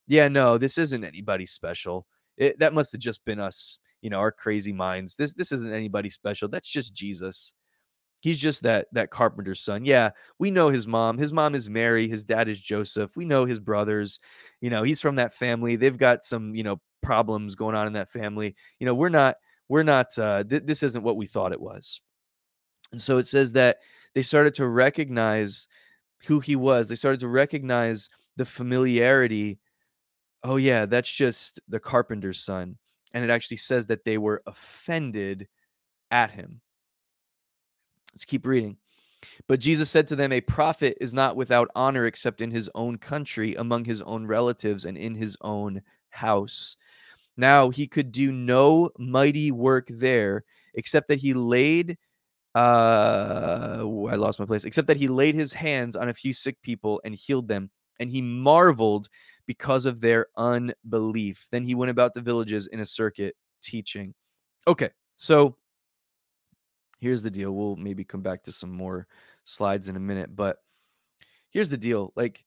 Yeah, 0.07 0.29
no, 0.29 0.59
this 0.59 0.79
isn't 0.79 1.05
anybody 1.05 1.47
special. 1.47 2.07
It, 2.37 2.59
that 2.61 2.73
must 2.73 2.93
have 2.93 3.01
just 3.01 3.25
been 3.25 3.41
us, 3.41 3.79
you 4.01 4.11
know, 4.11 4.19
our 4.19 4.33
crazy 4.33 4.73
minds. 4.73 5.17
This 5.17 5.35
this 5.35 5.53
isn't 5.53 5.73
anybody 5.73 6.09
special. 6.09 6.49
That's 6.49 6.69
just 6.69 6.95
Jesus. 6.95 7.53
He's 8.21 8.39
just 8.39 8.63
that 8.65 8.89
that 8.93 9.11
carpenter's 9.11 9.61
son. 9.61 9.85
Yeah, 9.85 10.11
we 10.39 10.51
know 10.51 10.69
his 10.69 10.87
mom. 10.87 11.19
His 11.19 11.33
mom 11.33 11.55
is 11.55 11.71
Mary. 11.71 12.09
His 12.09 12.25
dad 12.25 12.49
is 12.49 12.61
Joseph. 12.61 13.17
We 13.17 13.25
know 13.25 13.45
his 13.45 13.61
brothers. 13.61 14.19
You 14.61 14.71
know, 14.71 14.83
he's 14.83 15.01
from 15.01 15.17
that 15.17 15.35
family. 15.35 15.77
They've 15.77 15.97
got 15.97 16.25
some, 16.25 16.55
you 16.55 16.65
know, 16.65 16.81
problems 17.01 17.55
going 17.55 17.77
on 17.77 17.87
in 17.87 17.93
that 17.93 18.11
family. 18.13 18.57
You 18.81 18.87
know, 18.87 18.95
we're 18.95 19.09
not 19.09 19.37
we're 19.69 19.85
not 19.85 20.19
uh 20.19 20.43
th- 20.45 20.65
this 20.65 20.83
isn't 20.83 21.05
what 21.05 21.17
we 21.17 21.27
thought 21.27 21.53
it 21.53 21.61
was. 21.61 22.01
And 22.91 23.01
so 23.01 23.19
it 23.19 23.27
says 23.27 23.53
that 23.53 23.79
they 24.15 24.23
started 24.23 24.55
to 24.55 24.67
recognize 24.67 25.69
who 26.27 26.41
he 26.41 26.57
was. 26.57 26.89
They 26.89 26.97
started 26.97 27.21
to 27.21 27.29
recognize 27.29 28.11
the 28.37 28.47
familiarity. 28.47 29.61
Oh 30.43 30.57
yeah, 30.57 30.87
that's 30.87 31.13
just 31.13 31.61
the 31.69 31.81
carpenter's 31.81 32.41
son. 32.41 32.79
And 33.13 33.25
it 33.25 33.31
actually 33.31 33.59
says 33.59 33.87
that 33.87 34.05
they 34.05 34.19
were 34.19 34.43
offended 34.47 35.49
at 36.11 36.31
him. 36.31 36.61
Let's 38.13 38.25
keep 38.25 38.47
reading. 38.47 38.77
But 39.47 39.61
Jesus 39.61 39.91
said 39.91 40.07
to 40.09 40.17
them, 40.17 40.33
A 40.33 40.41
prophet 40.41 40.97
is 41.01 41.13
not 41.13 41.37
without 41.37 41.71
honor 41.75 42.07
except 42.07 42.41
in 42.41 42.51
his 42.51 42.71
own 42.75 42.99
country, 42.99 43.55
among 43.55 43.85
his 43.85 44.03
own 44.03 44.27
relatives, 44.27 44.85
and 44.85 44.97
in 44.97 45.15
his 45.15 45.37
own 45.41 45.83
house. 46.11 46.77
Now 47.37 47.71
he 47.71 47.87
could 47.87 48.13
do 48.13 48.33
no 48.33 48.91
mighty 48.99 49.51
work 49.51 49.87
there, 49.89 50.45
except 50.75 51.09
that 51.09 51.21
he 51.21 51.35
laid 51.35 51.97
uh 52.55 53.79
I 53.81 54.17
lost 54.17 54.41
my 54.41 54.47
place, 54.47 54.65
except 54.65 54.89
that 54.89 54.97
he 54.97 55.07
laid 55.07 55.35
his 55.35 55.53
hands 55.53 55.97
on 55.97 56.09
a 56.09 56.15
few 56.15 56.33
sick 56.33 56.61
people 56.63 57.01
and 57.05 57.15
healed 57.15 57.49
them, 57.49 57.71
and 58.01 58.11
he 58.11 58.23
marveled 58.23 59.09
because 59.47 59.87
of 59.87 60.01
their 60.01 60.27
unbelief. 60.37 61.47
Then 61.51 61.63
he 61.63 61.75
went 61.75 61.91
about 61.91 62.15
the 62.15 62.21
villages 62.21 62.67
in 62.67 62.81
a 62.81 62.87
circuit 62.87 63.37
teaching. 63.63 64.15
Okay, 64.67 64.91
so 65.17 65.57
here's 66.99 67.23
the 67.23 67.31
deal. 67.31 67.53
We'll 67.53 67.77
maybe 67.77 68.05
come 68.05 68.23
back 68.23 68.45
to 68.45 68.53
some 68.53 68.71
more 68.71 69.07
slides 69.45 69.89
in 69.89 69.97
a 69.97 70.01
minute, 70.01 70.35
but 70.35 70.59
here's 71.51 71.71
the 71.71 71.79
deal. 71.79 72.13
Like, 72.17 72.45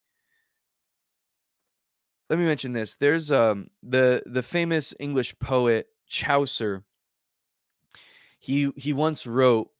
let 2.30 2.38
me 2.38 2.44
mention 2.44 2.72
this. 2.72 2.96
There's 2.96 3.30
um 3.30 3.68
the 3.82 4.22
the 4.26 4.42
famous 4.42 4.94
English 4.98 5.38
poet 5.38 5.88
Chaucer. 6.06 6.84
He 8.38 8.72
he 8.76 8.92
once 8.92 9.26
wrote, 9.26 9.70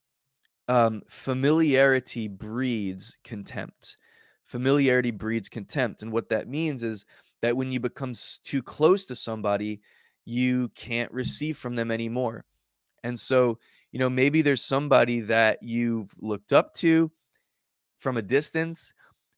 um, 0.68 1.02
"Familiarity 1.08 2.28
breeds 2.28 3.16
contempt. 3.24 3.96
Familiarity 4.44 5.10
breeds 5.10 5.48
contempt." 5.48 6.02
And 6.02 6.12
what 6.12 6.28
that 6.30 6.48
means 6.48 6.82
is 6.82 7.06
that 7.40 7.56
when 7.56 7.72
you 7.72 7.80
become 7.80 8.14
too 8.42 8.62
close 8.62 9.06
to 9.06 9.16
somebody, 9.16 9.80
you 10.24 10.68
can't 10.70 11.12
receive 11.12 11.56
from 11.58 11.76
them 11.76 11.90
anymore. 11.90 12.44
And 13.04 13.18
so 13.18 13.58
you 13.92 13.98
know, 13.98 14.10
maybe 14.10 14.42
there's 14.42 14.64
somebody 14.64 15.20
that 15.20 15.62
you've 15.62 16.12
looked 16.18 16.52
up 16.52 16.74
to 16.74 17.10
from 17.98 18.16
a 18.16 18.22
distance, 18.22 18.94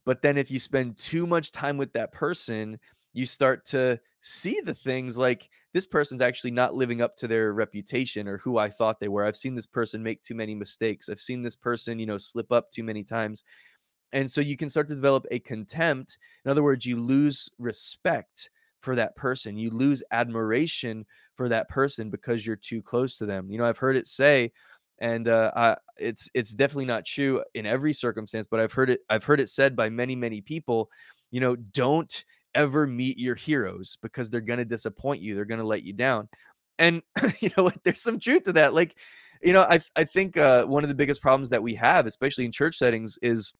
but 0.06 0.22
then 0.22 0.38
if 0.38 0.50
you 0.50 0.58
spend 0.58 0.96
too 0.96 1.26
much 1.26 1.52
time 1.52 1.76
with 1.76 1.92
that 1.92 2.12
person, 2.12 2.78
you 3.12 3.26
start 3.26 3.64
to 3.66 4.00
see 4.22 4.60
the 4.60 4.74
things 4.74 5.18
like 5.18 5.50
this 5.72 5.84
person's 5.84 6.20
actually 6.20 6.50
not 6.50 6.74
living 6.74 7.02
up 7.02 7.16
to 7.16 7.28
their 7.28 7.52
reputation 7.52 8.28
or 8.28 8.38
who 8.38 8.58
I 8.58 8.70
thought 8.70 9.00
they 9.00 9.08
were. 9.08 9.24
I've 9.24 9.36
seen 9.36 9.54
this 9.54 9.66
person 9.66 10.02
make 10.02 10.22
too 10.22 10.34
many 10.34 10.54
mistakes. 10.54 11.08
I've 11.08 11.20
seen 11.20 11.42
this 11.42 11.56
person, 11.56 11.98
you 11.98 12.06
know, 12.06 12.18
slip 12.18 12.52
up 12.52 12.70
too 12.70 12.84
many 12.84 13.02
times. 13.02 13.42
And 14.12 14.30
so 14.30 14.40
you 14.40 14.56
can 14.56 14.70
start 14.70 14.88
to 14.88 14.94
develop 14.94 15.26
a 15.30 15.40
contempt. 15.40 16.18
In 16.44 16.50
other 16.50 16.62
words, 16.62 16.86
you 16.86 17.00
lose 17.00 17.50
respect 17.58 18.50
for 18.84 18.94
that 18.96 19.16
person. 19.16 19.56
You 19.56 19.70
lose 19.70 20.02
admiration 20.12 21.06
for 21.34 21.48
that 21.48 21.68
person 21.68 22.10
because 22.10 22.46
you're 22.46 22.56
too 22.56 22.82
close 22.82 23.16
to 23.16 23.26
them. 23.26 23.50
You 23.50 23.58
know, 23.58 23.64
I've 23.64 23.78
heard 23.78 23.96
it 23.96 24.06
say, 24.06 24.52
and 24.98 25.26
uh, 25.26 25.50
I, 25.56 25.76
it's 25.96 26.30
it's 26.34 26.54
definitely 26.54 26.84
not 26.84 27.04
true 27.04 27.42
in 27.54 27.66
every 27.66 27.92
circumstance, 27.92 28.46
but 28.48 28.60
I've 28.60 28.72
heard 28.72 28.90
it 28.90 29.00
I've 29.10 29.24
heard 29.24 29.40
it 29.40 29.48
said 29.48 29.74
by 29.74 29.90
many 29.90 30.14
many 30.14 30.40
people. 30.40 30.90
You 31.30 31.40
know, 31.40 31.56
don't 31.56 32.24
ever 32.54 32.86
meet 32.86 33.18
your 33.18 33.34
heroes 33.34 33.98
because 34.02 34.30
they're 34.30 34.40
going 34.40 34.60
to 34.60 34.64
disappoint 34.64 35.20
you. 35.20 35.34
They're 35.34 35.44
going 35.44 35.60
to 35.60 35.66
let 35.66 35.82
you 35.82 35.92
down. 35.92 36.28
And 36.78 37.02
you 37.40 37.50
know 37.56 37.64
what? 37.64 37.82
There's 37.82 38.02
some 38.02 38.20
truth 38.20 38.44
to 38.44 38.52
that. 38.52 38.74
Like, 38.74 38.96
you 39.42 39.52
know, 39.52 39.62
I 39.62 39.80
I 39.96 40.04
think 40.04 40.36
uh, 40.36 40.66
one 40.66 40.84
of 40.84 40.88
the 40.88 40.94
biggest 40.94 41.22
problems 41.22 41.50
that 41.50 41.62
we 41.62 41.74
have, 41.74 42.06
especially 42.06 42.44
in 42.44 42.52
church 42.52 42.76
settings, 42.76 43.18
is, 43.22 43.52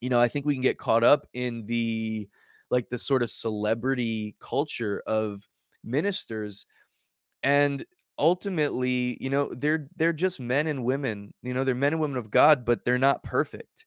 you 0.00 0.10
know, 0.10 0.20
I 0.20 0.28
think 0.28 0.44
we 0.44 0.54
can 0.54 0.62
get 0.62 0.78
caught 0.78 1.04
up 1.04 1.26
in 1.32 1.66
the 1.66 2.28
like 2.70 2.88
the 2.88 2.98
sort 2.98 3.22
of 3.22 3.30
celebrity 3.30 4.34
culture 4.40 5.02
of 5.06 5.48
ministers 5.84 6.66
and 7.42 7.84
ultimately 8.18 9.16
you 9.20 9.30
know 9.30 9.50
they're 9.56 9.88
they're 9.96 10.12
just 10.12 10.40
men 10.40 10.66
and 10.66 10.84
women 10.84 11.32
you 11.42 11.54
know 11.54 11.64
they're 11.64 11.74
men 11.74 11.94
and 11.94 12.00
women 12.00 12.18
of 12.18 12.30
god 12.30 12.64
but 12.64 12.84
they're 12.84 12.98
not 12.98 13.22
perfect 13.22 13.86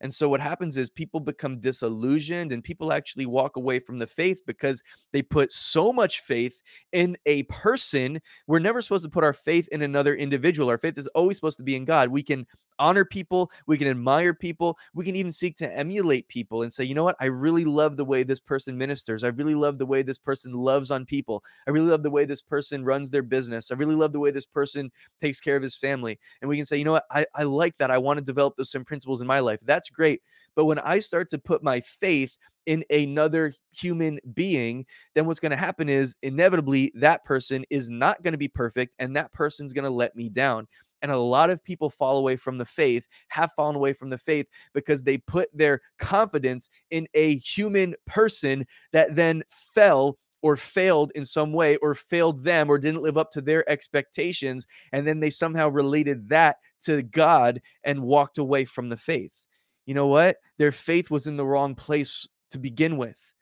and 0.00 0.12
so 0.12 0.28
what 0.28 0.40
happens 0.40 0.76
is 0.76 0.90
people 0.90 1.18
become 1.18 1.60
disillusioned 1.60 2.52
and 2.52 2.62
people 2.62 2.92
actually 2.92 3.24
walk 3.24 3.56
away 3.56 3.78
from 3.78 3.98
the 3.98 4.06
faith 4.06 4.42
because 4.46 4.82
they 5.12 5.22
put 5.22 5.50
so 5.50 5.94
much 5.94 6.20
faith 6.20 6.62
in 6.92 7.16
a 7.24 7.44
person. 7.44 8.20
We're 8.46 8.58
never 8.58 8.82
supposed 8.82 9.04
to 9.04 9.10
put 9.10 9.24
our 9.24 9.32
faith 9.32 9.66
in 9.72 9.80
another 9.80 10.14
individual. 10.14 10.68
Our 10.68 10.76
faith 10.76 10.98
is 10.98 11.06
always 11.08 11.38
supposed 11.38 11.56
to 11.58 11.62
be 11.62 11.74
in 11.74 11.86
God. 11.86 12.10
We 12.10 12.22
can 12.22 12.46
honor 12.78 13.04
people, 13.04 13.50
we 13.66 13.78
can 13.78 13.88
admire 13.88 14.34
people, 14.34 14.78
we 14.94 15.04
can 15.04 15.16
even 15.16 15.32
seek 15.32 15.56
to 15.56 15.76
emulate 15.76 16.28
people 16.28 16.62
and 16.62 16.72
say, 16.72 16.84
you 16.84 16.94
know 16.94 17.04
what, 17.04 17.16
I 17.20 17.26
really 17.26 17.64
love 17.64 17.96
the 17.96 18.04
way 18.04 18.22
this 18.22 18.40
person 18.40 18.76
ministers. 18.76 19.24
I 19.24 19.28
really 19.28 19.54
love 19.54 19.78
the 19.78 19.86
way 19.86 20.02
this 20.02 20.18
person 20.18 20.52
loves 20.52 20.90
on 20.90 21.04
people. 21.04 21.42
I 21.66 21.70
really 21.70 21.90
love 21.90 22.02
the 22.02 22.10
way 22.10 22.24
this 22.24 22.42
person 22.42 22.84
runs 22.84 23.10
their 23.10 23.22
business. 23.22 23.70
I 23.70 23.74
really 23.74 23.94
love 23.94 24.12
the 24.12 24.20
way 24.20 24.30
this 24.30 24.46
person 24.46 24.90
takes 25.20 25.40
care 25.40 25.56
of 25.56 25.62
his 25.62 25.76
family. 25.76 26.18
And 26.40 26.48
we 26.48 26.56
can 26.56 26.64
say, 26.64 26.76
you 26.76 26.84
know 26.84 26.92
what, 26.92 27.06
I, 27.10 27.26
I 27.34 27.44
like 27.44 27.76
that. 27.78 27.90
I 27.90 27.98
want 27.98 28.18
to 28.18 28.24
develop 28.24 28.56
those 28.56 28.70
same 28.70 28.84
principles 28.84 29.20
in 29.20 29.26
my 29.26 29.40
life. 29.40 29.60
That's 29.62 29.88
great. 29.90 30.22
But 30.54 30.66
when 30.66 30.78
I 30.78 30.98
start 31.00 31.28
to 31.30 31.38
put 31.38 31.62
my 31.62 31.80
faith 31.80 32.36
in 32.66 32.84
another 32.90 33.52
human 33.72 34.18
being, 34.32 34.86
then 35.14 35.26
what's 35.26 35.40
going 35.40 35.50
to 35.50 35.56
happen 35.56 35.88
is 35.88 36.16
inevitably 36.22 36.92
that 36.94 37.24
person 37.24 37.64
is 37.70 37.90
not 37.90 38.22
going 38.22 38.32
to 38.32 38.38
be 38.38 38.48
perfect 38.48 38.94
and 38.98 39.16
that 39.16 39.32
person's 39.32 39.72
going 39.72 39.84
to 39.84 39.90
let 39.90 40.16
me 40.16 40.28
down. 40.28 40.66
And 41.04 41.12
a 41.12 41.18
lot 41.18 41.50
of 41.50 41.62
people 41.62 41.90
fall 41.90 42.16
away 42.16 42.34
from 42.34 42.56
the 42.56 42.64
faith, 42.64 43.06
have 43.28 43.52
fallen 43.54 43.76
away 43.76 43.92
from 43.92 44.08
the 44.08 44.16
faith 44.16 44.46
because 44.72 45.04
they 45.04 45.18
put 45.18 45.50
their 45.52 45.82
confidence 45.98 46.70
in 46.90 47.06
a 47.12 47.36
human 47.36 47.94
person 48.06 48.66
that 48.94 49.14
then 49.14 49.42
fell 49.50 50.16
or 50.40 50.56
failed 50.56 51.12
in 51.14 51.26
some 51.26 51.52
way 51.52 51.76
or 51.76 51.94
failed 51.94 52.42
them 52.42 52.70
or 52.70 52.78
didn't 52.78 53.02
live 53.02 53.18
up 53.18 53.30
to 53.32 53.42
their 53.42 53.68
expectations. 53.68 54.66
And 54.92 55.06
then 55.06 55.20
they 55.20 55.28
somehow 55.28 55.68
related 55.68 56.30
that 56.30 56.56
to 56.84 57.02
God 57.02 57.60
and 57.82 58.04
walked 58.04 58.38
away 58.38 58.64
from 58.64 58.88
the 58.88 58.96
faith. 58.96 59.42
You 59.84 59.92
know 59.92 60.06
what? 60.06 60.38
Their 60.56 60.72
faith 60.72 61.10
was 61.10 61.26
in 61.26 61.36
the 61.36 61.44
wrong 61.44 61.74
place 61.74 62.26
to 62.52 62.58
begin 62.58 62.96
with. 62.96 63.34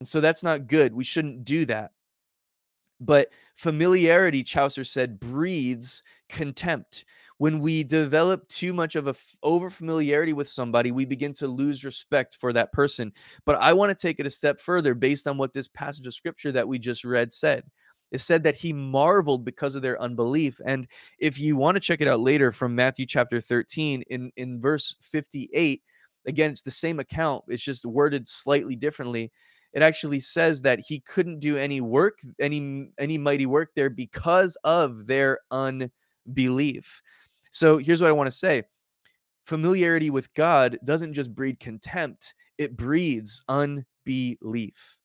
And 0.00 0.06
so 0.06 0.20
that's 0.20 0.42
not 0.42 0.66
good. 0.66 0.92
We 0.92 1.04
shouldn't 1.04 1.46
do 1.46 1.64
that. 1.64 1.92
But 3.04 3.28
familiarity, 3.56 4.42
Chaucer 4.42 4.84
said, 4.84 5.20
breeds 5.20 6.02
contempt. 6.28 7.04
When 7.38 7.58
we 7.58 7.82
develop 7.82 8.46
too 8.48 8.72
much 8.72 8.94
of 8.94 9.08
a 9.08 9.10
f- 9.10 9.36
over 9.42 9.68
familiarity 9.68 10.32
with 10.32 10.48
somebody, 10.48 10.92
we 10.92 11.04
begin 11.04 11.32
to 11.34 11.48
lose 11.48 11.84
respect 11.84 12.38
for 12.40 12.52
that 12.52 12.72
person. 12.72 13.12
But 13.44 13.56
I 13.56 13.72
want 13.72 13.90
to 13.90 14.00
take 14.00 14.20
it 14.20 14.26
a 14.26 14.30
step 14.30 14.60
further 14.60 14.94
based 14.94 15.26
on 15.26 15.36
what 15.36 15.52
this 15.52 15.68
passage 15.68 16.06
of 16.06 16.14
scripture 16.14 16.52
that 16.52 16.68
we 16.68 16.78
just 16.78 17.04
read 17.04 17.32
said. 17.32 17.64
It 18.12 18.20
said 18.20 18.44
that 18.44 18.54
he 18.54 18.72
marveled 18.72 19.44
because 19.44 19.74
of 19.74 19.82
their 19.82 20.00
unbelief. 20.00 20.60
And 20.64 20.86
if 21.18 21.38
you 21.38 21.56
want 21.56 21.74
to 21.74 21.80
check 21.80 22.00
it 22.00 22.06
out 22.06 22.20
later 22.20 22.52
from 22.52 22.74
Matthew 22.74 23.06
chapter 23.06 23.40
13, 23.40 24.02
in, 24.02 24.30
in 24.36 24.60
verse 24.60 24.94
58, 25.02 25.82
again, 26.24 26.52
it's 26.52 26.62
the 26.62 26.70
same 26.70 27.00
account, 27.00 27.44
it's 27.48 27.64
just 27.64 27.84
worded 27.84 28.28
slightly 28.28 28.76
differently. 28.76 29.32
It 29.74 29.82
actually 29.82 30.20
says 30.20 30.62
that 30.62 30.80
he 30.80 31.00
couldn't 31.00 31.40
do 31.40 31.56
any 31.56 31.80
work, 31.80 32.20
any 32.40 32.92
any 32.98 33.18
mighty 33.18 33.46
work 33.46 33.70
there 33.74 33.90
because 33.90 34.56
of 34.64 35.06
their 35.06 35.40
unbelief. 35.50 37.02
So 37.50 37.78
here's 37.78 38.00
what 38.00 38.08
I 38.08 38.12
want 38.12 38.28
to 38.28 38.36
say. 38.36 38.62
Familiarity 39.44 40.10
with 40.10 40.32
God 40.34 40.78
doesn't 40.84 41.12
just 41.12 41.34
breed 41.34 41.60
contempt, 41.60 42.34
it 42.56 42.76
breeds 42.76 43.42
unbelief. 43.48 44.96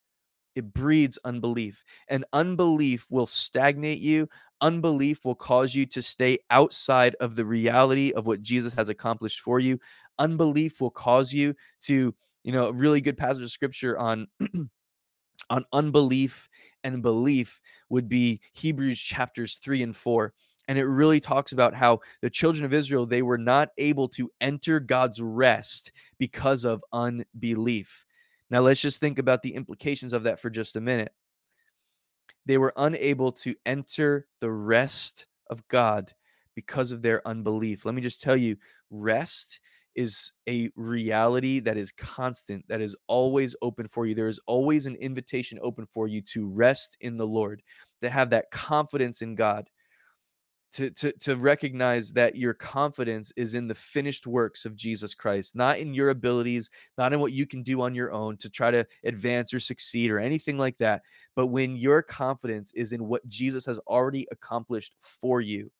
It 0.56 0.74
breeds 0.74 1.18
unbelief. 1.24 1.84
And 2.08 2.26
unbelief 2.34 3.06
will 3.10 3.28
stagnate 3.28 4.00
you. 4.00 4.28
Unbelief 4.62 5.24
will 5.24 5.36
cause 5.36 5.74
you 5.74 5.86
to 5.86 6.02
stay 6.02 6.40
outside 6.50 7.16
of 7.22 7.36
the 7.36 7.46
reality 7.46 8.12
of 8.12 8.26
what 8.26 8.42
Jesus 8.42 8.74
has 8.74 8.90
accomplished 8.90 9.40
for 9.40 9.60
you 9.60 9.80
unbelief 10.20 10.80
will 10.80 10.92
cause 10.92 11.34
you 11.34 11.56
to 11.80 12.14
you 12.44 12.52
know 12.52 12.68
a 12.68 12.74
really 12.74 13.02
good 13.02 13.18
passage 13.18 13.44
of 13.44 13.52
scripture 13.52 13.98
on 13.98 14.28
on 15.50 15.66
unbelief 15.74 16.50
and 16.84 17.02
belief 17.02 17.62
would 17.90 18.08
be 18.08 18.42
Hebrews 18.54 19.00
chapters 19.00 19.58
3 19.58 19.84
and 19.84 19.96
4 19.96 20.34
and 20.68 20.78
it 20.78 20.86
really 20.86 21.20
talks 21.20 21.52
about 21.52 21.74
how 21.74 22.00
the 22.22 22.30
children 22.30 22.64
of 22.64 22.74
Israel 22.74 23.06
they 23.06 23.24
were 23.24 23.40
not 23.40 23.70
able 23.78 24.08
to 24.10 24.30
enter 24.40 24.80
God's 24.80 25.20
rest 25.20 25.92
because 26.20 26.64
of 26.64 26.84
unbelief. 26.94 28.06
Now 28.52 28.62
let's 28.62 28.82
just 28.82 29.00
think 29.00 29.20
about 29.20 29.42
the 29.42 29.56
implications 29.56 30.14
of 30.14 30.24
that 30.24 30.40
for 30.40 30.50
just 30.50 30.76
a 30.76 30.82
minute. 30.82 31.12
They 32.46 32.58
were 32.58 32.74
unable 32.78 33.32
to 33.34 33.56
enter 33.66 34.28
the 34.42 34.52
rest 34.52 35.26
of 35.50 35.68
God 35.68 36.14
because 36.56 36.92
of 36.92 37.02
their 37.02 37.28
unbelief. 37.28 37.86
Let 37.86 37.96
me 37.96 38.02
just 38.02 38.22
tell 38.22 38.38
you, 38.38 38.58
rest 38.92 39.60
is 39.96 40.32
a 40.48 40.70
reality 40.76 41.60
that 41.60 41.78
is 41.78 41.92
constant, 41.92 42.66
that 42.68 42.82
is 42.82 42.96
always 43.08 43.56
open 43.62 43.88
for 43.88 44.06
you. 44.06 44.16
There 44.16 44.28
is 44.28 44.40
always 44.48 44.86
an 44.86 44.96
invitation 44.96 45.60
open 45.62 45.88
for 45.94 46.08
you 46.08 46.22
to 46.34 46.48
rest 46.48 46.98
in 47.02 47.18
the 47.18 47.28
Lord, 47.28 47.62
to 48.02 48.10
have 48.10 48.30
that 48.30 48.52
confidence 48.52 49.22
in 49.22 49.36
God, 49.36 49.70
to, 50.74 50.92
to, 50.92 51.12
to 51.14 51.36
recognize 51.36 52.14
that 52.14 52.36
your 52.36 52.54
confidence 52.54 53.34
is 53.36 53.56
in 53.56 53.68
the 53.68 53.76
finished 53.76 54.28
works 54.28 54.66
of 54.66 54.76
Jesus 54.76 55.16
Christ, 55.16 55.56
not 55.56 55.80
in 55.80 55.94
your 55.94 56.10
abilities, 56.10 56.70
not 56.98 57.12
in 57.12 57.20
what 57.20 57.34
you 57.34 57.48
can 57.48 57.64
do 57.64 57.82
on 57.82 57.96
your 57.96 58.12
own 58.12 58.38
to 58.38 58.50
try 58.50 58.70
to 58.70 58.86
advance 59.04 59.54
or 59.54 59.60
succeed 59.60 60.12
or 60.12 60.20
anything 60.20 60.58
like 60.58 60.78
that. 60.78 61.02
But 61.36 61.48
when 61.48 61.76
your 61.76 62.04
confidence 62.04 62.72
is 62.74 62.92
in 62.92 63.08
what 63.08 63.28
Jesus 63.28 63.66
has 63.66 63.80
already 63.80 64.28
accomplished 64.32 64.94
for 65.00 65.42
you, 65.42 65.72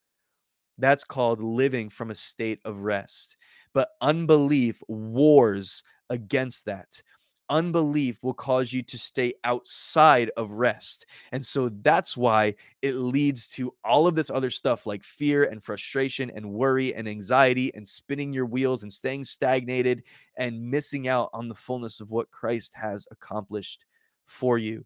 that's 0.80 1.04
called 1.04 1.44
living 1.44 1.90
from 1.90 2.10
a 2.10 2.16
state 2.16 2.60
of 2.66 2.80
rest. 2.80 3.38
But 3.74 3.90
unbelief 4.02 4.82
wars 4.88 5.84
against 6.10 6.66
that. 6.66 7.02
Unbelief 7.50 8.20
will 8.22 8.34
cause 8.34 8.72
you 8.72 8.84
to 8.84 8.98
stay 8.98 9.34
outside 9.44 10.30
of 10.38 10.52
rest. 10.52 11.08
And 11.32 11.44
so 11.44 11.70
that's 11.70 12.16
why 12.16 12.54
it 12.84 12.94
leads 12.94 13.48
to 13.50 13.74
all 13.84 14.06
of 14.06 14.14
this 14.14 14.30
other 14.30 14.52
stuff 14.52 14.86
like 14.86 15.04
fear 15.04 15.46
and 15.46 15.64
frustration 15.64 16.32
and 16.36 16.52
worry 16.52 16.94
and 16.94 17.08
anxiety 17.08 17.74
and 17.74 17.88
spinning 17.88 18.34
your 18.34 18.46
wheels 18.46 18.84
and 18.84 18.94
staying 18.94 19.24
stagnated 19.24 20.04
and 20.38 20.70
missing 20.70 21.08
out 21.08 21.32
on 21.34 21.50
the 21.50 21.56
fullness 21.56 22.02
of 22.02 22.12
what 22.12 22.30
Christ 22.30 22.76
has 22.76 23.08
accomplished 23.10 23.86
for 24.28 24.60
you. 24.60 24.86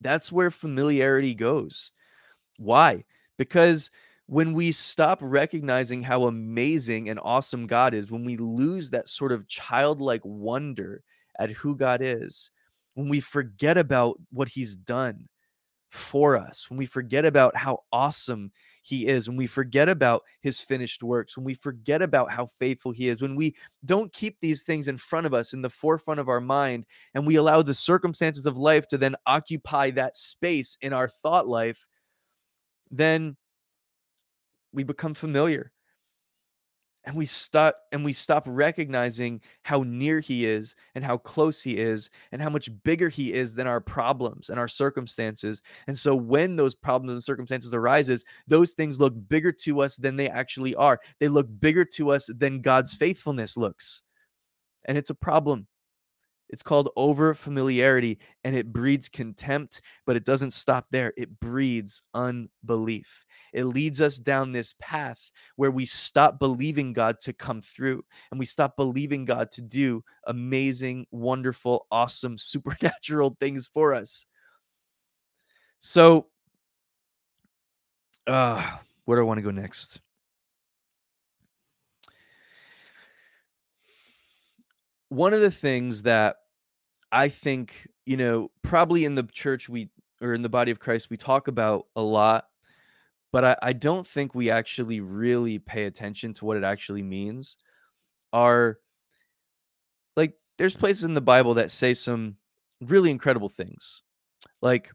That's 0.00 0.30
where 0.30 0.52
familiarity 0.52 1.34
goes. 1.34 1.90
Why? 2.58 3.04
Because 3.38 3.90
when 4.26 4.54
we 4.54 4.72
stop 4.72 5.18
recognizing 5.20 6.02
how 6.02 6.24
amazing 6.24 7.08
and 7.08 7.20
awesome 7.22 7.66
God 7.66 7.92
is, 7.92 8.10
when 8.10 8.24
we 8.24 8.36
lose 8.36 8.90
that 8.90 9.08
sort 9.08 9.32
of 9.32 9.46
childlike 9.48 10.22
wonder 10.24 11.02
at 11.38 11.50
who 11.50 11.76
God 11.76 12.00
is, 12.00 12.50
when 12.94 13.08
we 13.08 13.20
forget 13.20 13.76
about 13.76 14.18
what 14.30 14.48
He's 14.48 14.76
done 14.76 15.28
for 15.90 16.36
us, 16.36 16.70
when 16.70 16.78
we 16.78 16.86
forget 16.86 17.26
about 17.26 17.54
how 17.54 17.80
awesome 17.92 18.50
He 18.82 19.06
is, 19.06 19.28
when 19.28 19.36
we 19.36 19.46
forget 19.46 19.90
about 19.90 20.22
His 20.40 20.58
finished 20.58 21.02
works, 21.02 21.36
when 21.36 21.44
we 21.44 21.54
forget 21.54 22.00
about 22.00 22.30
how 22.30 22.48
faithful 22.58 22.92
He 22.92 23.08
is, 23.08 23.20
when 23.20 23.36
we 23.36 23.54
don't 23.84 24.12
keep 24.12 24.40
these 24.40 24.62
things 24.62 24.88
in 24.88 24.96
front 24.96 25.26
of 25.26 25.34
us, 25.34 25.52
in 25.52 25.60
the 25.60 25.68
forefront 25.68 26.18
of 26.18 26.30
our 26.30 26.40
mind, 26.40 26.86
and 27.12 27.26
we 27.26 27.36
allow 27.36 27.60
the 27.60 27.74
circumstances 27.74 28.46
of 28.46 28.56
life 28.56 28.86
to 28.86 28.96
then 28.96 29.16
occupy 29.26 29.90
that 29.90 30.16
space 30.16 30.78
in 30.80 30.94
our 30.94 31.08
thought 31.08 31.46
life, 31.46 31.86
then 32.90 33.36
we 34.74 34.84
become 34.84 35.14
familiar. 35.14 35.70
And 37.06 37.16
we 37.16 37.26
stop 37.26 37.76
and 37.92 38.02
we 38.02 38.14
stop 38.14 38.44
recognizing 38.46 39.42
how 39.62 39.82
near 39.82 40.20
he 40.20 40.46
is 40.46 40.74
and 40.94 41.04
how 41.04 41.18
close 41.18 41.60
he 41.60 41.76
is 41.76 42.08
and 42.32 42.40
how 42.40 42.48
much 42.48 42.70
bigger 42.82 43.10
he 43.10 43.34
is 43.34 43.54
than 43.54 43.66
our 43.66 43.80
problems 43.80 44.48
and 44.48 44.58
our 44.58 44.68
circumstances. 44.68 45.60
And 45.86 45.98
so 45.98 46.16
when 46.16 46.56
those 46.56 46.74
problems 46.74 47.12
and 47.12 47.22
circumstances 47.22 47.74
arises 47.74 48.24
those 48.46 48.72
things 48.72 49.00
look 49.00 49.12
bigger 49.28 49.52
to 49.52 49.82
us 49.82 49.96
than 49.96 50.16
they 50.16 50.30
actually 50.30 50.74
are. 50.76 50.98
They 51.20 51.28
look 51.28 51.46
bigger 51.60 51.84
to 51.96 52.10
us 52.10 52.30
than 52.34 52.62
god's 52.62 52.94
faithfulness 52.94 53.58
looks. 53.58 54.02
And 54.86 54.96
it's 54.96 55.10
a 55.10 55.14
problem 55.14 55.66
it's 56.48 56.62
called 56.62 56.90
over 56.96 57.34
familiarity 57.34 58.18
and 58.44 58.54
it 58.54 58.72
breeds 58.72 59.08
contempt, 59.08 59.80
but 60.06 60.16
it 60.16 60.24
doesn't 60.24 60.52
stop 60.52 60.86
there. 60.90 61.12
It 61.16 61.40
breeds 61.40 62.02
unbelief. 62.14 63.24
It 63.52 63.64
leads 63.64 64.00
us 64.00 64.18
down 64.18 64.52
this 64.52 64.74
path 64.78 65.18
where 65.56 65.70
we 65.70 65.86
stop 65.86 66.38
believing 66.38 66.92
God 66.92 67.18
to 67.20 67.32
come 67.32 67.60
through 67.60 68.04
and 68.30 68.38
we 68.38 68.46
stop 68.46 68.76
believing 68.76 69.24
God 69.24 69.50
to 69.52 69.62
do 69.62 70.02
amazing, 70.26 71.06
wonderful, 71.10 71.86
awesome, 71.90 72.38
supernatural 72.38 73.36
things 73.40 73.66
for 73.66 73.94
us. 73.94 74.26
So, 75.78 76.28
uh, 78.26 78.76
where 79.04 79.18
do 79.18 79.22
I 79.22 79.26
want 79.26 79.38
to 79.38 79.42
go 79.42 79.50
next? 79.50 80.00
One 85.14 85.32
of 85.32 85.40
the 85.40 85.50
things 85.50 86.02
that 86.02 86.36
I 87.12 87.28
think, 87.28 87.86
you 88.04 88.16
know, 88.16 88.50
probably 88.62 89.04
in 89.04 89.14
the 89.14 89.22
church 89.22 89.68
we 89.68 89.90
or 90.20 90.34
in 90.34 90.42
the 90.42 90.48
body 90.48 90.70
of 90.70 90.80
Christ 90.80 91.10
we 91.10 91.16
talk 91.16 91.48
about 91.48 91.86
a 91.94 92.02
lot, 92.02 92.46
but 93.32 93.44
I, 93.44 93.56
I 93.62 93.72
don't 93.72 94.06
think 94.06 94.34
we 94.34 94.50
actually 94.50 95.00
really 95.00 95.58
pay 95.58 95.84
attention 95.84 96.34
to 96.34 96.44
what 96.44 96.56
it 96.56 96.64
actually 96.64 97.02
means. 97.02 97.56
Are 98.32 98.78
like 100.16 100.34
there's 100.58 100.76
places 100.76 101.04
in 101.04 101.14
the 101.14 101.20
Bible 101.20 101.54
that 101.54 101.70
say 101.70 101.94
some 101.94 102.36
really 102.80 103.10
incredible 103.10 103.48
things. 103.48 104.02
Like 104.60 104.90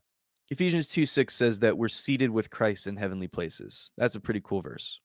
Ephesians 0.50 0.88
2 0.88 1.06
6 1.06 1.34
says 1.34 1.60
that 1.60 1.78
we're 1.78 1.88
seated 1.88 2.32
with 2.32 2.50
Christ 2.50 2.88
in 2.88 2.98
heavenly 2.98 3.28
places. 3.28 3.92
That's 3.98 4.16
a 4.16 4.20
pretty 4.20 4.42
cool 4.44 4.62
verse. 4.62 5.00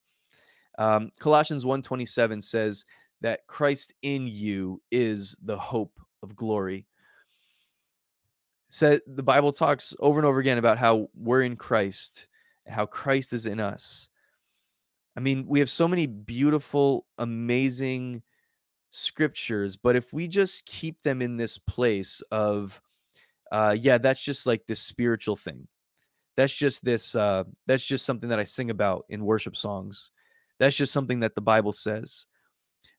Um, 0.78 1.12
Colossians 1.20 1.64
1:27 1.64 2.42
says 2.42 2.84
that 3.24 3.46
Christ 3.46 3.94
in 4.02 4.26
you 4.28 4.82
is 4.90 5.34
the 5.42 5.56
hope 5.56 5.98
of 6.22 6.36
glory. 6.36 6.86
Said 8.68 9.00
the 9.06 9.22
Bible 9.22 9.50
talks 9.50 9.96
over 9.98 10.18
and 10.18 10.26
over 10.26 10.40
again 10.40 10.58
about 10.58 10.76
how 10.76 11.08
we're 11.14 11.40
in 11.40 11.56
Christ, 11.56 12.28
how 12.68 12.84
Christ 12.84 13.32
is 13.32 13.46
in 13.46 13.60
us. 13.60 14.10
I 15.16 15.20
mean, 15.20 15.46
we 15.48 15.60
have 15.60 15.70
so 15.70 15.88
many 15.88 16.06
beautiful, 16.06 17.06
amazing 17.16 18.22
scriptures, 18.90 19.78
but 19.78 19.96
if 19.96 20.12
we 20.12 20.28
just 20.28 20.66
keep 20.66 21.02
them 21.02 21.22
in 21.22 21.38
this 21.38 21.56
place 21.56 22.20
of, 22.30 22.78
uh, 23.50 23.74
yeah, 23.80 23.96
that's 23.96 24.22
just 24.22 24.44
like 24.44 24.66
this 24.66 24.80
spiritual 24.80 25.36
thing. 25.36 25.66
That's 26.36 26.54
just 26.54 26.84
this. 26.84 27.14
Uh, 27.14 27.44
that's 27.66 27.86
just 27.86 28.04
something 28.04 28.28
that 28.28 28.40
I 28.40 28.44
sing 28.44 28.68
about 28.68 29.06
in 29.08 29.24
worship 29.24 29.56
songs. 29.56 30.10
That's 30.58 30.76
just 30.76 30.92
something 30.92 31.20
that 31.20 31.34
the 31.34 31.40
Bible 31.40 31.72
says. 31.72 32.26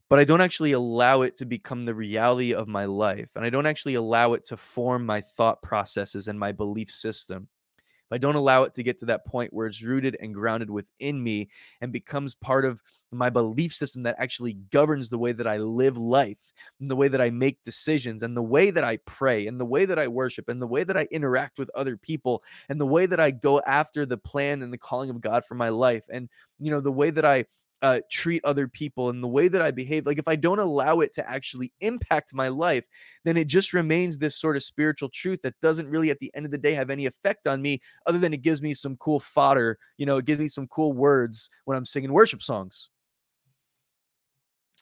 But 0.09 0.19
I 0.19 0.23
don't 0.23 0.41
actually 0.41 0.73
allow 0.73 1.21
it 1.21 1.35
to 1.37 1.45
become 1.45 1.85
the 1.85 1.95
reality 1.95 2.53
of 2.53 2.67
my 2.67 2.85
life, 2.85 3.29
and 3.35 3.43
I 3.43 3.49
don't 3.49 3.65
actually 3.65 3.95
allow 3.95 4.33
it 4.33 4.43
to 4.45 4.57
form 4.57 5.05
my 5.05 5.21
thought 5.21 5.61
processes 5.61 6.27
and 6.27 6.39
my 6.39 6.51
belief 6.51 6.91
system. 6.91 7.47
If 7.77 8.13
I 8.13 8.19
don't 8.19 8.35
allow 8.35 8.63
it 8.63 8.75
to 8.75 8.83
get 8.83 8.99
to 8.99 9.07
that 9.07 9.25
point 9.25 9.51
where 9.51 9.65
it's 9.65 9.81
rooted 9.81 10.15
and 10.19 10.31
grounded 10.31 10.69
within 10.69 11.23
me 11.23 11.49
and 11.81 11.91
becomes 11.91 12.35
part 12.35 12.63
of 12.63 12.83
my 13.11 13.31
belief 13.31 13.73
system 13.73 14.03
that 14.03 14.17
actually 14.19 14.53
governs 14.71 15.09
the 15.09 15.17
way 15.17 15.31
that 15.31 15.47
I 15.47 15.57
live 15.57 15.97
life 15.97 16.53
and 16.79 16.91
the 16.91 16.95
way 16.95 17.07
that 17.07 17.21
I 17.21 17.31
make 17.31 17.63
decisions 17.63 18.21
and 18.21 18.37
the 18.37 18.43
way 18.43 18.69
that 18.69 18.83
I 18.83 18.97
pray 19.07 19.47
and 19.47 19.59
the 19.59 19.65
way 19.65 19.85
that 19.85 19.97
I 19.97 20.07
worship 20.07 20.49
and 20.49 20.61
the 20.61 20.67
way 20.67 20.83
that 20.83 20.97
I 20.97 21.07
interact 21.09 21.57
with 21.57 21.71
other 21.73 21.97
people 21.97 22.43
and 22.69 22.79
the 22.79 22.85
way 22.85 23.07
that 23.07 23.19
I 23.19 23.31
go 23.31 23.59
after 23.61 24.05
the 24.05 24.17
plan 24.17 24.61
and 24.61 24.71
the 24.71 24.77
calling 24.77 25.09
of 25.09 25.19
God 25.19 25.43
for 25.43 25.55
my 25.55 25.69
life 25.69 26.03
and 26.11 26.29
you 26.59 26.69
know 26.69 26.81
the 26.81 26.91
way 26.91 27.09
that 27.09 27.25
I 27.25 27.45
uh, 27.85 28.01
treat 28.09 28.43
other 28.43 28.67
people 28.67 29.09
and 29.09 29.23
the 29.23 29.27
way 29.27 29.47
that 29.47 29.61
I 29.61 29.69
behave, 29.69 30.07
like 30.07 30.17
if 30.17 30.27
I 30.27 30.35
don't 30.35 30.57
allow 30.57 31.01
it 31.01 31.13
to 31.13 31.29
actually 31.29 31.71
impact 31.81 32.33
my 32.33 32.47
life, 32.47 32.83
then 33.25 33.37
it 33.37 33.45
just 33.45 33.73
remains 33.73 34.17
this 34.17 34.35
sort 34.35 34.55
of 34.55 34.63
spiritual 34.63 35.07
truth 35.09 35.43
that 35.43 35.53
doesn't 35.61 35.87
really, 35.87 36.09
at 36.09 36.17
the 36.17 36.31
end 36.33 36.47
of 36.47 36.51
the 36.51 36.57
day, 36.57 36.73
have 36.73 36.89
any 36.89 37.05
effect 37.05 37.45
on 37.45 37.61
me 37.61 37.79
other 38.07 38.17
than 38.17 38.33
it 38.33 38.41
gives 38.41 38.59
me 38.59 38.73
some 38.73 38.97
cool 38.97 39.19
fodder. 39.19 39.77
You 39.97 40.07
know, 40.07 40.17
it 40.17 40.25
gives 40.25 40.39
me 40.39 40.47
some 40.47 40.65
cool 40.65 40.93
words 40.93 41.51
when 41.65 41.77
I'm 41.77 41.85
singing 41.85 42.11
worship 42.11 42.41
songs. 42.41 42.89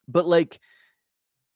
But 0.08 0.26
like, 0.26 0.62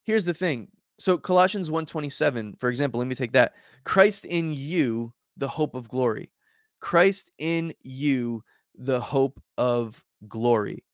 here's 0.02 0.26
the 0.26 0.34
thing. 0.34 0.68
So 0.98 1.16
Colossians 1.16 1.70
127, 1.70 2.56
for 2.58 2.68
example, 2.68 2.98
let 2.98 3.08
me 3.08 3.14
take 3.14 3.32
that. 3.32 3.54
Christ 3.84 4.26
in 4.26 4.52
you, 4.52 5.14
the 5.38 5.48
hope 5.48 5.74
of 5.74 5.88
glory. 5.88 6.30
Christ 6.78 7.30
in 7.38 7.72
you, 7.82 8.44
the 8.74 9.00
hope 9.00 9.40
of 9.56 10.04
glory 10.28 10.84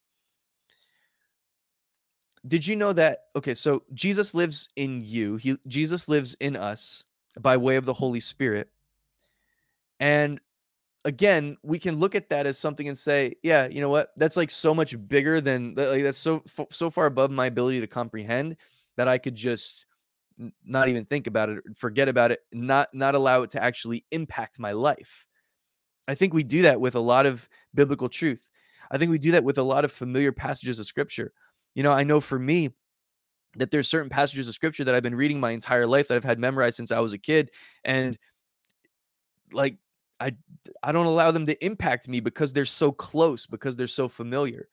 did 2.47 2.67
you 2.67 2.77
know 2.77 2.93
that 2.93 3.25
okay 3.35 3.55
so 3.55 3.83
jesus 3.95 4.35
lives 4.35 4.69
in 4.77 5.03
you 5.03 5.37
he 5.37 5.57
jesus 5.67 6.09
lives 6.09 6.35
in 6.41 6.57
us 6.57 7.05
by 7.41 7.57
way 7.57 7.77
of 7.77 7.85
the 7.85 7.95
holy 7.95 8.21
spirit. 8.21 8.71
And 10.01 10.41
again 11.07 11.59
we 11.63 11.79
can 11.79 11.97
look 11.97 12.15
at 12.15 12.31
that 12.31 12.47
as 12.47 12.59
something 12.59 12.89
and 12.89 12.97
say 12.97 13.35
yeah 13.43 13.67
you 13.67 13.81
know 13.81 13.91
what? 13.91 14.11
That's 14.17 14.37
like 14.37 14.51
so 14.51 14.75
much 14.75 14.97
bigger 15.09 15.41
than 15.41 15.75
like 15.75 16.03
that's 16.03 16.19
so 16.19 16.43
so 16.71 16.91
far 16.91 17.07
above 17.07 17.31
my 17.31 17.47
ability 17.47 17.81
to 17.81 17.87
comprehend 17.87 18.57
that 18.97 19.09
i 19.09 19.19
could 19.19 19.35
just 19.35 19.87
not 20.65 20.89
even 20.89 21.05
think 21.05 21.27
about 21.27 21.49
it 21.49 21.63
forget 21.77 22.09
about 22.09 22.31
it 22.31 22.41
not 22.53 22.89
not 22.95 23.15
allow 23.15 23.43
it 23.43 23.51
to 23.51 23.63
actually 23.63 24.05
impact 24.11 24.59
my 24.59 24.73
life. 24.73 25.27
I 26.07 26.15
think 26.15 26.35
we 26.35 26.43
do 26.43 26.63
that 26.63 26.81
with 26.81 26.95
a 26.95 27.01
lot 27.01 27.25
of 27.25 27.49
biblical 27.73 28.09
truth. 28.09 28.49
I 28.91 28.99
think 28.99 29.11
we 29.11 29.19
do 29.19 29.33
that 29.33 29.45
with 29.45 29.59
a 29.59 29.63
lot 29.63 29.85
of 29.85 29.93
familiar 29.93 30.33
passages 30.33 30.79
of 30.79 30.87
scripture 30.87 31.33
you 31.75 31.83
know, 31.83 31.93
I 31.93 32.05
know 32.05 32.21
for 32.21 32.39
me 32.39 32.71
that 33.57 33.71
there's 33.71 33.89
certain 33.89 34.09
passages 34.09 34.49
of 34.49 34.55
scripture 34.55 34.85
that 34.85 34.95
I've 34.95 35.03
been 35.03 35.15
reading 35.15 35.41
my 35.41 35.53
entire 35.53 35.87
life 35.87 36.09
that 36.09 36.17
I've 36.17 36.25
had 36.25 36.39
memorized 36.39 36.77
since 36.77 36.93
I 36.93 37.01
was 37.01 37.13
a 37.13 37.19
kid 37.19 37.47
mm-hmm. 37.87 37.97
and 37.97 38.19
like 39.53 39.77
I 40.21 40.35
I 40.83 40.93
don't 40.93 41.07
allow 41.07 41.31
them 41.31 41.47
to 41.47 41.65
impact 41.65 42.09
me 42.09 42.21
because 42.21 42.53
they're 42.53 42.65
so 42.65 42.93
close 42.93 43.47
because 43.47 43.77
they're 43.77 43.87
so 43.87 44.09
familiar. 44.09 44.69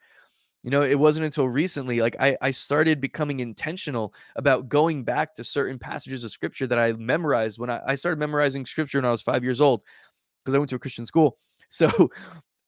You 0.63 0.69
know, 0.69 0.83
it 0.83 0.99
wasn't 0.99 1.25
until 1.25 1.47
recently 1.47 2.01
like 2.01 2.15
I 2.19 2.37
I 2.41 2.51
started 2.51 3.01
becoming 3.01 3.39
intentional 3.39 4.13
about 4.35 4.69
going 4.69 5.03
back 5.03 5.33
to 5.35 5.43
certain 5.43 5.79
passages 5.79 6.23
of 6.23 6.31
scripture 6.31 6.67
that 6.67 6.79
I 6.79 6.93
memorized 6.93 7.59
when 7.59 7.69
I, 7.69 7.81
I 7.85 7.95
started 7.95 8.19
memorizing 8.19 8.65
scripture 8.65 8.99
when 8.99 9.05
I 9.05 9.11
was 9.11 9.21
5 9.23 9.43
years 9.43 9.61
old 9.61 9.81
because 10.43 10.55
I 10.55 10.59
went 10.59 10.69
to 10.71 10.75
a 10.75 10.79
Christian 10.79 11.05
school. 11.05 11.37
So 11.73 12.09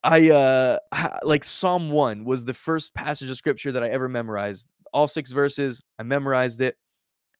I 0.03 0.31
uh 0.31 0.79
like 1.23 1.43
Psalm 1.43 1.89
1 1.91 2.25
was 2.25 2.45
the 2.45 2.53
first 2.53 2.93
passage 2.93 3.29
of 3.29 3.37
scripture 3.37 3.71
that 3.71 3.83
I 3.83 3.87
ever 3.89 4.09
memorized. 4.09 4.67
All 4.93 5.07
six 5.07 5.31
verses, 5.31 5.81
I 5.97 6.03
memorized 6.03 6.61
it 6.61 6.77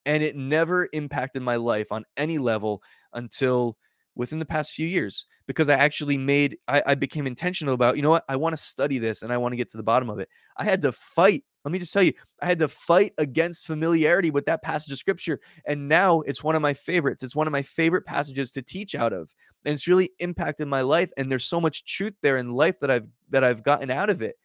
and 0.06 0.24
it 0.24 0.36
never 0.36 0.90
impacted 0.94 1.42
my 1.44 1.56
life 1.58 1.92
on 1.92 2.06
any 2.18 2.38
level 2.38 2.82
until 3.14 3.78
within 4.16 4.40
the 4.40 4.46
past 4.46 4.74
few 4.74 4.88
years 4.88 5.26
because 5.48 5.70
I 5.70 5.76
actually 5.76 6.18
made 6.18 6.58
I, 6.68 6.84
I 6.88 6.96
became 6.96 7.28
intentional 7.28 7.74
about, 7.74 7.96
you 7.98 8.02
know 8.04 8.12
what, 8.12 8.26
I 8.30 8.36
want 8.38 8.54
to 8.54 8.58
study 8.62 9.00
this 9.00 9.24
and 9.24 9.34
I 9.34 9.38
want 9.38 9.54
to 9.54 9.58
get 9.58 9.70
to 9.70 9.78
the 9.78 9.84
bottom 9.84 10.10
of 10.10 10.20
it. 10.20 10.30
I 10.58 10.64
had 10.64 10.82
to 10.82 10.92
fight. 10.92 11.44
Let 11.64 11.72
me 11.72 11.80
just 11.80 11.94
tell 11.94 12.04
you, 12.04 12.14
I 12.42 12.46
had 12.46 12.60
to 12.60 12.68
fight 12.68 13.14
against 13.18 13.68
familiarity 13.68 14.32
with 14.32 14.46
that 14.46 14.62
passage 14.62 14.92
of 14.92 14.98
scripture. 14.98 15.40
And 15.66 15.88
now 15.88 16.22
it's 16.22 16.44
one 16.44 16.56
of 16.56 16.62
my 16.62 16.74
favorites. 16.74 17.24
It's 17.24 17.36
one 17.36 17.48
of 17.48 17.52
my 17.54 17.62
favorite 17.62 18.06
passages 18.06 18.52
to 18.52 18.62
teach 18.62 18.96
out 18.96 19.14
of 19.14 19.34
and 19.66 19.74
it's 19.74 19.88
really 19.88 20.12
impacted 20.20 20.68
my 20.68 20.82
life 20.82 21.12
and 21.18 21.32
there's 21.32 21.46
so 21.46 21.62
much 21.62 21.86
truth 21.86 22.16
there 22.22 22.38
in 22.38 22.52
life 22.52 22.80
that 22.80 22.92
I've 22.92 23.08
that 23.30 23.44
I've 23.44 23.64
gotten 23.64 23.90
out 23.92 24.10
of 24.10 24.22
it 24.22 24.36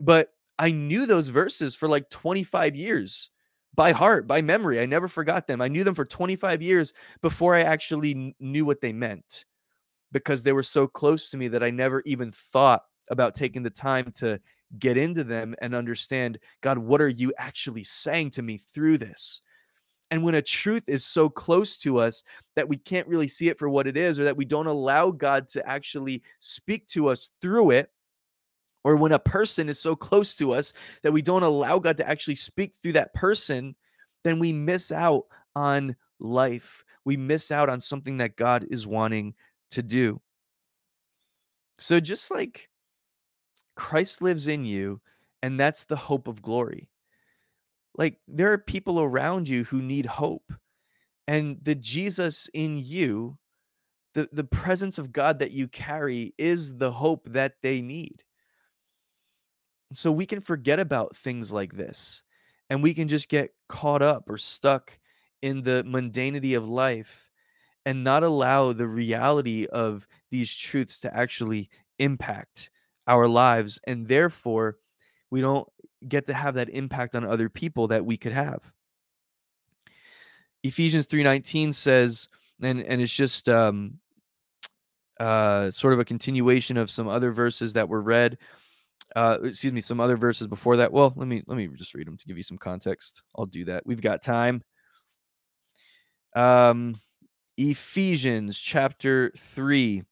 but 0.00 0.30
I 0.58 0.70
knew 0.70 1.06
those 1.06 1.28
verses 1.28 1.74
for 1.74 1.88
like 1.88 2.10
25 2.10 2.76
years 2.76 3.30
by 3.74 3.92
heart 3.92 4.26
by 4.26 4.42
memory 4.42 4.80
I 4.80 4.86
never 4.86 5.08
forgot 5.08 5.46
them 5.46 5.60
I 5.60 5.68
knew 5.68 5.84
them 5.84 5.94
for 5.94 6.04
25 6.04 6.62
years 6.62 6.92
before 7.22 7.54
I 7.54 7.62
actually 7.62 8.34
knew 8.40 8.64
what 8.64 8.80
they 8.80 8.92
meant 8.92 9.44
because 10.12 10.42
they 10.42 10.52
were 10.52 10.62
so 10.62 10.86
close 10.86 11.30
to 11.30 11.36
me 11.36 11.48
that 11.48 11.62
I 11.62 11.70
never 11.70 12.02
even 12.06 12.32
thought 12.32 12.82
about 13.10 13.34
taking 13.34 13.62
the 13.62 13.70
time 13.70 14.12
to 14.16 14.40
get 14.78 14.96
into 14.96 15.24
them 15.24 15.54
and 15.60 15.74
understand 15.74 16.38
God 16.60 16.78
what 16.78 17.00
are 17.00 17.08
you 17.08 17.32
actually 17.38 17.84
saying 17.84 18.30
to 18.30 18.42
me 18.42 18.58
through 18.58 18.98
this 18.98 19.42
and 20.10 20.22
when 20.22 20.34
a 20.34 20.42
truth 20.42 20.88
is 20.88 21.04
so 21.04 21.28
close 21.28 21.76
to 21.78 21.98
us 21.98 22.22
that 22.54 22.68
we 22.68 22.76
can't 22.76 23.08
really 23.08 23.28
see 23.28 23.48
it 23.48 23.58
for 23.58 23.68
what 23.68 23.86
it 23.86 23.96
is, 23.96 24.18
or 24.18 24.24
that 24.24 24.36
we 24.36 24.44
don't 24.44 24.66
allow 24.68 25.10
God 25.10 25.48
to 25.48 25.68
actually 25.68 26.22
speak 26.38 26.86
to 26.88 27.08
us 27.08 27.30
through 27.40 27.70
it, 27.70 27.90
or 28.84 28.96
when 28.96 29.12
a 29.12 29.18
person 29.18 29.68
is 29.68 29.80
so 29.80 29.96
close 29.96 30.36
to 30.36 30.52
us 30.52 30.74
that 31.02 31.12
we 31.12 31.22
don't 31.22 31.42
allow 31.42 31.78
God 31.80 31.96
to 31.96 32.08
actually 32.08 32.36
speak 32.36 32.74
through 32.76 32.92
that 32.92 33.14
person, 33.14 33.74
then 34.22 34.38
we 34.38 34.52
miss 34.52 34.92
out 34.92 35.24
on 35.56 35.96
life. 36.20 36.84
We 37.04 37.16
miss 37.16 37.50
out 37.50 37.68
on 37.68 37.80
something 37.80 38.18
that 38.18 38.36
God 38.36 38.64
is 38.70 38.86
wanting 38.86 39.34
to 39.72 39.82
do. 39.82 40.20
So, 41.78 41.98
just 41.98 42.30
like 42.30 42.68
Christ 43.76 44.22
lives 44.22 44.48
in 44.48 44.64
you, 44.64 45.00
and 45.42 45.60
that's 45.60 45.84
the 45.84 45.96
hope 45.96 46.26
of 46.26 46.42
glory. 46.42 46.90
Like 47.96 48.18
there 48.26 48.52
are 48.52 48.58
people 48.58 49.00
around 49.00 49.48
you 49.48 49.64
who 49.64 49.80
need 49.80 50.06
hope. 50.06 50.52
And 51.28 51.58
the 51.62 51.74
Jesus 51.74 52.48
in 52.52 52.78
you, 52.78 53.38
the, 54.14 54.28
the 54.32 54.44
presence 54.44 54.98
of 54.98 55.12
God 55.12 55.40
that 55.40 55.50
you 55.50 55.68
carry 55.68 56.34
is 56.38 56.76
the 56.76 56.92
hope 56.92 57.28
that 57.30 57.54
they 57.62 57.80
need. 57.80 58.22
So 59.92 60.10
we 60.12 60.26
can 60.26 60.40
forget 60.40 60.80
about 60.80 61.16
things 61.16 61.52
like 61.52 61.74
this 61.74 62.22
and 62.68 62.82
we 62.82 62.94
can 62.94 63.08
just 63.08 63.28
get 63.28 63.50
caught 63.68 64.02
up 64.02 64.28
or 64.28 64.38
stuck 64.38 64.98
in 65.42 65.62
the 65.62 65.84
mundanity 65.86 66.56
of 66.56 66.68
life 66.68 67.30
and 67.84 68.02
not 68.02 68.24
allow 68.24 68.72
the 68.72 68.88
reality 68.88 69.66
of 69.66 70.06
these 70.30 70.54
truths 70.54 70.98
to 71.00 71.16
actually 71.16 71.70
impact 71.98 72.70
our 73.06 73.28
lives. 73.28 73.80
And 73.86 74.06
therefore, 74.06 74.76
we 75.30 75.40
don't 75.40 75.68
get 76.08 76.26
to 76.26 76.34
have 76.34 76.54
that 76.54 76.68
impact 76.70 77.14
on 77.16 77.24
other 77.24 77.48
people 77.48 77.88
that 77.88 78.04
we 78.04 78.16
could 78.16 78.32
have. 78.32 78.60
Ephesians 80.62 81.06
3:19 81.06 81.72
says 81.72 82.28
and 82.62 82.82
and 82.82 83.00
it's 83.00 83.14
just 83.14 83.48
um 83.48 83.98
uh 85.20 85.70
sort 85.70 85.92
of 85.92 85.98
a 85.98 86.04
continuation 86.04 86.76
of 86.76 86.90
some 86.90 87.08
other 87.08 87.32
verses 87.32 87.72
that 87.72 87.88
were 87.88 88.02
read 88.02 88.38
uh 89.14 89.38
excuse 89.44 89.72
me 89.72 89.80
some 89.80 90.00
other 90.00 90.16
verses 90.16 90.46
before 90.46 90.76
that 90.76 90.92
well 90.92 91.12
let 91.16 91.28
me 91.28 91.42
let 91.46 91.56
me 91.56 91.68
just 91.68 91.94
read 91.94 92.06
them 92.06 92.16
to 92.16 92.26
give 92.26 92.36
you 92.36 92.42
some 92.42 92.58
context 92.58 93.22
i'll 93.36 93.46
do 93.46 93.64
that 93.64 93.86
we've 93.86 94.02
got 94.02 94.22
time 94.22 94.62
um 96.34 96.94
ephesians 97.56 98.58
chapter 98.58 99.32
3 99.38 100.02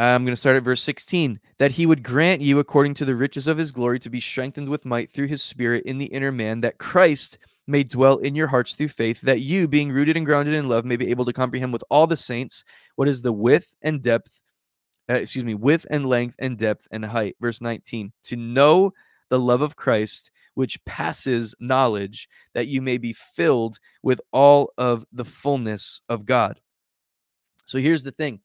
I'm 0.00 0.24
going 0.24 0.32
to 0.32 0.40
start 0.40 0.56
at 0.56 0.62
verse 0.62 0.82
16. 0.82 1.40
That 1.58 1.72
he 1.72 1.86
would 1.86 2.02
grant 2.02 2.40
you, 2.40 2.58
according 2.58 2.94
to 2.94 3.04
the 3.04 3.16
riches 3.16 3.46
of 3.46 3.58
his 3.58 3.72
glory, 3.72 3.98
to 4.00 4.10
be 4.10 4.20
strengthened 4.20 4.68
with 4.68 4.84
might 4.84 5.10
through 5.10 5.26
his 5.26 5.42
spirit 5.42 5.84
in 5.84 5.98
the 5.98 6.06
inner 6.06 6.32
man, 6.32 6.60
that 6.62 6.78
Christ 6.78 7.38
may 7.66 7.82
dwell 7.84 8.16
in 8.18 8.34
your 8.34 8.46
hearts 8.48 8.74
through 8.74 8.88
faith, 8.88 9.20
that 9.20 9.40
you, 9.40 9.68
being 9.68 9.92
rooted 9.92 10.16
and 10.16 10.26
grounded 10.26 10.54
in 10.54 10.68
love, 10.68 10.84
may 10.84 10.96
be 10.96 11.10
able 11.10 11.24
to 11.26 11.32
comprehend 11.32 11.72
with 11.72 11.84
all 11.90 12.06
the 12.06 12.16
saints 12.16 12.64
what 12.96 13.08
is 13.08 13.22
the 13.22 13.32
width 13.32 13.74
and 13.82 14.02
depth 14.02 14.40
uh, 15.10 15.14
excuse 15.14 15.44
me, 15.44 15.54
width 15.54 15.86
and 15.90 16.06
length 16.06 16.36
and 16.38 16.56
depth 16.56 16.86
and 16.92 17.04
height. 17.04 17.36
Verse 17.40 17.60
19, 17.60 18.12
to 18.22 18.36
know 18.36 18.92
the 19.28 19.40
love 19.40 19.60
of 19.60 19.74
Christ, 19.74 20.30
which 20.54 20.82
passes 20.84 21.54
knowledge, 21.58 22.28
that 22.54 22.68
you 22.68 22.80
may 22.80 22.96
be 22.96 23.12
filled 23.12 23.78
with 24.02 24.20
all 24.32 24.72
of 24.78 25.04
the 25.12 25.24
fullness 25.24 26.00
of 26.08 26.26
God. 26.26 26.60
So 27.64 27.78
here's 27.78 28.04
the 28.04 28.12
thing 28.12 28.40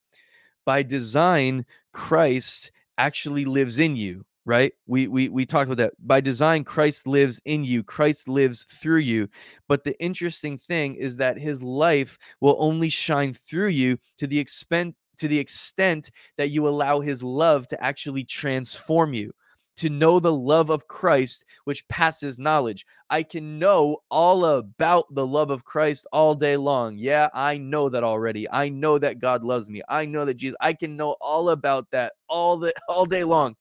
by 0.66 0.84
design, 0.84 1.66
Christ 1.94 2.72
actually 2.98 3.46
lives 3.46 3.80
in 3.80 3.96
you 3.96 4.26
right? 4.46 4.74
We 4.86 5.08
we 5.08 5.30
we 5.30 5.46
talked 5.46 5.72
about 5.72 5.78
that. 5.78 5.94
By 6.08 6.22
design 6.22 6.64
christ 6.64 7.08
lives 7.08 7.42
in 7.46 7.64
you. 7.64 7.84
Christ 7.84 8.28
lives 8.28 8.64
through 8.64 9.00
you. 9.00 9.28
But 9.68 9.84
the 9.84 10.00
interesting 10.02 10.58
thing 10.58 10.96
is 10.96 11.18
that 11.18 11.40
his 11.40 11.62
life 11.62 12.18
will 12.40 12.56
only 12.60 12.90
shine 12.90 13.34
through 13.34 13.70
you 13.70 13.98
to 14.18 14.28
the 14.28 14.40
extent 14.40 14.96
to 15.18 15.28
the 15.28 15.40
extent 15.40 16.12
that 16.38 16.50
you 16.50 16.68
allow 16.68 17.00
his 17.00 17.24
love 17.24 17.68
to 17.68 17.84
actually 17.84 18.24
transform 18.24 19.14
you 19.14 19.34
to 19.78 19.90
know 19.90 20.20
the 20.20 20.34
love 20.34 20.70
of 20.70 20.88
Christ, 20.88 21.46
which 21.66 21.88
passes 21.88 22.40
knowledge. 22.40 22.86
I 23.10 23.24
can 23.24 23.60
know 23.60 23.98
all 24.10 24.46
about 24.46 25.14
the 25.14 25.28
love 25.28 25.50
of 25.50 25.66
Christ 25.66 26.08
all 26.12 26.36
day 26.36 26.58
long. 26.58 26.98
Yeah, 26.98 27.30
I 27.34 27.58
know 27.58 27.90
that 27.90 28.04
already. 28.04 28.50
I 28.50 28.70
know 28.70 28.98
that 28.98 29.20
God 29.20 29.44
loves 29.44 29.70
me. 29.70 29.82
I 29.90 30.06
know 30.06 30.26
that 30.26 30.36
Jesus, 30.36 30.58
I 30.62 30.74
can 30.74 30.96
know 30.96 31.16
all 31.22 31.50
about 31.50 31.92
that 31.92 32.14
all 32.30 32.58
the 32.58 32.74
all 32.90 33.06
day 33.06 33.24
long. 33.24 33.56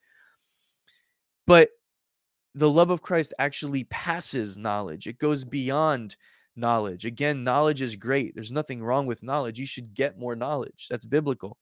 But 1.46 1.70
the 2.54 2.70
love 2.70 2.90
of 2.90 3.02
Christ 3.02 3.34
actually 3.38 3.84
passes 3.84 4.56
knowledge. 4.56 5.06
It 5.06 5.18
goes 5.18 5.44
beyond 5.44 6.16
knowledge. 6.56 7.04
Again, 7.04 7.42
knowledge 7.42 7.82
is 7.82 7.96
great. 7.96 8.34
There's 8.34 8.52
nothing 8.52 8.82
wrong 8.82 9.06
with 9.06 9.24
knowledge. 9.24 9.58
You 9.58 9.66
should 9.66 9.94
get 9.94 10.18
more 10.18 10.36
knowledge. 10.36 10.86
That's 10.88 11.04
biblical. 11.04 11.58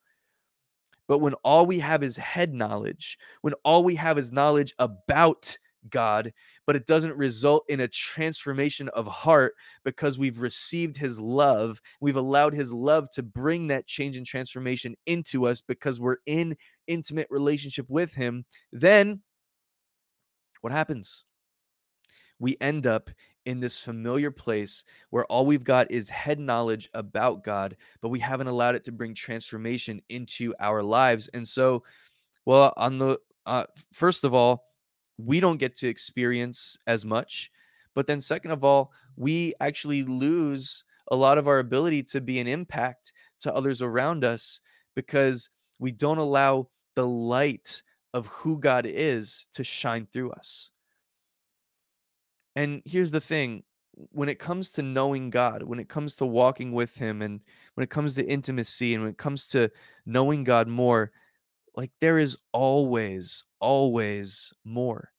But 1.09 1.19
when 1.19 1.35
all 1.45 1.67
we 1.67 1.79
have 1.81 2.03
is 2.03 2.17
head 2.17 2.55
knowledge, 2.55 3.19
when 3.43 3.55
all 3.65 3.85
we 3.85 3.95
have 3.97 4.19
is 4.19 4.33
knowledge 4.33 4.73
about 4.79 5.57
God, 5.89 6.33
but 6.67 6.77
it 6.77 6.87
doesn't 6.87 7.17
result 7.17 7.65
in 7.69 7.81
a 7.81 7.89
transformation 7.89 8.89
of 8.91 9.07
heart 9.07 9.55
because 9.85 10.19
we've 10.19 10.41
received 10.41 10.97
his 10.97 11.19
love. 11.19 11.81
We've 12.01 12.17
allowed 12.17 12.55
his 12.55 12.73
love 12.73 13.11
to 13.13 13.23
bring 13.23 13.67
that 13.69 13.87
change 13.87 14.17
and 14.17 14.27
transformation 14.27 14.95
into 15.07 15.47
us 15.47 15.61
because 15.61 16.01
we're 16.01 16.19
in 16.27 16.57
intimate 16.87 17.27
relationship 17.31 17.87
with 17.89 18.15
him. 18.15 18.45
Then 18.73 19.23
what 20.61 20.73
happens? 20.73 21.25
We 22.39 22.57
end 22.61 22.87
up 22.87 23.11
in 23.47 23.61
this 23.61 23.79
familiar 23.79 24.31
place 24.31 24.85
where 25.11 25.25
all 25.27 25.47
we've 25.47 25.65
got 25.65 25.91
is 25.91 26.09
head 26.09 26.39
knowledge 26.39 26.89
about 26.95 27.45
God, 27.45 27.77
but 28.01 28.09
we 28.09 28.19
haven't 28.19 28.47
allowed 28.47 28.75
it 28.75 28.85
to 28.85 28.93
bring 28.93 29.15
transformation 29.15 30.01
into 30.09 30.55
our 30.61 30.83
lives. 30.83 31.29
And 31.29 31.47
so, 31.47 31.83
well, 32.45 32.73
on 32.77 32.99
the 32.99 33.19
uh, 33.47 33.65
first 33.93 34.25
of 34.25 34.35
all, 34.35 34.65
we 35.19 35.41
don't 35.41 35.59
get 35.59 35.75
to 35.77 35.89
experience 35.89 36.79
as 36.87 37.05
much. 37.05 37.51
But 37.95 38.07
then, 38.07 38.21
second 38.21 38.53
of 38.53 38.65
all, 38.65 38.93
we 39.17 39.55
actually 39.61 40.03
lose 40.03 40.85
a 41.11 41.17
lot 41.17 41.39
of 41.39 41.47
our 41.47 41.59
ability 41.59 42.03
to 42.05 42.21
be 42.21 42.41
an 42.41 42.47
impact 42.47 43.13
to 43.41 43.55
others 43.55 43.83
around 43.83 44.25
us 44.25 44.61
because 44.95 45.51
we 45.79 45.93
don't 45.93 46.19
allow 46.19 46.69
the 46.95 47.07
light 47.07 47.83
of 48.15 48.27
who 48.27 48.59
God 48.59 48.87
is 48.87 49.47
to 49.53 49.65
shine 49.65 50.07
through 50.07 50.33
us. 50.33 50.72
And 52.57 52.83
here's 52.85 53.11
the 53.11 53.21
thing 53.21 53.65
when 54.11 54.29
it 54.29 54.39
comes 54.39 54.73
to 54.73 54.83
knowing 54.83 55.31
God, 55.31 55.63
when 55.63 55.79
it 55.79 55.89
comes 55.89 56.17
to 56.17 56.27
walking 56.27 56.73
with 56.73 56.95
Him, 56.97 57.23
and 57.23 57.41
when 57.75 57.85
it 57.85 57.91
comes 57.91 58.15
to 58.15 58.27
intimacy, 58.27 58.95
and 58.95 59.03
when 59.03 59.13
it 59.13 59.19
comes 59.19 59.47
to 59.49 59.71
knowing 60.07 60.45
God 60.45 60.69
more, 60.69 61.13
like 61.77 61.91
there 62.01 62.19
is 62.19 62.37
always, 62.53 63.45
always 63.61 64.53
more. 64.65 65.11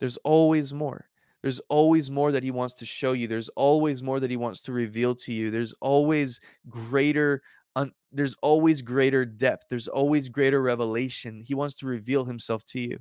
There's 0.00 0.16
always 0.18 0.72
more. 0.72 1.08
There's 1.42 1.60
always 1.68 2.10
more 2.10 2.32
that 2.32 2.42
He 2.42 2.50
wants 2.50 2.74
to 2.76 2.86
show 2.86 3.12
you. 3.12 3.26
There's 3.26 3.50
always 3.50 4.02
more 4.02 4.20
that 4.20 4.30
He 4.30 4.36
wants 4.36 4.62
to 4.62 4.72
reveal 4.72 5.14
to 5.16 5.32
you. 5.32 5.50
There's 5.50 5.74
always 5.80 6.40
greater. 6.68 7.42
Un- 7.76 7.92
there's 8.12 8.34
always 8.42 8.82
greater 8.82 9.24
depth. 9.24 9.64
There's 9.68 9.88
always 9.88 10.28
greater 10.28 10.62
revelation. 10.62 11.40
He 11.40 11.54
wants 11.54 11.74
to 11.76 11.86
reveal 11.86 12.24
Himself 12.24 12.64
to 12.66 12.80
you. 12.80 12.98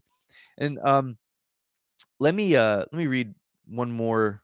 And 0.58 0.80
um, 0.84 1.18
let 2.24 2.34
me 2.34 2.55
uh 2.55 2.78
let 2.78 2.93
me 2.93 3.05
read 3.05 3.36
one 3.67 3.91
more 3.91 4.41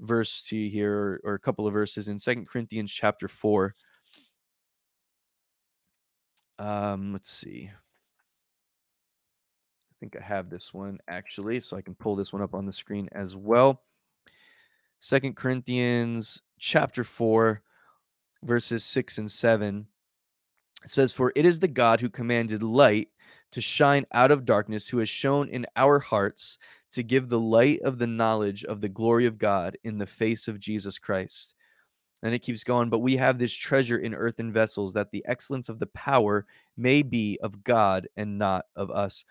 verse 0.00 0.42
to 0.42 0.56
you 0.56 0.68
here 0.68 0.92
or, 0.92 1.20
or 1.22 1.34
a 1.34 1.38
couple 1.38 1.64
of 1.64 1.72
verses 1.72 2.08
in 2.08 2.18
second 2.18 2.48
corinthians 2.48 2.92
chapter 2.92 3.28
4 3.28 3.72
um 6.58 7.12
let's 7.12 7.30
see. 7.30 7.70
I 9.88 9.94
think 10.00 10.16
i 10.16 10.20
have 10.20 10.50
this 10.50 10.74
one 10.74 10.98
actually 11.06 11.60
so 11.60 11.76
i 11.76 11.80
can 11.80 11.94
pull 11.94 12.16
this 12.16 12.32
one 12.32 12.42
up 12.42 12.54
on 12.54 12.66
the 12.66 12.72
screen 12.72 13.08
as 13.12 13.36
well. 13.36 13.82
Second 14.98 15.36
corinthians 15.36 16.42
chapter 16.58 17.04
4 17.04 17.62
verses 18.42 18.84
6 18.84 19.18
and 19.18 19.30
7 19.30 19.86
it 20.82 20.90
says 20.90 21.12
for 21.12 21.32
it 21.36 21.46
is 21.46 21.60
the 21.60 21.68
god 21.68 22.00
who 22.00 22.10
commanded 22.10 22.64
light 22.64 23.10
to 23.52 23.60
shine 23.60 24.04
out 24.12 24.30
of 24.30 24.44
darkness 24.44 24.88
who 24.88 24.98
has 24.98 25.08
shone 25.08 25.48
in 25.48 25.66
our 25.76 25.98
hearts 25.98 26.58
to 26.96 27.02
give 27.02 27.28
the 27.28 27.38
light 27.38 27.80
of 27.82 27.98
the 27.98 28.06
knowledge 28.06 28.64
of 28.64 28.80
the 28.80 28.88
glory 28.88 29.26
of 29.26 29.38
God 29.38 29.76
in 29.84 29.98
the 29.98 30.06
face 30.06 30.48
of 30.48 30.58
Jesus 30.58 30.98
Christ. 30.98 31.54
And 32.22 32.34
it 32.34 32.40
keeps 32.40 32.64
going, 32.64 32.88
but 32.88 33.00
we 33.00 33.16
have 33.16 33.38
this 33.38 33.52
treasure 33.52 33.98
in 33.98 34.14
earthen 34.14 34.50
vessels 34.50 34.94
that 34.94 35.10
the 35.10 35.24
excellence 35.26 35.68
of 35.68 35.78
the 35.78 35.86
power 35.88 36.46
may 36.76 37.02
be 37.02 37.38
of 37.42 37.62
God 37.62 38.08
and 38.16 38.38
not 38.38 38.64
of 38.74 38.90
us. 38.90 39.26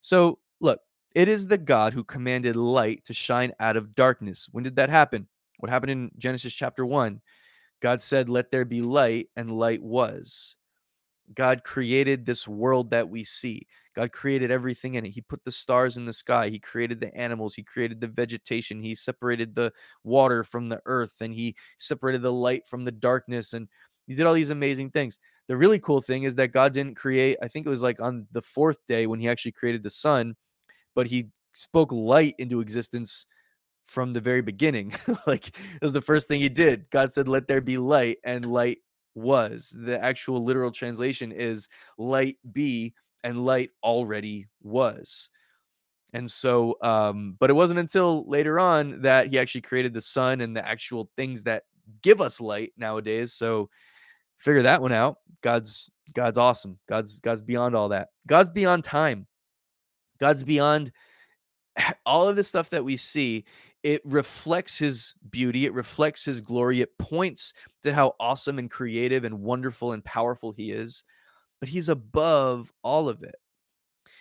So, 0.00 0.38
look, 0.60 0.80
it 1.14 1.28
is 1.28 1.46
the 1.46 1.58
God 1.58 1.92
who 1.92 2.04
commanded 2.04 2.56
light 2.56 3.04
to 3.04 3.12
shine 3.12 3.52
out 3.60 3.76
of 3.76 3.94
darkness. 3.94 4.48
When 4.50 4.64
did 4.64 4.76
that 4.76 4.88
happen? 4.88 5.28
What 5.58 5.70
happened 5.70 5.92
in 5.92 6.10
Genesis 6.16 6.54
chapter 6.54 6.86
1? 6.86 7.20
God 7.80 8.00
said, 8.00 8.30
Let 8.30 8.50
there 8.50 8.64
be 8.64 8.80
light, 8.80 9.28
and 9.36 9.52
light 9.52 9.82
was. 9.82 10.56
God 11.34 11.64
created 11.64 12.24
this 12.24 12.48
world 12.48 12.90
that 12.92 13.10
we 13.10 13.24
see. 13.24 13.66
God 13.94 14.12
created 14.12 14.50
everything 14.50 14.94
in 14.94 15.06
it. 15.06 15.10
He 15.10 15.20
put 15.20 15.44
the 15.44 15.50
stars 15.50 15.96
in 15.96 16.06
the 16.06 16.12
sky. 16.12 16.48
He 16.48 16.58
created 16.58 17.00
the 17.00 17.14
animals. 17.16 17.54
He 17.54 17.62
created 17.62 18.00
the 18.00 18.08
vegetation. 18.08 18.82
He 18.82 18.94
separated 18.94 19.54
the 19.54 19.72
water 20.02 20.44
from 20.44 20.68
the 20.68 20.80
earth 20.86 21.16
and 21.20 21.32
he 21.34 21.56
separated 21.78 22.22
the 22.22 22.32
light 22.32 22.66
from 22.66 22.84
the 22.84 22.92
darkness. 22.92 23.52
And 23.52 23.68
he 24.06 24.14
did 24.14 24.26
all 24.26 24.34
these 24.34 24.50
amazing 24.50 24.90
things. 24.90 25.18
The 25.46 25.56
really 25.56 25.78
cool 25.78 26.00
thing 26.00 26.24
is 26.24 26.36
that 26.36 26.52
God 26.52 26.72
didn't 26.72 26.96
create, 26.96 27.36
I 27.42 27.48
think 27.48 27.66
it 27.66 27.70
was 27.70 27.82
like 27.82 28.00
on 28.00 28.26
the 28.32 28.42
fourth 28.42 28.78
day 28.88 29.06
when 29.06 29.20
he 29.20 29.28
actually 29.28 29.52
created 29.52 29.82
the 29.82 29.90
sun, 29.90 30.36
but 30.94 31.06
he 31.06 31.28
spoke 31.52 31.92
light 31.92 32.34
into 32.38 32.60
existence 32.60 33.26
from 33.84 34.12
the 34.12 34.20
very 34.20 34.42
beginning. 34.42 34.92
like 35.26 35.48
it 35.48 35.82
was 35.82 35.92
the 35.92 36.02
first 36.02 36.28
thing 36.28 36.40
he 36.40 36.48
did. 36.48 36.88
God 36.90 37.10
said, 37.10 37.28
Let 37.28 37.46
there 37.46 37.60
be 37.60 37.76
light, 37.76 38.18
and 38.24 38.46
light 38.46 38.78
was. 39.14 39.76
The 39.78 40.02
actual 40.02 40.42
literal 40.42 40.70
translation 40.70 41.32
is 41.32 41.68
light 41.98 42.38
be, 42.52 42.94
and 43.24 43.44
light 43.44 43.70
already 43.82 44.46
was. 44.62 45.30
And 46.12 46.30
so, 46.30 46.76
um, 46.80 47.36
but 47.40 47.50
it 47.50 47.54
wasn't 47.54 47.80
until 47.80 48.24
later 48.28 48.60
on 48.60 49.02
that 49.02 49.26
he 49.26 49.38
actually 49.38 49.62
created 49.62 49.92
the 49.92 50.00
sun 50.00 50.40
and 50.40 50.56
the 50.56 50.66
actual 50.66 51.10
things 51.16 51.42
that 51.44 51.64
give 52.02 52.20
us 52.20 52.40
light 52.40 52.72
nowadays. 52.76 53.32
So 53.32 53.68
figure 54.38 54.62
that 54.62 54.80
one 54.80 54.92
out. 54.92 55.16
God's 55.40 55.90
God's 56.14 56.38
awesome. 56.38 56.78
God's 56.88 57.18
God's 57.18 57.42
beyond 57.42 57.74
all 57.74 57.88
that. 57.88 58.10
God's 58.28 58.50
beyond 58.50 58.84
time. 58.84 59.26
God's 60.20 60.44
beyond 60.44 60.92
all 62.06 62.28
of 62.28 62.36
the 62.36 62.44
stuff 62.44 62.70
that 62.70 62.84
we 62.84 62.96
see 62.96 63.44
it 63.84 64.00
reflects 64.06 64.78
his 64.78 65.14
beauty, 65.30 65.66
it 65.66 65.74
reflects 65.74 66.24
his 66.24 66.40
glory, 66.40 66.80
it 66.80 66.96
points 66.96 67.52
to 67.82 67.92
how 67.92 68.14
awesome 68.18 68.58
and 68.58 68.70
creative 68.70 69.24
and 69.24 69.42
wonderful 69.42 69.92
and 69.92 70.02
powerful 70.02 70.52
he 70.52 70.72
is, 70.72 71.04
but 71.64 71.70
he's 71.70 71.88
above 71.88 72.70
all 72.82 73.08
of 73.08 73.22
it. 73.22 73.36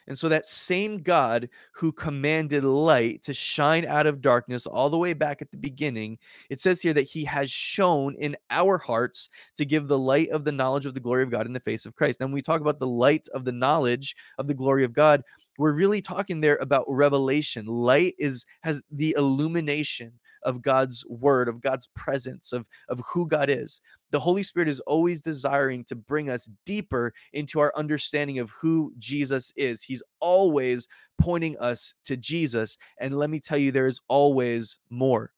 And 0.08 0.18
so 0.18 0.30
that 0.30 0.46
same 0.46 1.00
God 1.00 1.50
who 1.74 1.92
commanded 1.92 2.64
light 2.64 3.22
to 3.24 3.34
shine 3.34 3.86
out 3.86 4.08
of 4.08 4.22
darkness 4.22 4.66
all 4.66 4.90
the 4.90 4.98
way 4.98 5.12
back 5.12 5.42
at 5.42 5.52
the 5.52 5.58
beginning, 5.58 6.20
it 6.50 6.58
says 6.62 6.82
here 6.82 6.94
that 6.94 7.02
he 7.02 7.26
has 7.26 7.52
shone 7.52 8.16
in 8.16 8.38
our 8.50 8.78
hearts 8.78 9.28
to 9.58 9.66
give 9.66 9.90
the 9.90 10.00
light 10.00 10.30
of 10.30 10.46
the 10.46 10.54
knowledge 10.54 10.86
of 10.86 10.94
the 10.94 11.02
glory 11.02 11.22
of 11.22 11.32
God 11.32 11.46
in 11.46 11.52
the 11.52 11.60
face 11.60 11.86
of 11.86 11.96
Christ. 11.96 12.22
And 12.22 12.30
when 12.30 12.36
we 12.36 12.42
talk 12.42 12.62
about 12.62 12.80
the 12.80 12.88
light 12.88 13.28
of 13.34 13.44
the 13.44 13.52
knowledge 13.52 14.16
of 14.38 14.48
the 14.48 14.54
glory 14.54 14.86
of 14.86 14.94
God, 14.94 15.22
we're 15.58 15.74
really 15.74 16.00
talking 16.00 16.40
there 16.40 16.58
about 16.62 16.86
revelation. 16.88 17.66
Light 17.66 18.16
is 18.20 18.46
has 18.62 18.82
the 18.90 19.14
illumination 19.18 20.14
of 20.46 20.62
God's 20.62 21.06
word, 21.08 21.48
of 21.48 21.62
God's 21.62 21.88
presence, 21.96 22.54
of, 22.54 22.66
of 22.90 23.02
who 23.12 23.28
God 23.28 23.50
is. 23.50 23.82
The 24.12 24.20
Holy 24.20 24.44
Spirit 24.44 24.70
is 24.70 24.80
always 24.82 25.22
desiring 25.22 25.84
to 25.86 25.96
bring 25.96 26.30
us 26.30 26.50
deeper 26.66 27.14
into 27.34 27.60
our 27.60 27.74
understanding 27.76 28.40
of 28.40 28.52
who 28.52 28.94
Jesus 28.98 29.52
is. 29.56 29.82
He's 29.82 30.04
always 30.20 30.88
pointing 31.20 31.58
us 31.58 31.94
to 32.06 32.18
Jesus. 32.18 32.78
And 33.00 33.18
let 33.18 33.30
me 33.30 33.40
tell 33.40 33.58
you, 33.58 33.72
there 33.72 33.88
is 33.88 34.02
always 34.08 34.78
more. 34.90 35.32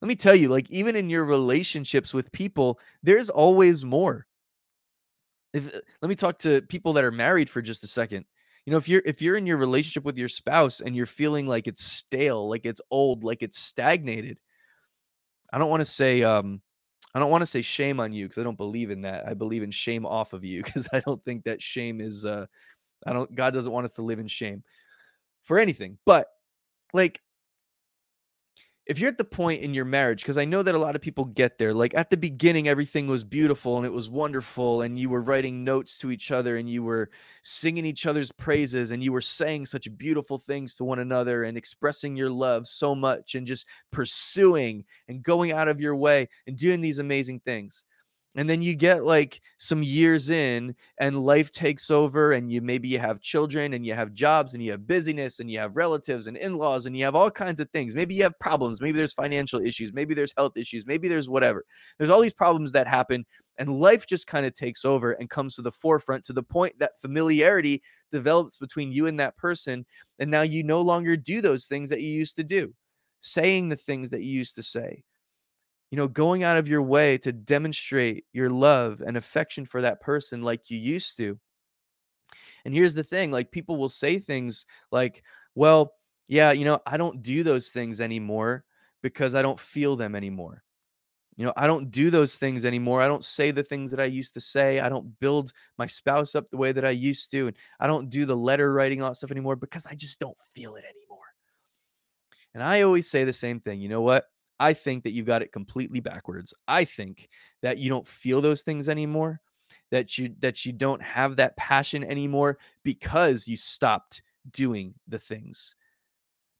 Let 0.00 0.08
me 0.08 0.16
tell 0.16 0.34
you, 0.34 0.48
like, 0.48 0.70
even 0.70 0.96
in 0.96 1.08
your 1.08 1.24
relationships 1.24 2.12
with 2.12 2.30
people, 2.32 2.78
there's 3.02 3.30
always 3.30 3.84
more 3.84 4.26
if 5.54 5.74
uh, 5.74 5.78
let 6.02 6.08
me 6.08 6.16
talk 6.16 6.38
to 6.40 6.60
people 6.62 6.92
that 6.92 7.04
are 7.04 7.12
married 7.12 7.48
for 7.48 7.62
just 7.62 7.84
a 7.84 7.86
second. 7.86 8.26
You 8.66 8.70
know, 8.70 8.78
if 8.78 8.88
you're 8.88 9.02
if 9.04 9.20
you're 9.20 9.36
in 9.36 9.46
your 9.46 9.58
relationship 9.58 10.04
with 10.04 10.16
your 10.16 10.28
spouse 10.28 10.80
and 10.80 10.96
you're 10.96 11.06
feeling 11.06 11.46
like 11.46 11.66
it's 11.66 11.84
stale, 11.84 12.48
like 12.48 12.64
it's 12.64 12.80
old, 12.90 13.22
like 13.22 13.42
it's 13.42 13.58
stagnated, 13.58 14.38
I 15.52 15.58
don't 15.58 15.70
want 15.70 15.82
to 15.82 15.90
say 15.90 16.22
um 16.22 16.62
I 17.14 17.20
don't 17.20 17.30
want 17.30 17.42
to 17.42 17.46
say 17.46 17.62
shame 17.62 18.00
on 18.00 18.12
you 18.12 18.26
because 18.26 18.38
I 18.40 18.44
don't 18.44 18.56
believe 18.56 18.90
in 18.90 19.02
that. 19.02 19.28
I 19.28 19.34
believe 19.34 19.62
in 19.62 19.70
shame 19.70 20.06
off 20.06 20.32
of 20.32 20.44
you 20.44 20.62
because 20.64 20.88
I 20.92 21.00
don't 21.00 21.22
think 21.24 21.44
that 21.44 21.60
shame 21.60 22.00
is 22.00 22.24
uh 22.24 22.46
I 23.06 23.12
don't 23.12 23.34
God 23.34 23.52
doesn't 23.52 23.72
want 23.72 23.84
us 23.84 23.94
to 23.94 24.02
live 24.02 24.18
in 24.18 24.28
shame 24.28 24.64
for 25.42 25.58
anything. 25.58 25.98
But 26.06 26.28
like 26.94 27.20
if 28.86 28.98
you're 28.98 29.08
at 29.08 29.16
the 29.16 29.24
point 29.24 29.62
in 29.62 29.72
your 29.72 29.84
marriage 29.84 30.22
because 30.22 30.36
i 30.36 30.44
know 30.44 30.62
that 30.62 30.74
a 30.74 30.78
lot 30.78 30.94
of 30.94 31.02
people 31.02 31.24
get 31.24 31.58
there 31.58 31.72
like 31.72 31.94
at 31.94 32.10
the 32.10 32.16
beginning 32.16 32.68
everything 32.68 33.06
was 33.06 33.24
beautiful 33.24 33.76
and 33.76 33.86
it 33.86 33.92
was 33.92 34.10
wonderful 34.10 34.82
and 34.82 34.98
you 34.98 35.08
were 35.08 35.20
writing 35.20 35.64
notes 35.64 35.98
to 35.98 36.10
each 36.10 36.30
other 36.30 36.56
and 36.56 36.68
you 36.68 36.82
were 36.82 37.10
singing 37.42 37.84
each 37.84 38.06
other's 38.06 38.32
praises 38.32 38.90
and 38.90 39.02
you 39.02 39.12
were 39.12 39.20
saying 39.20 39.64
such 39.64 39.88
beautiful 39.96 40.38
things 40.38 40.74
to 40.74 40.84
one 40.84 40.98
another 40.98 41.44
and 41.44 41.56
expressing 41.56 42.16
your 42.16 42.30
love 42.30 42.66
so 42.66 42.94
much 42.94 43.34
and 43.34 43.46
just 43.46 43.66
pursuing 43.90 44.84
and 45.08 45.22
going 45.22 45.52
out 45.52 45.68
of 45.68 45.80
your 45.80 45.96
way 45.96 46.28
and 46.46 46.58
doing 46.58 46.80
these 46.80 46.98
amazing 46.98 47.40
things 47.40 47.84
and 48.36 48.50
then 48.50 48.62
you 48.62 48.74
get 48.74 49.04
like 49.04 49.40
some 49.58 49.82
years 49.82 50.28
in 50.28 50.74
and 50.98 51.24
life 51.24 51.50
takes 51.52 51.90
over 51.90 52.32
and 52.32 52.50
you 52.50 52.60
maybe 52.60 52.88
you 52.88 52.98
have 52.98 53.20
children 53.20 53.74
and 53.74 53.86
you 53.86 53.94
have 53.94 54.12
jobs 54.12 54.54
and 54.54 54.62
you 54.62 54.72
have 54.72 54.86
busyness 54.86 55.38
and 55.38 55.50
you 55.50 55.58
have 55.58 55.76
relatives 55.76 56.26
and 56.26 56.36
in-laws 56.36 56.86
and 56.86 56.96
you 56.96 57.04
have 57.04 57.14
all 57.14 57.30
kinds 57.30 57.60
of 57.60 57.70
things. 57.70 57.94
Maybe 57.94 58.14
you 58.14 58.24
have 58.24 58.38
problems. 58.40 58.80
Maybe 58.80 58.98
there's 58.98 59.12
financial 59.12 59.60
issues. 59.60 59.92
Maybe 59.92 60.14
there's 60.14 60.34
health 60.36 60.56
issues. 60.56 60.84
Maybe 60.84 61.06
there's 61.06 61.28
whatever. 61.28 61.64
There's 61.98 62.10
all 62.10 62.20
these 62.20 62.32
problems 62.34 62.72
that 62.72 62.88
happen 62.88 63.24
and 63.58 63.78
life 63.78 64.04
just 64.06 64.26
kind 64.26 64.44
of 64.44 64.52
takes 64.52 64.84
over 64.84 65.12
and 65.12 65.30
comes 65.30 65.54
to 65.54 65.62
the 65.62 65.70
forefront 65.70 66.24
to 66.24 66.32
the 66.32 66.42
point 66.42 66.76
that 66.80 67.00
familiarity 67.00 67.82
develops 68.10 68.58
between 68.58 68.90
you 68.90 69.06
and 69.06 69.18
that 69.20 69.36
person 69.36 69.86
and 70.18 70.28
now 70.28 70.42
you 70.42 70.64
no 70.64 70.80
longer 70.80 71.16
do 71.16 71.40
those 71.40 71.66
things 71.66 71.88
that 71.90 72.00
you 72.00 72.10
used 72.10 72.36
to 72.36 72.44
do. 72.44 72.74
Saying 73.20 73.68
the 73.68 73.76
things 73.76 74.10
that 74.10 74.22
you 74.22 74.32
used 74.32 74.56
to 74.56 74.62
say 74.62 75.04
you 75.90 75.98
know, 75.98 76.08
going 76.08 76.42
out 76.42 76.56
of 76.56 76.68
your 76.68 76.82
way 76.82 77.18
to 77.18 77.32
demonstrate 77.32 78.24
your 78.32 78.50
love 78.50 79.00
and 79.00 79.16
affection 79.16 79.64
for 79.64 79.82
that 79.82 80.00
person 80.00 80.42
like 80.42 80.70
you 80.70 80.78
used 80.78 81.16
to. 81.18 81.38
And 82.64 82.74
here's 82.74 82.94
the 82.94 83.04
thing 83.04 83.30
like, 83.30 83.50
people 83.50 83.76
will 83.76 83.88
say 83.88 84.18
things 84.18 84.66
like, 84.90 85.22
well, 85.54 85.92
yeah, 86.28 86.52
you 86.52 86.64
know, 86.64 86.80
I 86.86 86.96
don't 86.96 87.22
do 87.22 87.42
those 87.42 87.70
things 87.70 88.00
anymore 88.00 88.64
because 89.02 89.34
I 89.34 89.42
don't 89.42 89.60
feel 89.60 89.96
them 89.96 90.14
anymore. 90.14 90.62
You 91.36 91.44
know, 91.44 91.52
I 91.56 91.66
don't 91.66 91.90
do 91.90 92.10
those 92.10 92.36
things 92.36 92.64
anymore. 92.64 93.02
I 93.02 93.08
don't 93.08 93.24
say 93.24 93.50
the 93.50 93.64
things 93.64 93.90
that 93.90 94.00
I 94.00 94.04
used 94.04 94.34
to 94.34 94.40
say. 94.40 94.78
I 94.78 94.88
don't 94.88 95.18
build 95.18 95.52
my 95.78 95.86
spouse 95.86 96.34
up 96.34 96.48
the 96.50 96.56
way 96.56 96.70
that 96.72 96.84
I 96.84 96.90
used 96.90 97.30
to. 97.32 97.48
And 97.48 97.56
I 97.80 97.86
don't 97.88 98.08
do 98.08 98.24
the 98.24 98.36
letter 98.36 98.72
writing, 98.72 99.02
all 99.02 99.10
that 99.10 99.16
stuff 99.16 99.32
anymore 99.32 99.56
because 99.56 99.86
I 99.86 99.94
just 99.94 100.20
don't 100.20 100.38
feel 100.54 100.76
it 100.76 100.84
anymore. 100.84 101.26
And 102.54 102.62
I 102.62 102.82
always 102.82 103.10
say 103.10 103.24
the 103.24 103.32
same 103.32 103.58
thing. 103.58 103.80
You 103.80 103.88
know 103.88 104.02
what? 104.02 104.24
I 104.60 104.72
think 104.72 105.04
that 105.04 105.12
you 105.12 105.22
got 105.22 105.42
it 105.42 105.52
completely 105.52 106.00
backwards. 106.00 106.54
I 106.68 106.84
think 106.84 107.28
that 107.62 107.78
you 107.78 107.88
don't 107.88 108.06
feel 108.06 108.40
those 108.40 108.62
things 108.62 108.88
anymore, 108.88 109.40
that 109.90 110.16
you 110.18 110.34
that 110.40 110.64
you 110.64 110.72
don't 110.72 111.02
have 111.02 111.36
that 111.36 111.56
passion 111.56 112.04
anymore 112.04 112.58
because 112.82 113.48
you 113.48 113.56
stopped 113.56 114.22
doing 114.50 114.94
the 115.08 115.18
things. 115.18 115.74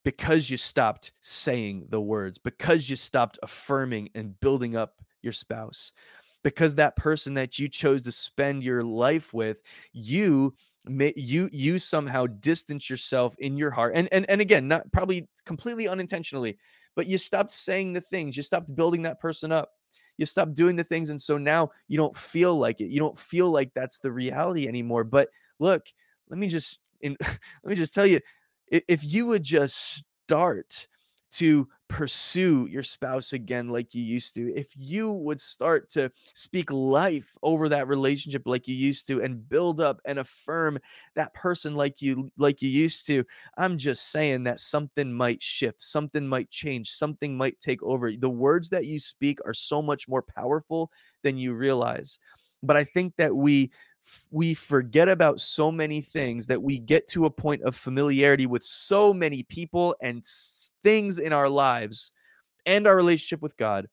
Because 0.04 0.50
you 0.50 0.58
stopped 0.58 1.12
saying 1.22 1.86
the 1.88 2.00
words, 2.00 2.36
because 2.36 2.90
you 2.90 2.96
stopped 2.96 3.38
affirming 3.42 4.10
and 4.14 4.38
building 4.40 4.76
up 4.76 5.00
your 5.22 5.32
spouse. 5.32 5.92
Because 6.42 6.74
that 6.74 6.94
person 6.96 7.32
that 7.34 7.58
you 7.58 7.70
chose 7.70 8.02
to 8.02 8.12
spend 8.12 8.62
your 8.62 8.82
life 8.82 9.32
with, 9.32 9.62
you 9.94 10.54
you 10.86 11.48
you 11.52 11.78
somehow 11.78 12.26
distance 12.26 12.90
yourself 12.90 13.34
in 13.38 13.56
your 13.56 13.70
heart 13.70 13.92
and 13.94 14.06
and 14.12 14.28
and 14.28 14.40
again 14.42 14.68
not 14.68 14.90
probably 14.92 15.26
completely 15.46 15.88
unintentionally 15.88 16.58
but 16.94 17.06
you 17.06 17.18
stopped 17.18 17.52
saying 17.52 17.92
the 17.92 18.00
things, 18.00 18.36
you 18.36 18.42
stopped 18.42 18.74
building 18.74 19.02
that 19.02 19.20
person 19.20 19.52
up. 19.52 19.70
You 20.16 20.26
stopped 20.26 20.54
doing 20.54 20.76
the 20.76 20.84
things. 20.84 21.10
And 21.10 21.20
so 21.20 21.38
now 21.38 21.70
you 21.88 21.96
don't 21.96 22.16
feel 22.16 22.56
like 22.56 22.80
it. 22.80 22.88
You 22.88 23.00
don't 23.00 23.18
feel 23.18 23.50
like 23.50 23.72
that's 23.74 23.98
the 23.98 24.12
reality 24.12 24.68
anymore. 24.68 25.04
But 25.04 25.28
look, 25.58 25.86
let 26.28 26.38
me 26.38 26.46
just 26.46 26.78
in, 27.00 27.16
let 27.20 27.38
me 27.64 27.74
just 27.74 27.94
tell 27.94 28.06
you, 28.06 28.20
if 28.68 29.04
you 29.04 29.26
would 29.26 29.42
just 29.42 30.04
start 30.26 30.86
to 31.32 31.68
pursue 31.94 32.66
your 32.68 32.82
spouse 32.82 33.32
again 33.32 33.68
like 33.68 33.94
you 33.94 34.02
used 34.02 34.34
to, 34.34 34.52
if 34.56 34.66
you 34.76 35.12
would 35.12 35.38
start 35.38 35.88
to 35.88 36.10
speak 36.34 36.68
life 36.72 37.36
over 37.44 37.68
that 37.68 37.86
relationship 37.86 38.42
like 38.46 38.66
you 38.66 38.74
used 38.74 39.06
to 39.06 39.22
and 39.22 39.48
build 39.48 39.80
up 39.80 40.00
and 40.04 40.18
affirm 40.18 40.76
that 41.14 41.32
person 41.34 41.76
like 41.76 42.02
you 42.02 42.32
like 42.36 42.60
you 42.60 42.68
used 42.68 43.06
to, 43.06 43.24
I'm 43.56 43.78
just 43.78 44.10
saying 44.10 44.42
that 44.42 44.58
something 44.58 45.12
might 45.12 45.40
shift, 45.40 45.80
something 45.80 46.26
might 46.26 46.50
change, 46.50 46.90
something 46.90 47.36
might 47.36 47.60
take 47.60 47.80
over. 47.84 48.10
The 48.10 48.28
words 48.28 48.70
that 48.70 48.86
you 48.86 48.98
speak 48.98 49.38
are 49.46 49.54
so 49.54 49.80
much 49.80 50.08
more 50.08 50.22
powerful 50.22 50.90
than 51.22 51.38
you 51.38 51.54
realize. 51.54 52.18
But 52.60 52.76
I 52.76 52.82
think 52.82 53.14
that 53.18 53.36
we 53.36 53.70
we 54.30 54.54
forget 54.54 55.08
about 55.08 55.40
so 55.40 55.72
many 55.72 56.00
things 56.00 56.46
that 56.46 56.62
we 56.62 56.78
get 56.78 57.06
to 57.08 57.24
a 57.24 57.30
point 57.30 57.62
of 57.62 57.74
familiarity 57.74 58.46
with 58.46 58.62
so 58.62 59.12
many 59.12 59.42
people 59.44 59.96
and 60.02 60.24
things 60.82 61.18
in 61.18 61.32
our 61.32 61.48
lives 61.48 62.12
and 62.66 62.86
our 62.86 62.96
relationship 62.96 63.42
with 63.42 63.56
God 63.56 63.88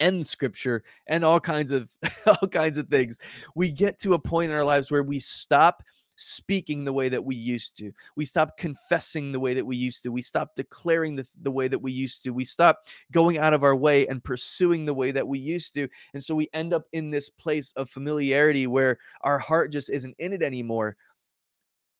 and 0.00 0.26
scripture 0.26 0.82
and 1.06 1.24
all 1.24 1.40
kinds 1.40 1.72
of 1.72 1.90
all 2.26 2.48
kinds 2.48 2.78
of 2.78 2.88
things. 2.88 3.18
We 3.54 3.70
get 3.70 3.98
to 4.00 4.14
a 4.14 4.18
point 4.18 4.50
in 4.50 4.56
our 4.56 4.64
lives 4.64 4.90
where 4.90 5.02
we 5.02 5.18
stop 5.18 5.82
speaking 6.16 6.84
the 6.84 6.92
way 6.92 7.08
that 7.08 7.24
we 7.24 7.36
used 7.36 7.76
to. 7.76 7.92
We 8.16 8.24
stop 8.24 8.56
confessing 8.56 9.32
the 9.32 9.40
way 9.40 9.54
that 9.54 9.64
we 9.64 9.76
used 9.76 10.02
to. 10.02 10.08
We 10.10 10.22
stop 10.22 10.54
declaring 10.56 11.16
the, 11.16 11.26
the 11.42 11.50
way 11.50 11.68
that 11.68 11.78
we 11.78 11.92
used 11.92 12.24
to. 12.24 12.30
We 12.30 12.44
stop 12.44 12.86
going 13.12 13.38
out 13.38 13.54
of 13.54 13.62
our 13.62 13.76
way 13.76 14.06
and 14.06 14.24
pursuing 14.24 14.86
the 14.86 14.94
way 14.94 15.10
that 15.12 15.28
we 15.28 15.38
used 15.38 15.74
to. 15.74 15.88
And 16.14 16.22
so 16.22 16.34
we 16.34 16.48
end 16.52 16.72
up 16.72 16.86
in 16.92 17.10
this 17.10 17.28
place 17.28 17.72
of 17.72 17.90
familiarity 17.90 18.66
where 18.66 18.98
our 19.20 19.38
heart 19.38 19.70
just 19.72 19.90
isn't 19.90 20.16
in 20.18 20.32
it 20.32 20.42
anymore. 20.42 20.96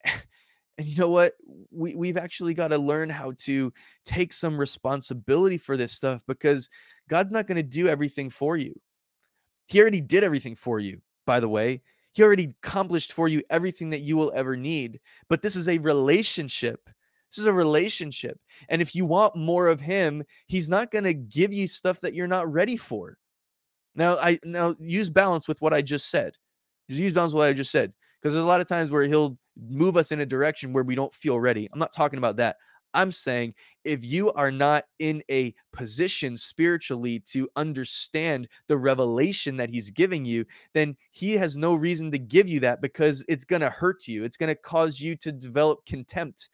And 0.79 0.87
you 0.87 0.99
know 0.99 1.09
what? 1.09 1.33
We, 1.71 1.95
we've 1.95 2.19
actually 2.19 2.53
got 2.53 2.69
to 2.69 2.77
learn 2.77 3.09
how 3.09 3.33
to 3.45 3.73
take 4.05 4.31
some 4.31 4.61
responsibility 4.61 5.57
for 5.57 5.75
this 5.75 5.91
stuff 5.93 6.21
because 6.27 6.69
God's 7.09 7.33
not 7.33 7.47
going 7.47 7.57
to 7.57 7.63
do 7.63 7.89
everything 7.89 8.29
for 8.29 8.59
you. 8.59 8.79
He 9.69 9.81
already 9.81 10.03
did 10.03 10.23
everything 10.23 10.55
for 10.55 10.79
you, 10.79 11.01
by 11.25 11.41
the 11.41 11.49
way. 11.49 11.81
He 12.17 12.23
already 12.23 12.55
accomplished 12.63 13.13
for 13.13 13.29
you 13.29 13.43
everything 13.51 13.91
that 13.91 14.01
you 14.01 14.17
will 14.17 14.33
ever 14.35 14.57
need. 14.57 15.01
But 15.29 15.43
this 15.43 15.55
is 15.55 15.69
a 15.69 15.77
relationship. 15.77 16.89
This 17.31 17.37
is 17.37 17.45
a 17.45 17.53
relationship. 17.53 18.41
And 18.71 18.81
if 18.81 18.95
you 18.95 19.05
want 19.05 19.37
more 19.37 19.67
of 19.67 19.81
him, 19.81 20.25
he's 20.47 20.67
not 20.67 20.91
going 20.91 21.05
to 21.05 21.13
give 21.13 21.53
you 21.53 21.69
stuff 21.69 22.01
that 22.01 22.15
you're 22.15 22.27
not 22.27 22.51
ready 22.51 22.79
for. 22.79 23.19
Now, 23.95 24.15
I 24.15 24.39
now 24.45 24.75
use 24.79 25.11
balance 25.11 25.47
with 25.47 25.61
what 25.61 25.75
I 25.75 25.83
just 25.83 26.09
said. 26.09 26.33
Just 26.89 27.03
use 27.03 27.13
balance 27.13 27.35
with 27.35 27.41
what 27.41 27.51
I 27.51 27.53
just 27.53 27.71
said. 27.71 27.93
Because 28.23 28.33
there's 28.33 28.47
a 28.47 28.49
lot 28.49 28.63
of 28.63 28.67
times 28.67 28.91
where 28.91 29.03
he'll 29.03 29.37
move 29.69 29.99
us 29.99 30.11
in 30.11 30.21
a 30.21 30.27
direction 30.27 30.73
where 30.73 30.85
we 30.85 30.95
don't 30.95 31.13
feel 31.13 31.39
ready. 31.39 31.69
I'm 31.71 31.79
not 31.79 31.93
talking 31.93 32.17
about 32.17 32.37
that. 32.37 32.57
I'm 32.97 33.13
saying 33.13 33.55
if 33.85 34.05
you 34.05 34.33
are 34.33 34.51
not 34.51 34.85
in 34.99 35.23
a 35.31 35.55
position 35.73 36.37
spiritually 36.37 37.21
to 37.27 37.49
understand 37.55 38.49
the 38.67 38.79
revelation 38.79 39.59
that 39.59 39.71
he's 39.71 39.91
giving 39.91 40.25
you, 40.25 40.47
then 40.73 40.97
he 41.13 41.35
has 41.35 41.57
no 41.57 41.75
reason 41.75 42.11
to 42.13 42.19
give 42.19 42.49
you 42.49 42.59
that 42.61 42.81
because 42.81 43.25
it's 43.29 43.45
going 43.45 43.61
to 43.61 43.71
hurt 43.71 44.09
you. 44.09 44.25
It's 44.25 44.39
going 44.39 44.49
to 44.49 44.55
cause 44.55 44.99
you 44.99 45.15
to 45.17 45.31
develop 45.31 45.85
contempt. 45.85 46.49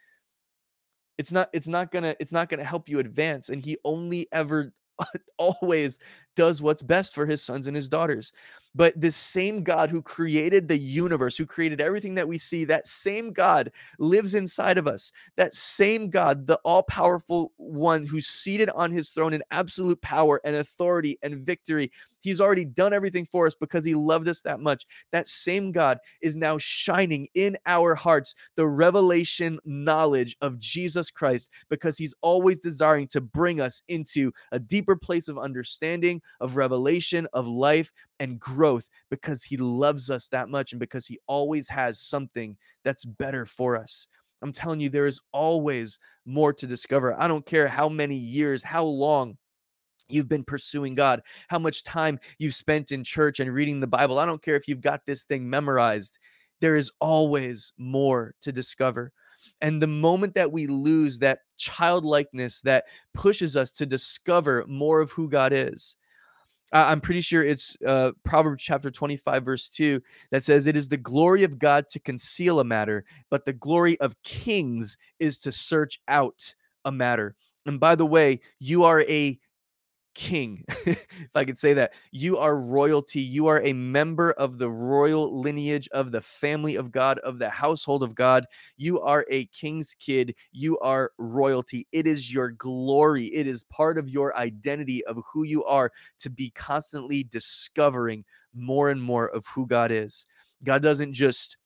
It's 1.16 1.32
not 1.32 1.48
it's 1.52 1.68
not 1.68 1.92
going 1.92 2.02
to 2.02 2.16
it's 2.18 2.32
not 2.32 2.48
going 2.48 2.58
to 2.60 2.66
help 2.66 2.88
you 2.88 2.98
advance 2.98 3.48
and 3.48 3.64
he 3.64 3.78
only 3.84 4.26
ever 4.32 4.72
always 5.38 6.00
does 6.34 6.60
what's 6.60 6.82
best 6.82 7.14
for 7.14 7.24
his 7.24 7.42
sons 7.42 7.68
and 7.68 7.76
his 7.76 7.88
daughters. 7.88 8.32
But 8.74 8.98
this 9.00 9.16
same 9.16 9.62
God 9.62 9.90
who 9.90 10.02
created 10.02 10.68
the 10.68 10.78
universe, 10.78 11.36
who 11.36 11.46
created 11.46 11.80
everything 11.80 12.14
that 12.14 12.28
we 12.28 12.38
see, 12.38 12.64
that 12.64 12.86
same 12.86 13.32
God 13.32 13.70
lives 13.98 14.34
inside 14.34 14.78
of 14.78 14.86
us. 14.86 15.12
That 15.36 15.54
same 15.54 16.10
God, 16.10 16.46
the 16.46 16.58
all 16.64 16.82
powerful 16.82 17.52
one 17.56 18.06
who's 18.06 18.26
seated 18.26 18.70
on 18.70 18.90
his 18.90 19.10
throne 19.10 19.34
in 19.34 19.42
absolute 19.50 20.00
power 20.00 20.40
and 20.44 20.56
authority 20.56 21.18
and 21.22 21.44
victory, 21.44 21.90
He's 22.22 22.40
already 22.40 22.64
done 22.64 22.92
everything 22.92 23.26
for 23.26 23.46
us 23.46 23.54
because 23.54 23.84
he 23.84 23.94
loved 23.94 24.28
us 24.28 24.40
that 24.42 24.60
much. 24.60 24.86
That 25.10 25.28
same 25.28 25.72
God 25.72 25.98
is 26.22 26.36
now 26.36 26.56
shining 26.56 27.28
in 27.34 27.56
our 27.66 27.94
hearts 27.94 28.34
the 28.56 28.66
revelation 28.66 29.58
knowledge 29.64 30.36
of 30.40 30.58
Jesus 30.58 31.10
Christ 31.10 31.50
because 31.68 31.98
he's 31.98 32.14
always 32.22 32.60
desiring 32.60 33.08
to 33.08 33.20
bring 33.20 33.60
us 33.60 33.82
into 33.88 34.32
a 34.52 34.60
deeper 34.60 34.96
place 34.96 35.28
of 35.28 35.36
understanding, 35.36 36.22
of 36.40 36.56
revelation, 36.56 37.26
of 37.32 37.46
life 37.48 37.92
and 38.22 38.38
growth 38.38 38.88
because 39.10 39.42
he 39.42 39.56
loves 39.56 40.08
us 40.08 40.28
that 40.28 40.48
much 40.48 40.72
and 40.72 40.78
because 40.78 41.08
he 41.08 41.18
always 41.26 41.68
has 41.68 41.98
something 41.98 42.56
that's 42.84 43.04
better 43.04 43.44
for 43.44 43.76
us. 43.76 44.06
I'm 44.42 44.52
telling 44.52 44.78
you, 44.78 44.88
there 44.88 45.08
is 45.08 45.20
always 45.32 45.98
more 46.24 46.52
to 46.52 46.66
discover. 46.68 47.20
I 47.20 47.26
don't 47.26 47.44
care 47.44 47.66
how 47.66 47.88
many 47.88 48.14
years, 48.14 48.62
how 48.62 48.84
long 48.84 49.38
you've 50.08 50.28
been 50.28 50.44
pursuing 50.44 50.94
God, 50.94 51.22
how 51.48 51.58
much 51.58 51.82
time 51.82 52.20
you've 52.38 52.54
spent 52.54 52.92
in 52.92 53.02
church 53.02 53.40
and 53.40 53.52
reading 53.52 53.80
the 53.80 53.88
Bible. 53.88 54.20
I 54.20 54.26
don't 54.26 54.42
care 54.42 54.56
if 54.56 54.68
you've 54.68 54.80
got 54.80 55.04
this 55.04 55.24
thing 55.24 55.50
memorized, 55.50 56.20
there 56.60 56.76
is 56.76 56.92
always 57.00 57.72
more 57.76 58.36
to 58.42 58.52
discover. 58.52 59.12
And 59.60 59.82
the 59.82 59.88
moment 59.88 60.34
that 60.34 60.52
we 60.52 60.68
lose 60.68 61.18
that 61.18 61.40
childlikeness 61.56 62.60
that 62.60 62.84
pushes 63.14 63.56
us 63.56 63.72
to 63.72 63.86
discover 63.86 64.64
more 64.68 65.00
of 65.00 65.10
who 65.10 65.28
God 65.28 65.52
is, 65.52 65.96
I'm 66.72 67.00
pretty 67.00 67.20
sure 67.20 67.42
it's 67.42 67.76
uh, 67.86 68.12
Proverbs 68.24 68.62
chapter 68.62 68.90
25, 68.90 69.44
verse 69.44 69.68
2, 69.68 70.00
that 70.30 70.42
says, 70.42 70.66
It 70.66 70.76
is 70.76 70.88
the 70.88 70.96
glory 70.96 71.44
of 71.44 71.58
God 71.58 71.88
to 71.90 72.00
conceal 72.00 72.60
a 72.60 72.64
matter, 72.64 73.04
but 73.30 73.44
the 73.44 73.52
glory 73.52 74.00
of 74.00 74.20
kings 74.22 74.96
is 75.18 75.38
to 75.40 75.52
search 75.52 76.00
out 76.08 76.54
a 76.84 76.92
matter. 76.92 77.36
And 77.66 77.78
by 77.78 77.94
the 77.94 78.06
way, 78.06 78.40
you 78.58 78.84
are 78.84 79.02
a 79.02 79.38
king, 80.14 80.64
if 80.68 81.06
I 81.34 81.44
could 81.44 81.58
say 81.58 81.74
that. 81.74 81.92
You 82.10 82.38
are 82.38 82.56
royalty. 82.56 83.20
You 83.20 83.46
are 83.46 83.60
a 83.62 83.72
member 83.72 84.32
of 84.32 84.58
the 84.58 84.70
royal 84.70 85.40
lineage 85.40 85.88
of 85.92 86.12
the 86.12 86.20
family 86.20 86.76
of 86.76 86.90
God, 86.90 87.18
of 87.20 87.38
the 87.38 87.50
household 87.50 88.02
of 88.02 88.14
God. 88.14 88.46
You 88.76 89.00
are 89.00 89.26
a 89.30 89.46
king's 89.46 89.94
kid. 89.94 90.34
You 90.52 90.78
are 90.80 91.12
royalty. 91.18 91.86
It 91.92 92.06
is 92.06 92.32
your 92.32 92.50
glory. 92.50 93.26
It 93.26 93.46
is 93.46 93.64
part 93.64 93.98
of 93.98 94.08
your 94.08 94.36
identity 94.36 95.04
of 95.06 95.18
who 95.32 95.44
you 95.44 95.64
are 95.64 95.92
to 96.20 96.30
be 96.30 96.50
constantly 96.50 97.24
discovering 97.24 98.24
more 98.54 98.90
and 98.90 99.02
more 99.02 99.28
of 99.28 99.46
who 99.46 99.66
God 99.66 99.90
is. 99.90 100.26
God 100.64 100.82
doesn't 100.82 101.12
just, 101.12 101.56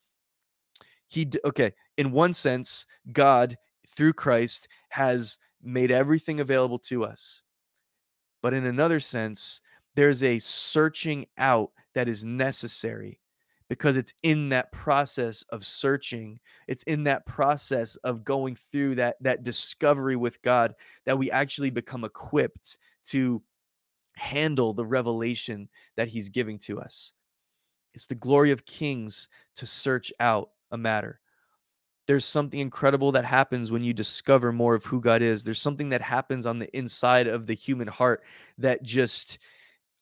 He, 1.06 1.28
okay, 1.44 1.72
in 1.96 2.12
one 2.12 2.32
sense, 2.32 2.86
God 3.12 3.58
through 3.88 4.12
Christ 4.12 4.68
has 4.90 5.38
made 5.62 5.90
everything 5.90 6.40
available 6.40 6.78
to 6.78 7.04
us 7.04 7.42
but 8.46 8.54
in 8.54 8.64
another 8.64 9.00
sense, 9.00 9.60
there's 9.96 10.22
a 10.22 10.38
searching 10.38 11.26
out 11.36 11.72
that 11.96 12.08
is 12.08 12.24
necessary 12.24 13.18
because 13.68 13.96
it's 13.96 14.14
in 14.22 14.50
that 14.50 14.70
process 14.70 15.42
of 15.50 15.66
searching 15.66 16.38
it's 16.68 16.84
in 16.84 17.02
that 17.02 17.26
process 17.26 17.96
of 18.04 18.22
going 18.22 18.54
through 18.54 18.94
that 18.94 19.16
that 19.20 19.42
discovery 19.42 20.14
with 20.14 20.40
god 20.42 20.76
that 21.06 21.18
we 21.18 21.28
actually 21.28 21.70
become 21.70 22.04
equipped 22.04 22.78
to 23.04 23.42
handle 24.14 24.72
the 24.72 24.86
revelation 24.86 25.68
that 25.96 26.06
he's 26.06 26.28
giving 26.28 26.56
to 26.60 26.78
us. 26.78 27.14
It's 27.94 28.06
the 28.06 28.14
glory 28.14 28.52
of 28.52 28.64
kings 28.64 29.28
to 29.56 29.66
search 29.66 30.12
out 30.20 30.50
a 30.70 30.78
matter 30.78 31.18
there's 32.06 32.24
something 32.24 32.60
incredible 32.60 33.12
that 33.12 33.24
happens 33.24 33.70
when 33.70 33.82
you 33.82 33.92
discover 33.92 34.52
more 34.52 34.74
of 34.74 34.84
who 34.84 35.00
God 35.00 35.22
is. 35.22 35.42
There's 35.44 35.60
something 35.60 35.88
that 35.90 36.02
happens 36.02 36.46
on 36.46 36.58
the 36.58 36.76
inside 36.76 37.26
of 37.26 37.46
the 37.46 37.54
human 37.54 37.88
heart 37.88 38.22
that 38.58 38.82
just 38.82 39.38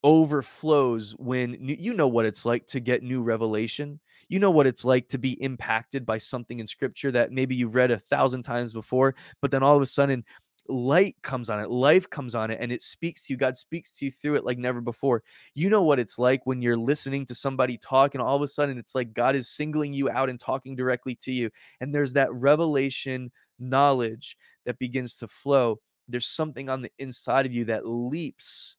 overflows 0.03 1.13
when 1.19 1.57
you 1.61 1.95
know 1.95 2.09
what 2.09 2.27
it's 2.27 2.45
like 2.45 2.67
to 2.67 2.81
get 2.81 3.03
new 3.03 3.23
revelation. 3.23 4.01
You 4.29 4.39
know 4.39 4.51
what 4.51 4.67
it's 4.67 4.85
like 4.85 5.09
to 5.09 5.19
be 5.19 5.43
impacted 5.43 6.05
by 6.05 6.19
something 6.19 6.59
in 6.59 6.67
scripture 6.67 7.11
that 7.13 7.33
maybe 7.33 7.55
you've 7.55 7.75
read 7.75 7.91
a 7.91 7.99
thousand 7.99 8.43
times 8.43 8.73
before, 8.73 9.15
but 9.41 9.51
then 9.51 9.63
all 9.63 9.77
of 9.77 9.83
a 9.83 9.87
sudden 9.87 10.25
light 10.69 11.17
comes 11.23 11.51
on 11.51 11.61
it, 11.61 11.71
life 11.71 12.09
comes 12.09 12.35
on 12.35 12.51
it, 12.51 12.59
and 12.61 12.73
it 12.73 12.83
speaks 12.83 13.27
to 13.27 13.33
you. 13.33 13.37
God 13.37 13.57
speaks 13.57 13.93
to 13.95 14.05
you 14.05 14.11
through 14.11 14.37
it 14.37 14.45
like 14.45 14.59
never 14.59 14.81
before. 14.81 15.23
You 15.55 15.69
know 15.69 15.83
what 15.83 15.99
it's 15.99 16.19
like 16.19 16.47
when 16.47 16.63
you're 16.63 16.77
listening 16.77 17.27
to 17.27 17.35
somebody 17.35 17.77
talk, 17.79 18.15
and 18.15 18.23
all 18.23 18.37
of 18.37 18.43
a 18.43 18.49
sudden 18.49 18.79
it's 18.79 18.95
like 18.95 19.13
God 19.13 19.37
is 19.37 19.49
singling 19.49 19.93
you 19.93 20.11
out 20.11 20.29
and 20.29 20.39
talking 20.39 20.77
directly 20.77 21.15
to 21.17 21.33
you. 21.33 21.51
And 21.81 21.95
there's 21.95 22.15
that 22.15 22.33
revelation 22.33 23.31
knowledge 23.59 24.37
that 24.65 24.79
begins 24.79 25.17
to 25.19 25.29
flow. 25.29 25.81
There's 26.09 26.27
something 26.27 26.69
on 26.69 26.83
the 26.83 26.93
inside 26.99 27.47
of 27.47 27.53
you 27.53 27.67
that 27.67 27.87
leaps 27.87 28.77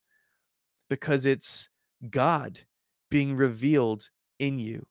because 0.88 1.26
it's 1.26 1.68
God 2.10 2.60
being 3.10 3.36
revealed 3.36 4.08
in 4.38 4.58
you 4.58 4.86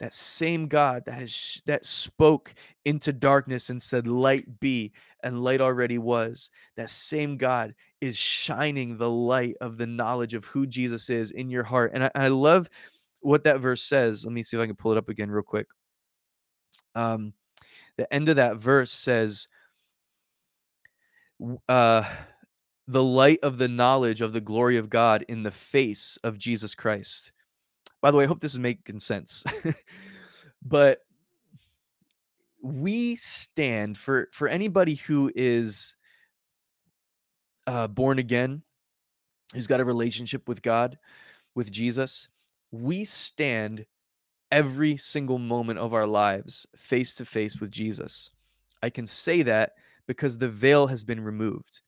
that 0.00 0.14
same 0.14 0.68
God 0.68 1.04
that 1.06 1.18
has 1.18 1.60
that 1.66 1.84
spoke 1.84 2.54
into 2.84 3.12
darkness 3.12 3.70
and 3.70 3.80
said 3.80 4.06
light 4.06 4.60
be 4.60 4.92
and 5.22 5.42
light 5.42 5.60
already 5.60 5.98
was. 5.98 6.50
That 6.76 6.90
same 6.90 7.36
God 7.36 7.74
is 8.00 8.16
shining 8.16 8.96
the 8.96 9.10
light 9.10 9.56
of 9.60 9.76
the 9.76 9.86
knowledge 9.86 10.34
of 10.34 10.44
who 10.44 10.66
Jesus 10.66 11.10
is 11.10 11.32
in 11.32 11.50
your 11.50 11.64
heart 11.64 11.92
and 11.94 12.04
I, 12.04 12.10
I 12.14 12.28
love 12.28 12.68
what 13.20 13.44
that 13.44 13.60
verse 13.60 13.82
says. 13.82 14.24
Let 14.24 14.32
me 14.32 14.44
see 14.44 14.56
if 14.56 14.62
I 14.62 14.66
can 14.66 14.76
pull 14.76 14.92
it 14.92 14.98
up 14.98 15.08
again 15.08 15.30
real 15.30 15.42
quick. 15.42 15.66
Um 16.94 17.32
the 17.96 18.12
end 18.14 18.28
of 18.28 18.36
that 18.36 18.56
verse 18.56 18.92
says 18.92 19.48
uh 21.68 22.08
the 22.86 23.02
light 23.02 23.40
of 23.42 23.58
the 23.58 23.68
knowledge 23.68 24.20
of 24.20 24.32
the 24.32 24.40
glory 24.40 24.76
of 24.76 24.88
God 24.88 25.24
in 25.28 25.42
the 25.42 25.50
face 25.50 26.18
of 26.22 26.38
Jesus 26.38 26.74
Christ 26.74 27.32
by 28.00 28.10
the 28.10 28.16
way, 28.16 28.24
I 28.24 28.26
hope 28.26 28.40
this 28.40 28.52
is 28.52 28.58
making 28.58 29.00
sense. 29.00 29.44
but 30.62 31.00
we 32.62 33.16
stand 33.16 33.96
for 33.96 34.28
for 34.32 34.48
anybody 34.48 34.94
who 34.94 35.30
is 35.34 35.96
uh, 37.66 37.88
born 37.88 38.18
again, 38.18 38.62
who's 39.54 39.66
got 39.66 39.80
a 39.80 39.84
relationship 39.84 40.48
with 40.48 40.62
God, 40.62 40.98
with 41.54 41.70
Jesus. 41.70 42.28
We 42.70 43.04
stand 43.04 43.86
every 44.50 44.96
single 44.96 45.38
moment 45.38 45.78
of 45.78 45.94
our 45.94 46.06
lives 46.06 46.66
face 46.76 47.14
to 47.16 47.24
face 47.24 47.60
with 47.60 47.70
Jesus. 47.70 48.30
I 48.82 48.90
can 48.90 49.06
say 49.06 49.42
that 49.42 49.72
because 50.06 50.38
the 50.38 50.48
veil 50.48 50.86
has 50.86 51.04
been 51.04 51.20
removed. 51.20 51.82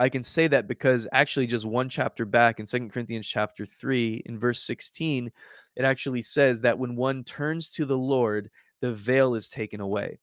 I 0.00 0.08
can 0.08 0.22
say 0.22 0.46
that 0.48 0.68
because 0.68 1.08
actually, 1.12 1.46
just 1.46 1.66
one 1.66 1.88
chapter 1.88 2.24
back 2.24 2.60
in 2.60 2.66
Second 2.66 2.92
Corinthians 2.92 3.26
chapter 3.26 3.66
3, 3.66 4.22
in 4.26 4.38
verse 4.38 4.62
16, 4.62 5.30
it 5.76 5.84
actually 5.84 6.22
says 6.22 6.60
that 6.62 6.78
when 6.78 6.94
one 6.94 7.24
turns 7.24 7.68
to 7.70 7.84
the 7.84 7.98
Lord, 7.98 8.50
the 8.80 8.92
veil 8.92 9.34
is 9.34 9.48
taken 9.48 9.80
away. 9.80 10.18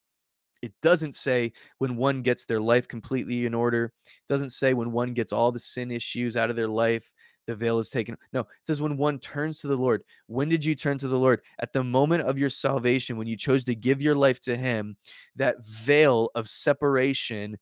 It 0.61 0.73
doesn't 0.81 1.15
say 1.15 1.51
when 1.77 1.97
one 1.97 2.21
gets 2.21 2.45
their 2.45 2.61
life 2.61 2.87
completely 2.87 3.45
in 3.45 3.53
order. 3.53 3.91
It 4.05 4.27
doesn't 4.29 4.51
say 4.51 4.73
when 4.73 4.91
one 4.91 5.13
gets 5.13 5.33
all 5.33 5.51
the 5.51 5.59
sin 5.59 5.91
issues 5.91 6.37
out 6.37 6.49
of 6.49 6.55
their 6.55 6.67
life, 6.67 7.11
the 7.45 7.55
veil 7.55 7.77
is 7.77 7.89
taken. 7.89 8.17
No, 8.33 8.41
it 8.41 8.47
says 8.63 8.81
when 8.81 8.97
one 8.97 9.19
turns 9.19 9.59
to 9.59 9.67
the 9.67 9.77
Lord. 9.77 10.03
When 10.27 10.49
did 10.49 10.65
you 10.65 10.73
turn 10.73 10.97
to 10.99 11.07
the 11.07 11.19
Lord? 11.19 11.41
At 11.59 11.73
the 11.73 11.83
moment 11.83 12.23
of 12.23 12.39
your 12.39 12.49
salvation, 12.49 13.17
when 13.17 13.27
you 13.27 13.37
chose 13.37 13.63
to 13.65 13.75
give 13.75 14.01
your 14.01 14.15
life 14.15 14.39
to 14.41 14.55
Him, 14.55 14.97
that 15.35 15.63
veil 15.65 16.31
of 16.33 16.49
separation 16.49 17.57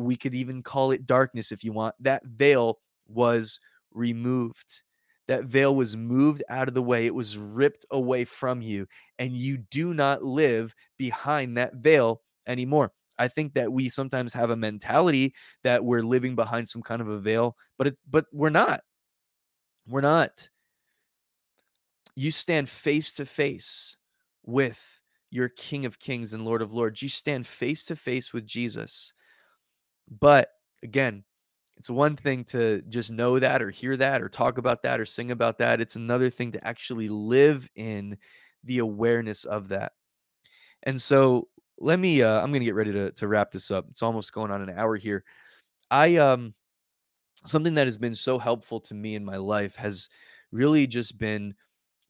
we 0.00 0.16
could 0.16 0.34
even 0.34 0.62
call 0.62 0.90
it 0.90 1.06
darkness 1.06 1.52
if 1.52 1.64
you 1.64 1.72
want. 1.72 1.94
That 2.00 2.24
veil 2.24 2.78
was 3.08 3.60
removed. 3.92 4.82
That 5.26 5.44
veil 5.44 5.74
was 5.74 5.96
moved 5.96 6.42
out 6.48 6.68
of 6.68 6.74
the 6.74 6.82
way. 6.82 7.06
It 7.06 7.14
was 7.14 7.36
ripped 7.36 7.84
away 7.90 8.24
from 8.24 8.62
you. 8.62 8.86
And 9.18 9.36
you 9.36 9.58
do 9.58 9.92
not 9.92 10.22
live 10.22 10.74
behind 10.96 11.56
that 11.56 11.74
veil 11.74 12.22
anymore. 12.46 12.92
I 13.18 13.28
think 13.28 13.54
that 13.54 13.72
we 13.72 13.88
sometimes 13.88 14.32
have 14.32 14.50
a 14.50 14.56
mentality 14.56 15.34
that 15.64 15.84
we're 15.84 16.02
living 16.02 16.34
behind 16.34 16.68
some 16.68 16.82
kind 16.82 17.02
of 17.02 17.08
a 17.08 17.18
veil, 17.18 17.56
but 17.76 17.88
it's 17.88 18.02
but 18.08 18.26
we're 18.32 18.48
not. 18.48 18.80
We're 19.88 20.00
not. 20.02 20.48
You 22.14 22.30
stand 22.30 22.68
face 22.68 23.12
to 23.14 23.26
face 23.26 23.96
with 24.44 25.02
your 25.30 25.48
King 25.48 25.84
of 25.84 25.98
Kings 25.98 26.32
and 26.32 26.44
Lord 26.44 26.62
of 26.62 26.72
Lords. 26.72 27.02
You 27.02 27.08
stand 27.08 27.46
face 27.46 27.84
to 27.86 27.96
face 27.96 28.32
with 28.32 28.46
Jesus. 28.46 29.12
But 30.10 30.50
again, 30.82 31.24
it's 31.76 31.90
one 31.90 32.16
thing 32.16 32.44
to 32.44 32.82
just 32.88 33.10
know 33.12 33.38
that 33.38 33.62
or 33.62 33.70
hear 33.70 33.96
that 33.96 34.20
or 34.20 34.28
talk 34.28 34.58
about 34.58 34.82
that 34.82 35.00
or 35.00 35.06
sing 35.06 35.30
about 35.30 35.58
that. 35.58 35.80
It's 35.80 35.96
another 35.96 36.28
thing 36.28 36.52
to 36.52 36.66
actually 36.66 37.08
live 37.08 37.68
in 37.76 38.18
the 38.64 38.78
awareness 38.78 39.44
of 39.44 39.68
that. 39.68 39.92
And 40.82 41.00
so 41.00 41.48
let 41.78 42.00
me 42.00 42.22
uh 42.22 42.42
I'm 42.42 42.52
to 42.52 42.58
get 42.60 42.74
ready 42.74 42.92
to 42.92 43.12
to 43.12 43.28
wrap 43.28 43.52
this 43.52 43.70
up. 43.70 43.86
It's 43.90 44.02
almost 44.02 44.32
going 44.32 44.50
on 44.50 44.62
an 44.62 44.76
hour 44.76 44.96
here. 44.96 45.24
I 45.90 46.16
um 46.16 46.54
something 47.46 47.74
that 47.74 47.86
has 47.86 47.98
been 47.98 48.14
so 48.14 48.38
helpful 48.38 48.80
to 48.80 48.94
me 48.94 49.14
in 49.14 49.24
my 49.24 49.36
life 49.36 49.76
has 49.76 50.08
really 50.50 50.86
just 50.86 51.18
been 51.18 51.54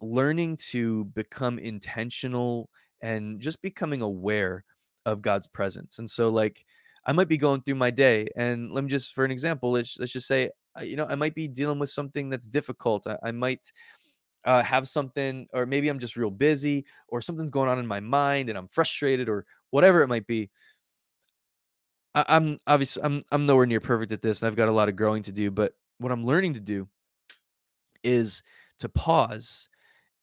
learning 0.00 0.56
to 0.56 1.04
become 1.06 1.58
intentional 1.58 2.70
and 3.02 3.40
just 3.40 3.60
becoming 3.60 4.00
aware 4.00 4.64
of 5.04 5.22
God's 5.22 5.46
presence. 5.46 5.98
And 5.98 6.08
so 6.08 6.30
like 6.30 6.64
I 7.08 7.12
might 7.12 7.28
be 7.28 7.38
going 7.38 7.62
through 7.62 7.76
my 7.76 7.90
day, 7.90 8.28
and 8.36 8.70
let 8.70 8.84
me 8.84 8.90
just, 8.90 9.14
for 9.14 9.24
an 9.24 9.30
example, 9.30 9.72
let's 9.72 9.98
let's 9.98 10.12
just 10.12 10.28
say, 10.28 10.50
uh, 10.78 10.84
you 10.84 10.94
know, 10.94 11.06
I 11.06 11.14
might 11.14 11.34
be 11.34 11.48
dealing 11.48 11.78
with 11.78 11.88
something 11.88 12.28
that's 12.28 12.46
difficult. 12.46 13.06
I, 13.06 13.16
I 13.22 13.32
might 13.32 13.72
uh, 14.44 14.62
have 14.62 14.86
something, 14.86 15.48
or 15.54 15.64
maybe 15.64 15.88
I'm 15.88 16.00
just 16.00 16.16
real 16.16 16.30
busy, 16.30 16.84
or 17.08 17.22
something's 17.22 17.50
going 17.50 17.70
on 17.70 17.78
in 17.78 17.86
my 17.86 18.00
mind, 18.00 18.50
and 18.50 18.58
I'm 18.58 18.68
frustrated, 18.68 19.26
or 19.26 19.46
whatever 19.70 20.02
it 20.02 20.08
might 20.08 20.26
be. 20.26 20.50
I, 22.14 22.26
I'm 22.28 22.58
obviously 22.66 23.02
I'm 23.02 23.24
I'm 23.32 23.46
nowhere 23.46 23.64
near 23.64 23.80
perfect 23.80 24.12
at 24.12 24.20
this, 24.20 24.42
and 24.42 24.46
I've 24.46 24.56
got 24.56 24.68
a 24.68 24.72
lot 24.72 24.90
of 24.90 24.96
growing 24.96 25.22
to 25.22 25.32
do. 25.32 25.50
But 25.50 25.72
what 25.96 26.12
I'm 26.12 26.26
learning 26.26 26.54
to 26.54 26.60
do 26.60 26.88
is 28.02 28.42
to 28.80 28.90
pause 28.90 29.70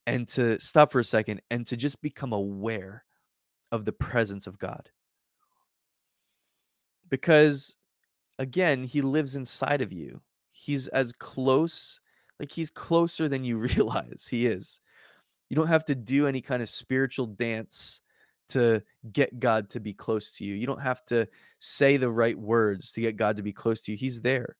and 0.05 0.27
to 0.27 0.59
stop 0.59 0.91
for 0.91 0.99
a 0.99 1.03
second 1.03 1.41
and 1.49 1.65
to 1.65 1.75
just 1.75 1.99
become 2.03 2.31
aware 2.31 3.03
of 3.71 3.85
the 3.85 3.91
presence 3.91 4.45
of 4.45 4.59
God 4.59 4.91
because 7.09 7.77
again, 8.39 8.83
he 8.83 9.01
lives 9.01 9.35
inside 9.35 9.81
of 9.81 9.93
you. 9.93 10.21
He's 10.51 10.87
as 10.89 11.13
close, 11.13 11.99
like 12.39 12.51
he's 12.51 12.69
closer 12.69 13.27
than 13.27 13.43
you 13.43 13.57
realize 13.75 14.27
he 14.29 14.47
is. 14.47 14.81
You 15.49 15.55
don't 15.55 15.67
have 15.67 15.85
to 15.85 15.95
do 15.95 16.27
any 16.27 16.41
kind 16.41 16.61
of 16.61 16.69
spiritual 16.69 17.27
dance 17.27 18.01
to 18.49 18.81
get 19.11 19.39
God 19.39 19.69
to 19.71 19.79
be 19.79 19.93
close 19.93 20.31
to 20.37 20.43
you. 20.43 20.55
You 20.55 20.67
don't 20.67 20.81
have 20.81 21.03
to 21.05 21.27
say 21.59 21.97
the 21.97 22.11
right 22.11 22.37
words 22.37 22.91
to 22.93 23.01
get 23.01 23.15
God 23.15 23.37
to 23.37 23.43
be 23.43 23.53
close 23.53 23.81
to 23.81 23.91
you. 23.91 23.97
He's 23.97 24.21
there. 24.21 24.55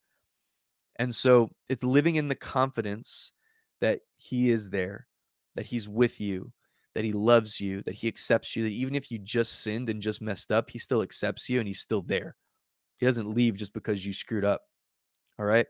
And 0.97 1.13
so 1.13 1.51
it's 1.69 1.83
living 1.83 2.15
in 2.15 2.27
the 2.27 2.35
confidence 2.35 3.33
that 3.81 4.01
He 4.15 4.49
is 4.49 4.69
there, 4.69 5.07
that 5.55 5.65
He's 5.65 5.87
with 5.87 6.21
you, 6.21 6.51
that 6.95 7.03
He 7.05 7.11
loves 7.11 7.61
you, 7.61 7.83
that 7.83 7.93
He 7.93 8.07
accepts 8.07 8.55
you, 8.55 8.63
that 8.63 8.71
even 8.71 8.95
if 8.95 9.11
you 9.11 9.19
just 9.19 9.61
sinned 9.61 9.89
and 9.89 10.01
just 10.01 10.21
messed 10.21 10.51
up, 10.51 10.69
He 10.69 10.79
still 10.79 11.01
accepts 11.01 11.49
you 11.49 11.59
and 11.59 11.67
He's 11.67 11.81
still 11.81 12.01
there. 12.01 12.35
He 12.97 13.05
doesn't 13.05 13.33
leave 13.33 13.57
just 13.57 13.73
because 13.73 14.05
you 14.05 14.13
screwed 14.13 14.45
up. 14.45 14.61
All 15.37 15.45
right. 15.45 15.67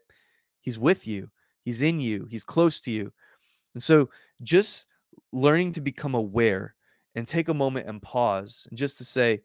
He's 0.61 0.79
with 0.79 1.07
you, 1.07 1.29
He's 1.63 1.81
in 1.81 1.99
you, 1.99 2.27
He's 2.29 2.43
close 2.43 2.79
to 2.81 2.91
you. 2.91 3.11
And 3.73 3.83
so 3.83 4.09
just 4.41 4.85
learning 5.33 5.73
to 5.73 5.81
become 5.81 6.15
aware 6.15 6.75
and 7.15 7.27
take 7.27 7.49
a 7.49 7.53
moment 7.53 7.89
and 7.89 8.01
pause 8.01 8.67
and 8.69 8.77
just 8.77 8.97
to 8.99 9.03
say, 9.03 9.41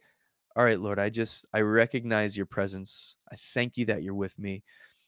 All 0.54 0.64
right, 0.64 0.78
Lord, 0.78 0.98
I 0.98 1.08
just, 1.08 1.46
I 1.54 1.62
recognize 1.62 2.36
your 2.36 2.46
presence. 2.46 3.16
I 3.32 3.36
thank 3.54 3.76
you 3.76 3.86
that 3.86 4.02
you're 4.02 4.14
with 4.14 4.38
me. 4.38 4.62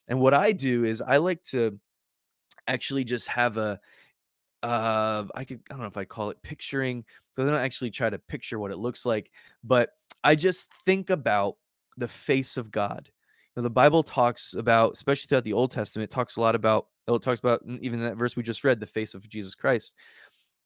And 0.09 0.21
what 0.21 0.35
I 0.35 0.53
do 0.53 0.85
is 0.85 1.03
I 1.03 1.19
like 1.19 1.43
to 1.45 1.79
actually 2.67 3.05
just 3.05 3.29
have 3.29 3.57
a 3.57 3.79
uh 4.63 5.25
I 5.35 5.45
could 5.45 5.61
I 5.71 5.75
don't 5.75 5.81
know 5.81 5.87
if 5.87 5.97
I 5.97 6.05
call 6.05 6.31
it 6.31 6.43
picturing, 6.43 7.05
so 7.33 7.43
I 7.43 7.47
don't 7.47 7.55
actually 7.55 7.91
try 7.91 8.11
to 8.11 8.19
picture 8.19 8.59
what 8.59 8.71
it 8.71 8.79
looks 8.79 9.05
like, 9.05 9.31
but 9.65 9.91
I 10.25 10.35
just 10.35 10.73
think 10.85 11.11
about 11.11 11.57
the 11.97 12.09
face 12.09 12.57
of 12.57 12.71
God. 12.71 13.11
You 13.55 13.61
know, 13.61 13.65
the 13.65 13.71
Bible 13.71 14.03
talks 14.03 14.55
about, 14.55 14.93
especially 14.93 15.29
throughout 15.29 15.45
the 15.45 15.53
Old 15.53 15.71
Testament, 15.71 16.11
it 16.11 16.15
talks 16.15 16.37
a 16.37 16.41
lot 16.41 16.55
about 16.55 16.87
it 17.09 17.23
talks 17.23 17.41
about 17.41 17.63
even 17.81 18.01
that 18.01 18.17
verse 18.17 18.37
we 18.37 18.43
just 18.43 18.65
read, 18.65 18.81
the 18.81 18.87
face 18.87 19.15
of 19.15 19.29
Jesus 19.29 19.55
Christ. 19.55 19.95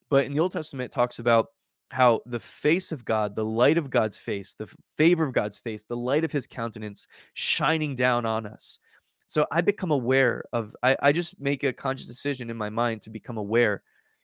But 0.09 0.27
in 0.27 0.35
the 0.35 0.41
Old 0.41 0.53
Testament, 0.53 0.93
it 0.93 0.95
talks 0.95 1.19
about 1.19 1.49
how 1.91 2.21
the 2.27 2.41
face 2.41 2.93
of 2.93 3.05
God, 3.05 3.37
the 3.37 3.45
light 3.45 3.79
of 3.79 3.91
God's 3.91 4.17
face, 4.17 4.55
the 4.55 4.69
favor 4.97 5.25
of 5.25 5.33
God's 5.33 5.59
face, 5.59 5.85
the 5.85 5.97
light 5.97 6.25
of 6.25 6.33
his 6.33 6.47
countenance 6.47 7.07
shining 7.35 7.95
down 7.95 8.27
on 8.27 8.47
us. 8.47 8.81
So 9.27 9.47
I 9.51 9.61
become 9.61 9.91
aware 9.91 10.45
of 10.53 10.75
I, 10.83 10.97
I 11.03 11.13
just 11.13 11.39
make 11.41 11.65
a 11.65 11.73
conscious 11.73 12.07
decision 12.07 12.49
in 12.49 12.57
my 12.57 12.71
mind 12.71 13.03
to 13.03 13.11
become 13.11 13.37
aware. 13.39 13.83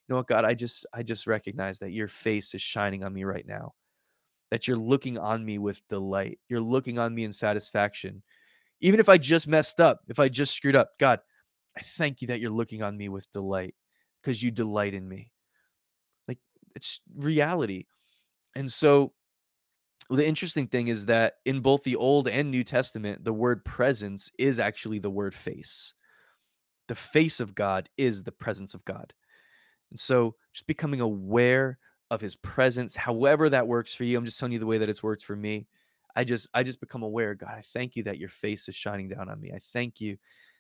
You 0.09 0.13
know 0.13 0.17
what, 0.19 0.29
God, 0.29 0.45
I 0.45 0.55
just 0.55 0.87
I 0.93 1.03
just 1.03 1.27
recognize 1.27 1.79
that 1.81 1.93
your 1.93 2.09
face 2.09 2.55
is 2.55 2.63
shining 2.63 3.05
on 3.05 3.13
me 3.13 3.25
right 3.25 3.47
now. 3.47 3.75
That 4.51 4.69
you're 4.69 4.77
looking 4.77 5.19
on 5.19 5.45
me 5.45 5.59
with 5.59 5.87
delight. 5.89 6.39
You're 6.49 6.61
looking 6.61 6.99
on 6.99 7.15
me 7.15 7.25
in 7.25 7.33
satisfaction. 7.33 8.23
Even 8.81 9.01
if 9.01 9.09
I 9.09 9.19
just 9.19 9.49
messed 9.49 9.81
up, 9.81 10.01
if 10.09 10.19
I 10.19 10.29
just 10.29 10.55
screwed 10.55 10.77
up, 10.77 10.91
God, 10.99 11.21
I 11.77 11.81
thank 11.81 12.21
you 12.21 12.29
that 12.29 12.41
you're 12.41 12.51
looking 12.51 12.83
on 12.83 12.97
me 12.97 13.09
with 13.09 13.31
delight 13.33 13.75
because 14.23 14.43
you 14.43 14.51
delight 14.51 14.95
in 14.95 15.09
me. 15.09 15.33
Like 16.29 16.39
it's 16.77 17.01
reality. 17.17 17.87
And 18.55 18.71
so 18.71 19.15
the 20.17 20.27
interesting 20.27 20.67
thing 20.67 20.89
is 20.89 21.07
that 21.07 21.35
in 21.45 21.61
both 21.61 21.85
the 21.85 21.97
Old 21.97 22.29
and 22.29 22.51
New 22.51 22.65
Testament, 22.65 23.25
the 23.25 23.33
word 23.33 23.65
presence 23.65 24.31
is 24.39 24.59
actually 24.59 24.99
the 24.99 25.11
word 25.11 25.35
face. 25.35 25.95
The 26.89 26.95
face 26.95 27.41
of 27.41 27.55
God 27.55 27.89
is 27.97 28.25
the 28.25 28.33
presence 28.33 28.75
of 28.75 28.85
God. 28.85 29.13
And 29.91 29.99
so 29.99 30.35
just 30.53 30.67
becoming 30.67 31.01
aware 31.01 31.79
of 32.11 32.21
his 32.21 32.35
presence, 32.37 32.95
however 32.97 33.49
that 33.49 33.67
works 33.67 33.95
for 33.95 34.05
you. 34.05 34.19
I'm 34.19 34.25
just 34.25 34.39
telling 34.39 34.53
you 34.53 34.59
the 34.59 34.67
way 34.67 34.79
that 34.79 34.89
it's 34.89 35.03
worked 35.03 35.25
for 35.25 35.37
me. 35.37 35.67
I 36.15 36.25
just 36.25 36.49
I 36.53 36.63
just 36.63 36.81
become 36.81 37.03
aware, 37.03 37.35
God, 37.35 37.55
I 37.55 37.63
thank 37.73 37.97
you 37.97 38.03
that 38.03 38.19
your 38.19 38.29
face 38.29 38.69
is 38.69 38.75
shining 38.75 39.09
down 39.09 39.31
on 39.31 39.41
me. 39.41 39.51
I 39.55 39.61
thank 39.73 39.99
you 39.99 40.19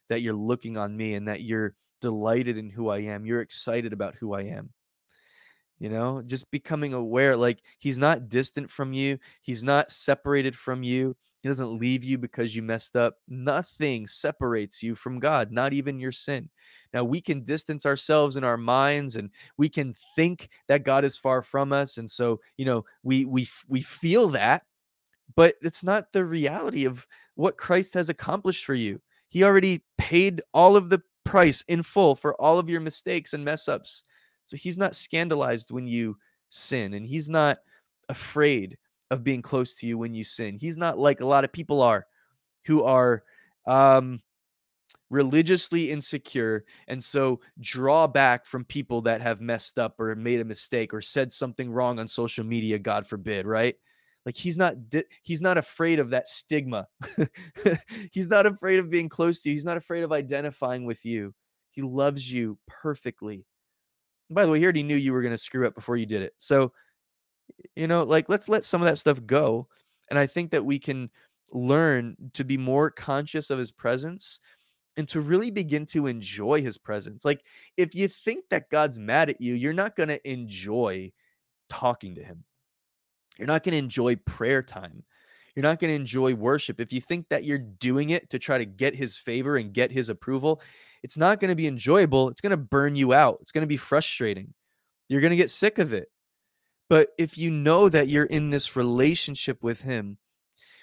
that 0.09 0.22
you're 0.22 0.32
looking 0.32 0.78
on 0.78 0.96
me 0.96 1.14
and 1.14 1.28
that 1.28 1.42
you're 1.42 1.74
delighted 2.00 2.57
in 2.57 2.70
who 2.70 2.88
I 2.88 3.00
am. 3.00 3.26
You're 3.26 3.42
excited 3.42 3.92
about 3.92 4.14
who 4.14 4.32
I 4.32 4.44
am 4.44 4.72
you 5.83 5.89
know 5.89 6.22
just 6.24 6.49
becoming 6.53 6.95
aware 6.95 7.37
like 7.37 7.61
he's 7.80 7.99
not 7.99 8.28
distant 8.28 8.70
from 8.70 8.93
you 8.93 9.18
he's 9.43 9.64
not 9.64 9.91
separated 9.91 10.55
from 10.55 10.85
you 10.85 11.14
he 11.43 11.49
doesn't 11.49 11.76
leave 11.76 12.05
you 12.05 12.16
because 12.18 12.55
you 12.55 12.62
messed 12.62 12.95
up 12.95 13.16
nothing 13.26 14.07
separates 14.07 14.80
you 14.80 14.95
from 14.95 15.18
god 15.18 15.51
not 15.51 15.72
even 15.72 15.99
your 15.99 16.12
sin. 16.12 16.49
Now 16.95 17.03
we 17.03 17.20
can 17.20 17.43
distance 17.43 17.85
ourselves 17.85 18.37
in 18.37 18.45
our 18.45 18.57
minds 18.57 19.16
and 19.16 19.30
we 19.57 19.68
can 19.68 19.97
think 20.14 20.51
that 20.68 20.85
god 20.85 21.05
is 21.05 21.18
far 21.18 21.43
from 21.43 21.72
us 21.72 21.99
and 21.99 22.09
so 22.09 22.41
you 22.57 22.64
know 22.64 22.85
we 23.03 23.24
we 23.24 23.49
we 23.66 23.80
feel 23.80 24.28
that 24.28 24.62
but 25.35 25.57
it's 25.62 25.83
not 25.83 26.12
the 26.12 26.24
reality 26.24 26.85
of 26.85 27.09
what 27.35 27.59
christ 27.59 27.95
has 27.95 28.09
accomplished 28.09 28.64
for 28.64 28.74
you. 28.74 29.01
He 29.28 29.43
already 29.43 29.83
paid 29.99 30.43
all 30.55 30.76
of 30.76 30.91
the 30.91 31.03
price 31.24 31.64
in 31.66 31.83
full 31.83 32.14
for 32.14 32.41
all 32.41 32.61
of 32.61 32.70
your 32.70 32.80
mistakes 32.80 33.33
and 33.33 33.45
mess 33.45 33.66
ups 33.66 34.05
so 34.45 34.57
he's 34.57 34.78
not 34.78 34.95
scandalized 34.95 35.70
when 35.70 35.86
you 35.86 36.16
sin, 36.49 36.95
and 36.95 37.07
he's 37.07 37.28
not 37.28 37.59
afraid 38.09 38.78
of 39.11 39.24
being 39.24 39.43
close 39.43 39.76
to 39.76 39.86
you 39.86 39.99
when 39.99 40.14
you 40.14 40.24
sin. 40.24 40.57
He's 40.59 40.76
not 40.76 40.99
like 40.99 41.20
a 41.20 41.26
lot 41.26 41.45
of 41.45 41.53
people 41.53 41.82
are 41.82 42.07
who 42.64 42.84
are 42.84 43.24
um, 43.66 44.20
religiously 45.11 45.90
insecure 45.90 46.64
and 46.88 47.03
so 47.03 47.40
draw 47.61 48.07
back 48.07 48.47
from 48.47 48.64
people 48.64 49.03
that 49.03 49.20
have 49.20 49.40
messed 49.40 49.78
up 49.78 50.01
or 50.01 50.14
made 50.14 50.40
a 50.40 50.45
mistake 50.45 50.95
or 50.95 51.03
said 51.03 51.30
something 51.30 51.70
wrong 51.70 51.99
on 51.99 52.09
social 52.09 52.45
media 52.45 52.78
god 52.78 53.07
forbid 53.07 53.47
right? 53.47 53.76
Like 54.24 54.36
he's 54.36 54.57
not 54.57 54.74
he's 55.22 55.40
not 55.40 55.59
afraid 55.59 55.99
of 55.99 56.11
that 56.11 56.28
stigma. 56.28 56.86
He's 58.12 58.28
not 58.28 58.47
afraid 58.47 58.78
of 58.78 58.88
being 58.88 59.09
close 59.09 59.43
to 59.43 59.49
you. 59.49 59.55
He's 59.55 59.64
not 59.64 59.76
afraid 59.76 60.05
of 60.05 60.12
identifying 60.12 60.84
with 60.84 61.05
you. 61.05 61.34
He 61.70 61.82
loves 61.82 62.32
you 62.32 62.57
perfectly 62.68 63.45
by 64.31 64.45
the 64.45 64.51
way, 64.51 64.59
he 64.59 64.64
already 64.64 64.83
knew 64.83 64.97
you 64.97 65.12
were 65.12 65.23
going 65.23 65.35
to 65.35 65.39
screw 65.39 65.66
up 65.66 65.75
before 65.75 65.97
you 65.97 66.07
did 66.07 66.23
it. 66.23 66.35
So, 66.39 66.73
you 67.77 67.87
know, 67.87 68.03
like 68.03 68.29
let's 68.29 68.49
let 68.49 68.64
some 68.64 68.81
of 68.81 68.89
that 68.89 68.99
stuff 68.99 69.25
go. 69.27 69.68
And 70.11 70.18
I 70.18 70.27
think 70.27 70.51
that 70.51 70.64
we 70.64 70.79
can 70.79 71.11
learn 71.53 72.16
to 72.35 72.45
be 72.45 72.57
more 72.57 72.91
conscious 72.91 73.51
of 73.51 73.59
his 73.59 73.70
presence 73.70 74.41
and 74.97 75.09
to 75.09 75.20
really 75.20 75.51
begin 75.51 75.87
to 75.87 76.07
enjoy 76.07 76.61
his 76.61 76.77
presence. 76.77 77.25
Like, 77.25 77.45
if 77.77 77.95
you 77.95 78.09
think 78.09 78.45
that 78.51 78.68
God's 78.68 78.99
mad 78.99 79.31
at 79.31 79.41
you, 79.41 79.55
you're 79.55 79.73
not 79.73 79.97
going 79.97 80.11
to 80.11 80.31
enjoy 80.31 81.12
talking 81.68 82.14
to 82.16 82.23
him. 82.23 82.45
You're 83.39 83.49
not 83.49 83.62
going 83.62 83.73
to 83.73 83.79
enjoy 83.79 84.16
prayer 84.16 84.62
time. 84.62 85.03
You're 85.55 85.62
not 85.62 85.79
going 85.79 85.91
to 85.91 85.97
enjoy 85.97 86.35
worship. 86.35 86.81
If 86.81 86.93
you 86.93 87.01
think 87.01 87.29
that 87.29 87.45
you're 87.45 87.59
doing 87.59 88.11
it 88.11 88.29
to 88.31 88.39
try 88.39 88.59
to 88.59 88.64
get 88.64 88.95
his 88.95 89.16
favor 89.16 89.57
and 89.57 89.73
get 89.73 89.91
his 89.91 90.09
approval, 90.09 90.61
it's 91.03 91.18
not 91.18 91.40
going 91.40 91.50
to 91.50 91.57
be 91.57 91.66
enjoyable. 91.66 92.28
It's 92.28 92.40
going 92.40 92.50
to 92.50 92.57
burn 92.57 92.96
you 92.96 93.12
out. 93.12 93.38
It's 93.40 93.53
going 93.53 93.62
to 93.62 93.68
be 93.68 93.76
frustrating. 93.76 94.55
You're 95.09 95.20
going 95.20 95.30
to 95.32 95.36
get 95.36 95.50
sick 95.50 95.78
of 95.78 95.92
it. 95.92 96.09
But 96.88 97.11
if 97.18 97.38
you 97.38 97.50
know 97.50 97.88
that 97.88 98.09
you're 98.09 98.24
in 98.24 98.50
this 98.50 98.76
relationship 98.76 99.62
with 99.62 99.82
Him, 99.82 100.18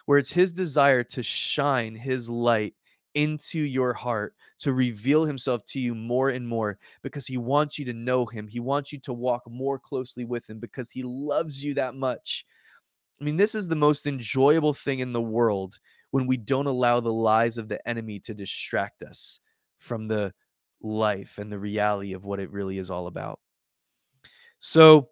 where 0.05 0.17
it's 0.17 0.33
His 0.33 0.51
desire 0.51 1.03
to 1.03 1.23
shine 1.23 1.95
His 1.95 2.29
light 2.29 2.73
into 3.13 3.59
your 3.59 3.93
heart, 3.93 4.35
to 4.59 4.73
reveal 4.73 5.25
Himself 5.25 5.63
to 5.65 5.79
you 5.79 5.95
more 5.95 6.29
and 6.29 6.47
more, 6.47 6.79
because 7.01 7.27
He 7.27 7.37
wants 7.37 7.79
you 7.79 7.85
to 7.85 7.93
know 7.93 8.25
Him, 8.25 8.47
He 8.47 8.59
wants 8.59 8.91
you 8.91 8.99
to 9.01 9.13
walk 9.13 9.43
more 9.49 9.79
closely 9.79 10.25
with 10.25 10.49
Him, 10.49 10.59
because 10.59 10.89
He 10.91 11.03
loves 11.03 11.63
you 11.63 11.75
that 11.75 11.95
much. 11.95 12.45
I 13.21 13.23
mean, 13.23 13.37
this 13.37 13.53
is 13.53 13.67
the 13.67 13.75
most 13.75 14.07
enjoyable 14.07 14.73
thing 14.73 14.99
in 14.99 15.13
the 15.13 15.21
world 15.21 15.79
when 16.11 16.25
we 16.25 16.37
don't 16.37 16.65
allow 16.65 16.99
the 16.99 17.13
lies 17.13 17.57
of 17.57 17.67
the 17.67 17.87
enemy 17.87 18.19
to 18.21 18.33
distract 18.33 19.03
us 19.03 19.41
from 19.79 20.07
the 20.07 20.33
life 20.81 21.37
and 21.37 21.51
the 21.51 21.59
reality 21.59 22.13
of 22.13 22.23
what 22.23 22.39
it 22.39 22.51
really 22.51 22.77
is 22.77 22.91
all 22.91 23.07
about. 23.07 23.39
So, 24.59 25.09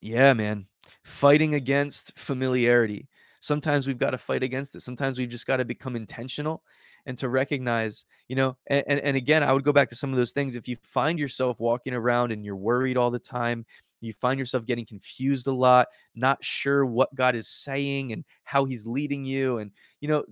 yeah, 0.00 0.32
man, 0.32 0.66
fighting 1.04 1.54
against 1.54 2.16
familiarity. 2.16 3.08
Sometimes 3.40 3.86
we've 3.86 3.98
got 3.98 4.10
to 4.10 4.18
fight 4.18 4.42
against 4.42 4.74
it. 4.74 4.82
Sometimes 4.82 5.18
we've 5.18 5.28
just 5.28 5.46
got 5.46 5.58
to 5.58 5.64
become 5.64 5.96
intentional 5.96 6.62
and 7.06 7.16
to 7.18 7.28
recognize, 7.28 8.04
you 8.28 8.36
know, 8.36 8.56
and, 8.66 8.84
and, 8.86 9.00
and 9.00 9.16
again, 9.16 9.42
I 9.42 9.52
would 9.52 9.64
go 9.64 9.72
back 9.72 9.88
to 9.88 9.96
some 9.96 10.10
of 10.10 10.16
those 10.16 10.32
things. 10.32 10.54
If 10.54 10.68
you 10.68 10.76
find 10.82 11.18
yourself 11.18 11.58
walking 11.58 11.94
around 11.94 12.32
and 12.32 12.44
you're 12.44 12.56
worried 12.56 12.96
all 12.96 13.10
the 13.10 13.18
time, 13.18 13.64
you 14.00 14.12
find 14.12 14.38
yourself 14.38 14.64
getting 14.66 14.86
confused 14.86 15.46
a 15.46 15.52
lot, 15.52 15.88
not 16.14 16.42
sure 16.42 16.86
what 16.86 17.14
God 17.14 17.34
is 17.34 17.48
saying 17.48 18.12
and 18.12 18.24
how 18.44 18.64
he's 18.64 18.86
leading 18.86 19.24
you. 19.24 19.58
And, 19.58 19.70
you 20.00 20.08
know, 20.08 20.24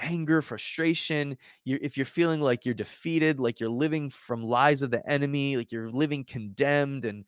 anger, 0.00 0.42
frustration, 0.42 1.36
you 1.64 1.78
if 1.80 1.96
you're 1.96 2.06
feeling 2.06 2.40
like 2.40 2.64
you're 2.64 2.74
defeated, 2.74 3.38
like 3.40 3.60
you're 3.60 3.68
living 3.68 4.10
from 4.10 4.42
lies 4.42 4.82
of 4.82 4.90
the 4.90 5.08
enemy, 5.08 5.56
like 5.56 5.72
you're 5.72 5.90
living 5.90 6.24
condemned 6.24 7.04
and 7.04 7.24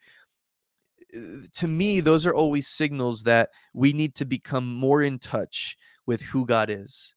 uh, 1.14 1.46
to 1.52 1.68
me 1.68 2.00
those 2.00 2.26
are 2.26 2.34
always 2.34 2.68
signals 2.68 3.22
that 3.24 3.50
we 3.74 3.92
need 3.92 4.14
to 4.16 4.24
become 4.24 4.74
more 4.74 5.02
in 5.02 5.18
touch 5.18 5.76
with 6.06 6.20
who 6.22 6.46
God 6.46 6.70
is. 6.70 7.14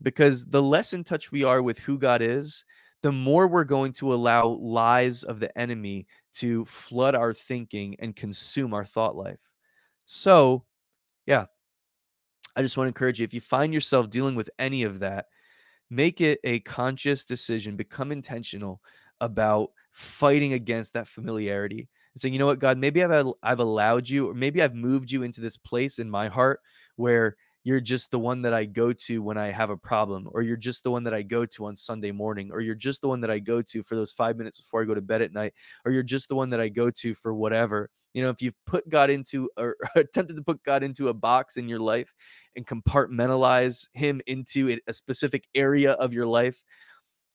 Because 0.00 0.44
the 0.44 0.62
less 0.62 0.92
in 0.92 1.02
touch 1.02 1.32
we 1.32 1.42
are 1.42 1.60
with 1.60 1.78
who 1.80 1.98
God 1.98 2.22
is, 2.22 2.64
the 3.02 3.12
more 3.12 3.46
we're 3.46 3.64
going 3.64 3.92
to 3.92 4.12
allow 4.12 4.46
lies 4.48 5.22
of 5.24 5.40
the 5.40 5.56
enemy 5.58 6.06
to 6.34 6.64
flood 6.64 7.14
our 7.14 7.32
thinking 7.32 7.96
and 7.98 8.14
consume 8.14 8.74
our 8.74 8.84
thought 8.84 9.16
life. 9.16 9.38
So, 10.04 10.64
yeah, 11.26 11.46
I 12.58 12.62
just 12.62 12.76
want 12.76 12.86
to 12.86 12.90
encourage 12.90 13.20
you 13.20 13.24
if 13.24 13.34
you 13.34 13.40
find 13.40 13.74
yourself 13.74 14.10
dealing 14.10 14.36
with 14.36 14.50
any 14.58 14.82
of 14.84 15.00
that, 15.00 15.28
make 15.90 16.20
it 16.20 16.40
a 16.44 16.60
conscious 16.60 17.24
decision, 17.24 17.76
become 17.76 18.12
intentional 18.12 18.82
about 19.20 19.70
fighting 19.92 20.52
against 20.52 20.94
that 20.94 21.08
familiarity 21.08 21.88
and 22.14 22.20
saying, 22.20 22.34
you 22.34 22.38
know 22.40 22.46
what, 22.46 22.58
God, 22.60 22.78
maybe 22.78 23.02
I've 23.04 23.32
I've 23.42 23.60
allowed 23.60 24.08
you, 24.08 24.30
or 24.30 24.34
maybe 24.34 24.62
I've 24.62 24.74
moved 24.76 25.10
you 25.12 25.22
into 25.22 25.40
this 25.40 25.56
place 25.56 25.98
in 25.98 26.10
my 26.10 26.28
heart 26.28 26.60
where 26.96 27.36
you're 27.64 27.80
just 27.80 28.10
the 28.10 28.18
one 28.18 28.42
that 28.42 28.54
I 28.54 28.64
go 28.64 28.92
to 28.92 29.22
when 29.22 29.36
I 29.36 29.50
have 29.50 29.70
a 29.70 29.76
problem, 29.76 30.28
or 30.32 30.42
you're 30.42 30.56
just 30.56 30.84
the 30.84 30.90
one 30.90 31.04
that 31.04 31.14
I 31.14 31.22
go 31.22 31.44
to 31.44 31.66
on 31.66 31.76
Sunday 31.76 32.12
morning, 32.12 32.50
or 32.52 32.60
you're 32.60 32.74
just 32.74 33.00
the 33.00 33.08
one 33.08 33.20
that 33.20 33.30
I 33.30 33.40
go 33.40 33.60
to 33.62 33.82
for 33.82 33.96
those 33.96 34.12
five 34.12 34.36
minutes 34.36 34.60
before 34.60 34.82
I 34.82 34.84
go 34.84 34.94
to 34.94 35.00
bed 35.00 35.22
at 35.22 35.32
night, 35.32 35.54
or 35.84 35.92
you're 35.92 36.02
just 36.02 36.28
the 36.28 36.34
one 36.34 36.50
that 36.50 36.60
I 36.60 36.68
go 36.68 36.90
to 36.90 37.14
for 37.14 37.34
whatever. 37.34 37.90
You 38.14 38.22
know, 38.22 38.30
if 38.30 38.40
you've 38.40 38.54
put 38.66 38.88
God 38.88 39.10
into 39.10 39.50
or 39.58 39.76
attempted 39.96 40.36
to 40.36 40.42
put 40.42 40.62
God 40.62 40.82
into 40.82 41.08
a 41.08 41.14
box 41.14 41.56
in 41.56 41.68
your 41.68 41.80
life 41.80 42.14
and 42.56 42.66
compartmentalize 42.66 43.88
him 43.92 44.20
into 44.26 44.78
a 44.86 44.92
specific 44.92 45.46
area 45.54 45.92
of 45.92 46.14
your 46.14 46.26
life, 46.26 46.62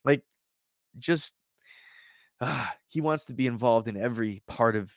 like 0.05 0.23
just 0.97 1.33
uh, 2.41 2.67
he 2.87 3.01
wants 3.01 3.25
to 3.25 3.33
be 3.33 3.47
involved 3.47 3.87
in 3.87 3.97
every 3.97 4.41
part 4.47 4.75
of 4.75 4.93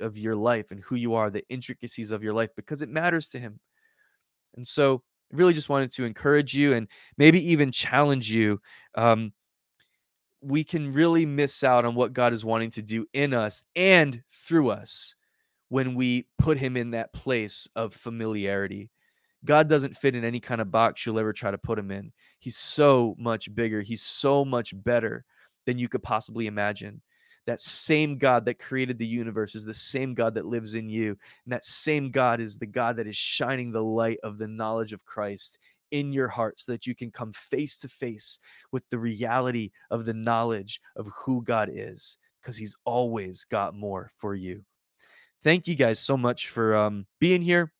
of 0.00 0.16
your 0.16 0.34
life 0.34 0.70
and 0.70 0.80
who 0.80 0.96
you 0.96 1.14
are, 1.14 1.30
the 1.30 1.46
intricacies 1.48 2.10
of 2.10 2.22
your 2.22 2.32
life 2.32 2.50
because 2.56 2.82
it 2.82 2.88
matters 2.88 3.28
to 3.28 3.38
him. 3.38 3.60
And 4.56 4.66
so, 4.66 5.02
really 5.32 5.52
just 5.52 5.68
wanted 5.68 5.90
to 5.92 6.04
encourage 6.04 6.54
you 6.54 6.72
and 6.72 6.88
maybe 7.16 7.52
even 7.52 7.70
challenge 7.70 8.30
you. 8.30 8.60
Um, 8.94 9.32
we 10.40 10.64
can 10.64 10.92
really 10.92 11.26
miss 11.26 11.64
out 11.64 11.84
on 11.84 11.94
what 11.94 12.12
God 12.12 12.32
is 12.32 12.44
wanting 12.44 12.70
to 12.72 12.82
do 12.82 13.06
in 13.12 13.34
us 13.34 13.64
and 13.74 14.22
through 14.30 14.70
us 14.70 15.16
when 15.68 15.94
we 15.94 16.26
put 16.38 16.58
him 16.58 16.76
in 16.76 16.92
that 16.92 17.12
place 17.12 17.68
of 17.76 17.92
familiarity. 17.92 18.90
God 19.44 19.68
doesn't 19.68 19.96
fit 19.96 20.14
in 20.14 20.24
any 20.24 20.40
kind 20.40 20.60
of 20.60 20.70
box 20.70 21.04
you'll 21.04 21.18
ever 21.18 21.32
try 21.32 21.50
to 21.50 21.58
put 21.58 21.78
him 21.78 21.90
in. 21.90 22.12
He's 22.38 22.56
so 22.56 23.14
much 23.18 23.54
bigger, 23.54 23.82
he's 23.82 24.02
so 24.02 24.44
much 24.44 24.72
better 24.82 25.24
than 25.66 25.78
you 25.78 25.88
could 25.88 26.02
possibly 26.02 26.46
imagine. 26.46 27.02
That 27.48 27.62
same 27.62 28.18
God 28.18 28.44
that 28.44 28.58
created 28.58 28.98
the 28.98 29.06
universe 29.06 29.54
is 29.54 29.64
the 29.64 29.72
same 29.72 30.12
God 30.12 30.34
that 30.34 30.44
lives 30.44 30.74
in 30.74 30.90
you. 30.90 31.16
And 31.46 31.52
that 31.52 31.64
same 31.64 32.10
God 32.10 32.40
is 32.40 32.58
the 32.58 32.66
God 32.66 32.98
that 32.98 33.06
is 33.06 33.16
shining 33.16 33.72
the 33.72 33.82
light 33.82 34.18
of 34.22 34.36
the 34.36 34.46
knowledge 34.46 34.92
of 34.92 35.06
Christ 35.06 35.58
in 35.90 36.12
your 36.12 36.28
heart 36.28 36.60
so 36.60 36.72
that 36.72 36.86
you 36.86 36.94
can 36.94 37.10
come 37.10 37.32
face 37.32 37.78
to 37.78 37.88
face 37.88 38.38
with 38.70 38.86
the 38.90 38.98
reality 38.98 39.70
of 39.90 40.04
the 40.04 40.12
knowledge 40.12 40.78
of 40.94 41.08
who 41.24 41.42
God 41.42 41.70
is 41.72 42.18
because 42.42 42.58
he's 42.58 42.76
always 42.84 43.44
got 43.44 43.74
more 43.74 44.10
for 44.18 44.34
you. 44.34 44.62
Thank 45.42 45.66
you 45.66 45.74
guys 45.74 45.98
so 45.98 46.18
much 46.18 46.50
for 46.50 46.76
um, 46.76 47.06
being 47.18 47.40
here. 47.40 47.72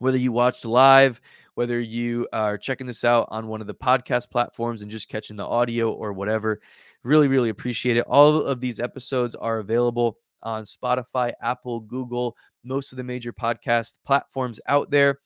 Whether 0.00 0.18
you 0.18 0.32
watched 0.32 0.66
live, 0.66 1.18
whether 1.54 1.80
you 1.80 2.28
are 2.30 2.58
checking 2.58 2.86
this 2.86 3.04
out 3.04 3.28
on 3.30 3.46
one 3.46 3.62
of 3.62 3.66
the 3.66 3.74
podcast 3.74 4.30
platforms 4.30 4.82
and 4.82 4.90
just 4.90 5.08
catching 5.08 5.36
the 5.36 5.46
audio 5.46 5.92
or 5.92 6.12
whatever, 6.12 6.60
really, 7.04 7.28
really 7.28 7.48
appreciate 7.48 7.96
it. 7.96 8.04
All 8.06 8.42
of 8.42 8.60
these 8.60 8.80
episodes 8.80 9.34
are 9.34 9.58
available 9.58 10.18
on 10.42 10.64
Spotify, 10.64 11.32
Apple, 11.42 11.80
Google, 11.80 12.36
most 12.64 12.92
of 12.92 12.96
the 12.96 13.04
major 13.04 13.32
podcast 13.32 13.98
platforms 14.04 14.60
out 14.66 14.90
there. 14.90 15.18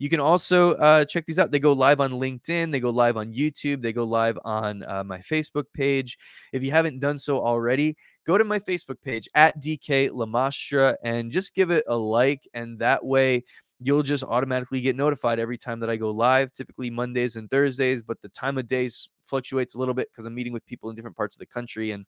You 0.00 0.08
can 0.08 0.20
also 0.20 0.74
uh, 0.74 1.04
check 1.04 1.26
these 1.26 1.40
out. 1.40 1.50
They 1.50 1.58
go 1.58 1.72
live 1.72 2.00
on 2.00 2.12
LinkedIn, 2.12 2.70
they 2.70 2.78
go 2.78 2.90
live 2.90 3.16
on 3.16 3.32
YouTube, 3.32 3.82
they 3.82 3.92
go 3.92 4.04
live 4.04 4.38
on 4.44 4.84
uh, 4.84 5.02
my 5.04 5.18
Facebook 5.18 5.64
page. 5.74 6.16
If 6.52 6.62
you 6.62 6.70
haven't 6.70 7.00
done 7.00 7.18
so 7.18 7.44
already, 7.44 7.96
go 8.24 8.38
to 8.38 8.44
my 8.44 8.60
Facebook 8.60 9.02
page 9.02 9.28
at 9.34 9.60
DK 9.60 10.10
Lamastra 10.10 10.94
and 11.02 11.32
just 11.32 11.54
give 11.54 11.70
it 11.70 11.82
a 11.88 11.96
like. 11.96 12.48
And 12.54 12.78
that 12.78 13.04
way, 13.04 13.42
you'll 13.80 14.04
just 14.04 14.22
automatically 14.22 14.80
get 14.80 14.94
notified 14.94 15.40
every 15.40 15.58
time 15.58 15.80
that 15.80 15.90
I 15.90 15.96
go 15.96 16.12
live, 16.12 16.52
typically 16.52 16.90
Mondays 16.90 17.34
and 17.34 17.50
Thursdays, 17.50 18.02
but 18.02 18.22
the 18.22 18.28
time 18.28 18.56
of 18.56 18.68
days 18.68 19.08
fluctuates 19.28 19.74
a 19.74 19.78
little 19.78 19.94
bit 19.94 20.08
because 20.10 20.26
I'm 20.26 20.34
meeting 20.34 20.52
with 20.52 20.66
people 20.66 20.90
in 20.90 20.96
different 20.96 21.16
parts 21.16 21.36
of 21.36 21.40
the 21.40 21.46
country 21.46 21.90
and 21.92 22.06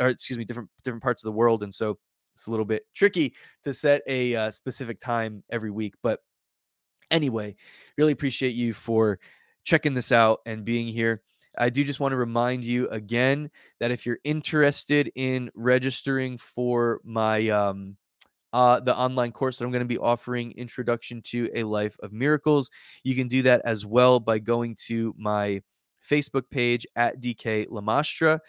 or 0.00 0.08
excuse 0.08 0.38
me, 0.38 0.44
different 0.44 0.68
different 0.84 1.02
parts 1.02 1.22
of 1.22 1.26
the 1.26 1.32
world 1.32 1.62
and 1.62 1.74
so 1.74 1.98
it's 2.34 2.46
a 2.46 2.50
little 2.50 2.64
bit 2.64 2.84
tricky 2.94 3.34
to 3.64 3.72
set 3.72 4.02
a 4.06 4.36
uh, 4.36 4.50
specific 4.50 5.00
time 5.00 5.42
every 5.50 5.72
week, 5.72 5.94
but 6.02 6.20
anyway, 7.10 7.56
really 7.96 8.12
appreciate 8.12 8.54
you 8.54 8.72
for 8.72 9.18
checking 9.64 9.94
this 9.94 10.12
out 10.12 10.40
and 10.46 10.64
being 10.64 10.86
here. 10.86 11.20
I 11.58 11.70
do 11.70 11.82
just 11.82 11.98
want 11.98 12.12
to 12.12 12.16
remind 12.16 12.62
you 12.62 12.88
again 12.90 13.50
that 13.80 13.90
if 13.90 14.06
you're 14.06 14.20
interested 14.22 15.10
in 15.16 15.50
registering 15.54 16.38
for 16.38 17.00
my 17.02 17.48
um, 17.48 17.96
uh, 18.52 18.78
the 18.80 18.96
online 18.96 19.32
course 19.32 19.58
that 19.58 19.64
I'm 19.64 19.72
going 19.72 19.80
to 19.80 19.86
be 19.86 19.98
offering, 19.98 20.52
Introduction 20.52 21.20
to 21.22 21.50
a 21.54 21.64
Life 21.64 21.96
of 22.02 22.12
Miracles. 22.12 22.70
You 23.02 23.14
can 23.14 23.28
do 23.28 23.42
that 23.42 23.62
as 23.64 23.84
well 23.84 24.20
by 24.20 24.38
going 24.38 24.76
to 24.86 25.14
my 25.18 25.60
Facebook 26.08 26.48
page 26.50 26.86
at 26.96 27.20
DK 27.20 27.68
Lamastra. 27.68 28.40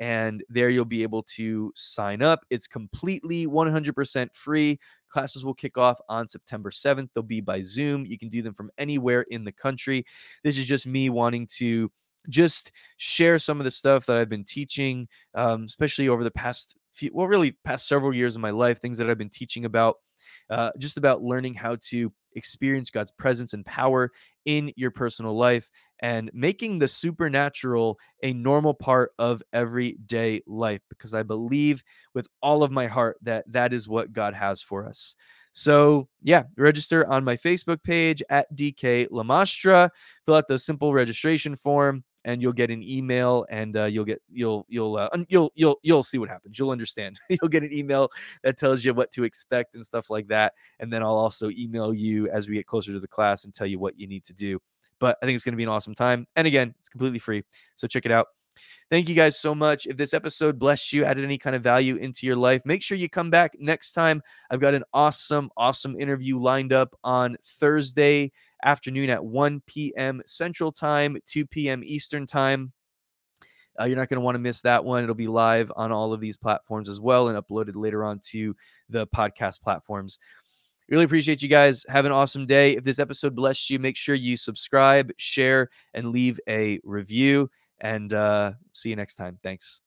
And 0.00 0.44
there 0.48 0.70
you'll 0.70 0.84
be 0.84 1.02
able 1.02 1.24
to 1.24 1.72
sign 1.74 2.22
up. 2.22 2.44
It's 2.50 2.68
completely 2.68 3.46
100% 3.46 4.32
free. 4.32 4.78
Classes 5.08 5.44
will 5.44 5.54
kick 5.54 5.76
off 5.76 5.98
on 6.08 6.28
September 6.28 6.70
7th. 6.70 7.08
They'll 7.14 7.24
be 7.24 7.40
by 7.40 7.62
Zoom. 7.62 8.06
You 8.06 8.16
can 8.16 8.28
do 8.28 8.40
them 8.42 8.54
from 8.54 8.70
anywhere 8.78 9.22
in 9.30 9.44
the 9.44 9.52
country. 9.52 10.04
This 10.44 10.56
is 10.56 10.66
just 10.66 10.86
me 10.86 11.10
wanting 11.10 11.48
to 11.56 11.90
just 12.28 12.72
share 12.96 13.38
some 13.38 13.58
of 13.58 13.64
the 13.64 13.70
stuff 13.70 14.06
that 14.06 14.16
I've 14.16 14.28
been 14.28 14.44
teaching, 14.44 15.08
um, 15.34 15.64
especially 15.64 16.08
over 16.08 16.22
the 16.22 16.30
past 16.30 16.76
few, 16.92 17.10
well, 17.12 17.26
really 17.26 17.52
past 17.64 17.88
several 17.88 18.14
years 18.14 18.36
of 18.36 18.42
my 18.42 18.50
life, 18.50 18.80
things 18.80 18.98
that 18.98 19.08
I've 19.08 19.18
been 19.18 19.30
teaching 19.30 19.64
about, 19.64 19.96
uh, 20.50 20.70
just 20.78 20.98
about 20.98 21.22
learning 21.22 21.54
how 21.54 21.76
to 21.82 22.12
experience 22.34 22.90
God's 22.90 23.10
presence 23.10 23.54
and 23.54 23.64
power 23.64 24.12
in 24.44 24.72
your 24.76 24.90
personal 24.90 25.36
life 25.36 25.70
and 26.00 26.30
making 26.32 26.78
the 26.78 26.88
supernatural 26.88 27.98
a 28.22 28.32
normal 28.32 28.74
part 28.74 29.12
of 29.18 29.42
everyday 29.52 30.40
life 30.46 30.80
because 30.88 31.14
I 31.14 31.22
believe 31.22 31.82
with 32.14 32.28
all 32.42 32.62
of 32.62 32.70
my 32.70 32.86
heart 32.86 33.18
that 33.22 33.50
that 33.52 33.72
is 33.72 33.88
what 33.88 34.12
God 34.12 34.34
has 34.34 34.62
for 34.62 34.84
us. 34.86 35.16
So, 35.52 36.08
yeah, 36.22 36.44
register 36.56 37.06
on 37.08 37.24
my 37.24 37.36
Facebook 37.36 37.82
page 37.82 38.22
at 38.30 38.54
DK 38.54 39.08
Lamastra. 39.08 39.90
Fill 40.24 40.36
out 40.36 40.46
the 40.46 40.58
simple 40.58 40.94
registration 40.94 41.56
form 41.56 42.04
and 42.24 42.42
you'll 42.42 42.52
get 42.52 42.70
an 42.70 42.82
email 42.82 43.46
and 43.48 43.76
uh, 43.76 43.84
you'll 43.84 44.04
get 44.04 44.20
you'll 44.30 44.66
you'll 44.68 44.96
uh, 44.96 45.08
you'll 45.28 45.50
you'll 45.54 45.78
you'll 45.82 46.02
see 46.02 46.18
what 46.18 46.28
happens 46.28 46.58
you'll 46.58 46.70
understand 46.70 47.18
you'll 47.28 47.48
get 47.48 47.62
an 47.62 47.72
email 47.72 48.10
that 48.42 48.58
tells 48.58 48.84
you 48.84 48.92
what 48.92 49.10
to 49.12 49.24
expect 49.24 49.74
and 49.74 49.84
stuff 49.84 50.10
like 50.10 50.28
that 50.28 50.52
and 50.78 50.92
then 50.92 51.02
i'll 51.02 51.16
also 51.16 51.50
email 51.50 51.94
you 51.94 52.28
as 52.28 52.48
we 52.48 52.54
get 52.54 52.66
closer 52.66 52.92
to 52.92 53.00
the 53.00 53.08
class 53.08 53.44
and 53.44 53.54
tell 53.54 53.66
you 53.66 53.78
what 53.78 53.98
you 53.98 54.06
need 54.06 54.24
to 54.24 54.34
do 54.34 54.60
but 54.98 55.18
i 55.22 55.26
think 55.26 55.36
it's 55.36 55.44
going 55.44 55.52
to 55.52 55.56
be 55.56 55.62
an 55.62 55.68
awesome 55.68 55.94
time 55.94 56.26
and 56.36 56.46
again 56.46 56.74
it's 56.78 56.88
completely 56.88 57.18
free 57.18 57.42
so 57.76 57.86
check 57.86 58.06
it 58.06 58.12
out 58.12 58.28
Thank 58.90 59.08
you 59.08 59.14
guys 59.14 59.38
so 59.38 59.54
much. 59.54 59.86
If 59.86 59.98
this 59.98 60.14
episode 60.14 60.58
blessed 60.58 60.94
you, 60.94 61.04
added 61.04 61.22
any 61.22 61.36
kind 61.36 61.54
of 61.54 61.62
value 61.62 61.96
into 61.96 62.26
your 62.26 62.36
life, 62.36 62.62
make 62.64 62.82
sure 62.82 62.96
you 62.96 63.08
come 63.08 63.30
back 63.30 63.52
next 63.58 63.92
time. 63.92 64.22
I've 64.50 64.60
got 64.60 64.72
an 64.72 64.84
awesome, 64.94 65.50
awesome 65.58 65.94
interview 66.00 66.38
lined 66.38 66.72
up 66.72 66.94
on 67.04 67.36
Thursday 67.44 68.32
afternoon 68.64 69.10
at 69.10 69.22
1 69.22 69.62
p.m. 69.66 70.22
Central 70.26 70.72
Time, 70.72 71.18
2 71.26 71.46
p.m. 71.46 71.82
Eastern 71.84 72.26
Time. 72.26 72.72
Uh, 73.78 73.84
you're 73.84 73.96
not 73.96 74.08
going 74.08 74.16
to 74.16 74.24
want 74.24 74.34
to 74.34 74.40
miss 74.40 74.62
that 74.62 74.84
one. 74.84 75.04
It'll 75.04 75.14
be 75.14 75.28
live 75.28 75.70
on 75.76 75.92
all 75.92 76.12
of 76.12 76.20
these 76.20 76.36
platforms 76.36 76.88
as 76.88 76.98
well 76.98 77.28
and 77.28 77.38
uploaded 77.38 77.76
later 77.76 78.02
on 78.02 78.18
to 78.30 78.56
the 78.88 79.06
podcast 79.08 79.60
platforms. 79.60 80.18
Really 80.88 81.04
appreciate 81.04 81.42
you 81.42 81.48
guys. 81.48 81.84
Have 81.88 82.06
an 82.06 82.12
awesome 82.12 82.46
day. 82.46 82.76
If 82.76 82.84
this 82.84 82.98
episode 82.98 83.34
blessed 83.34 83.68
you, 83.70 83.78
make 83.78 83.96
sure 83.96 84.14
you 84.14 84.36
subscribe, 84.36 85.12
share, 85.18 85.68
and 85.92 86.10
leave 86.10 86.40
a 86.48 86.80
review. 86.82 87.50
And 87.80 88.12
uh, 88.12 88.52
see 88.72 88.90
you 88.90 88.96
next 88.96 89.16
time. 89.16 89.38
Thanks. 89.42 89.82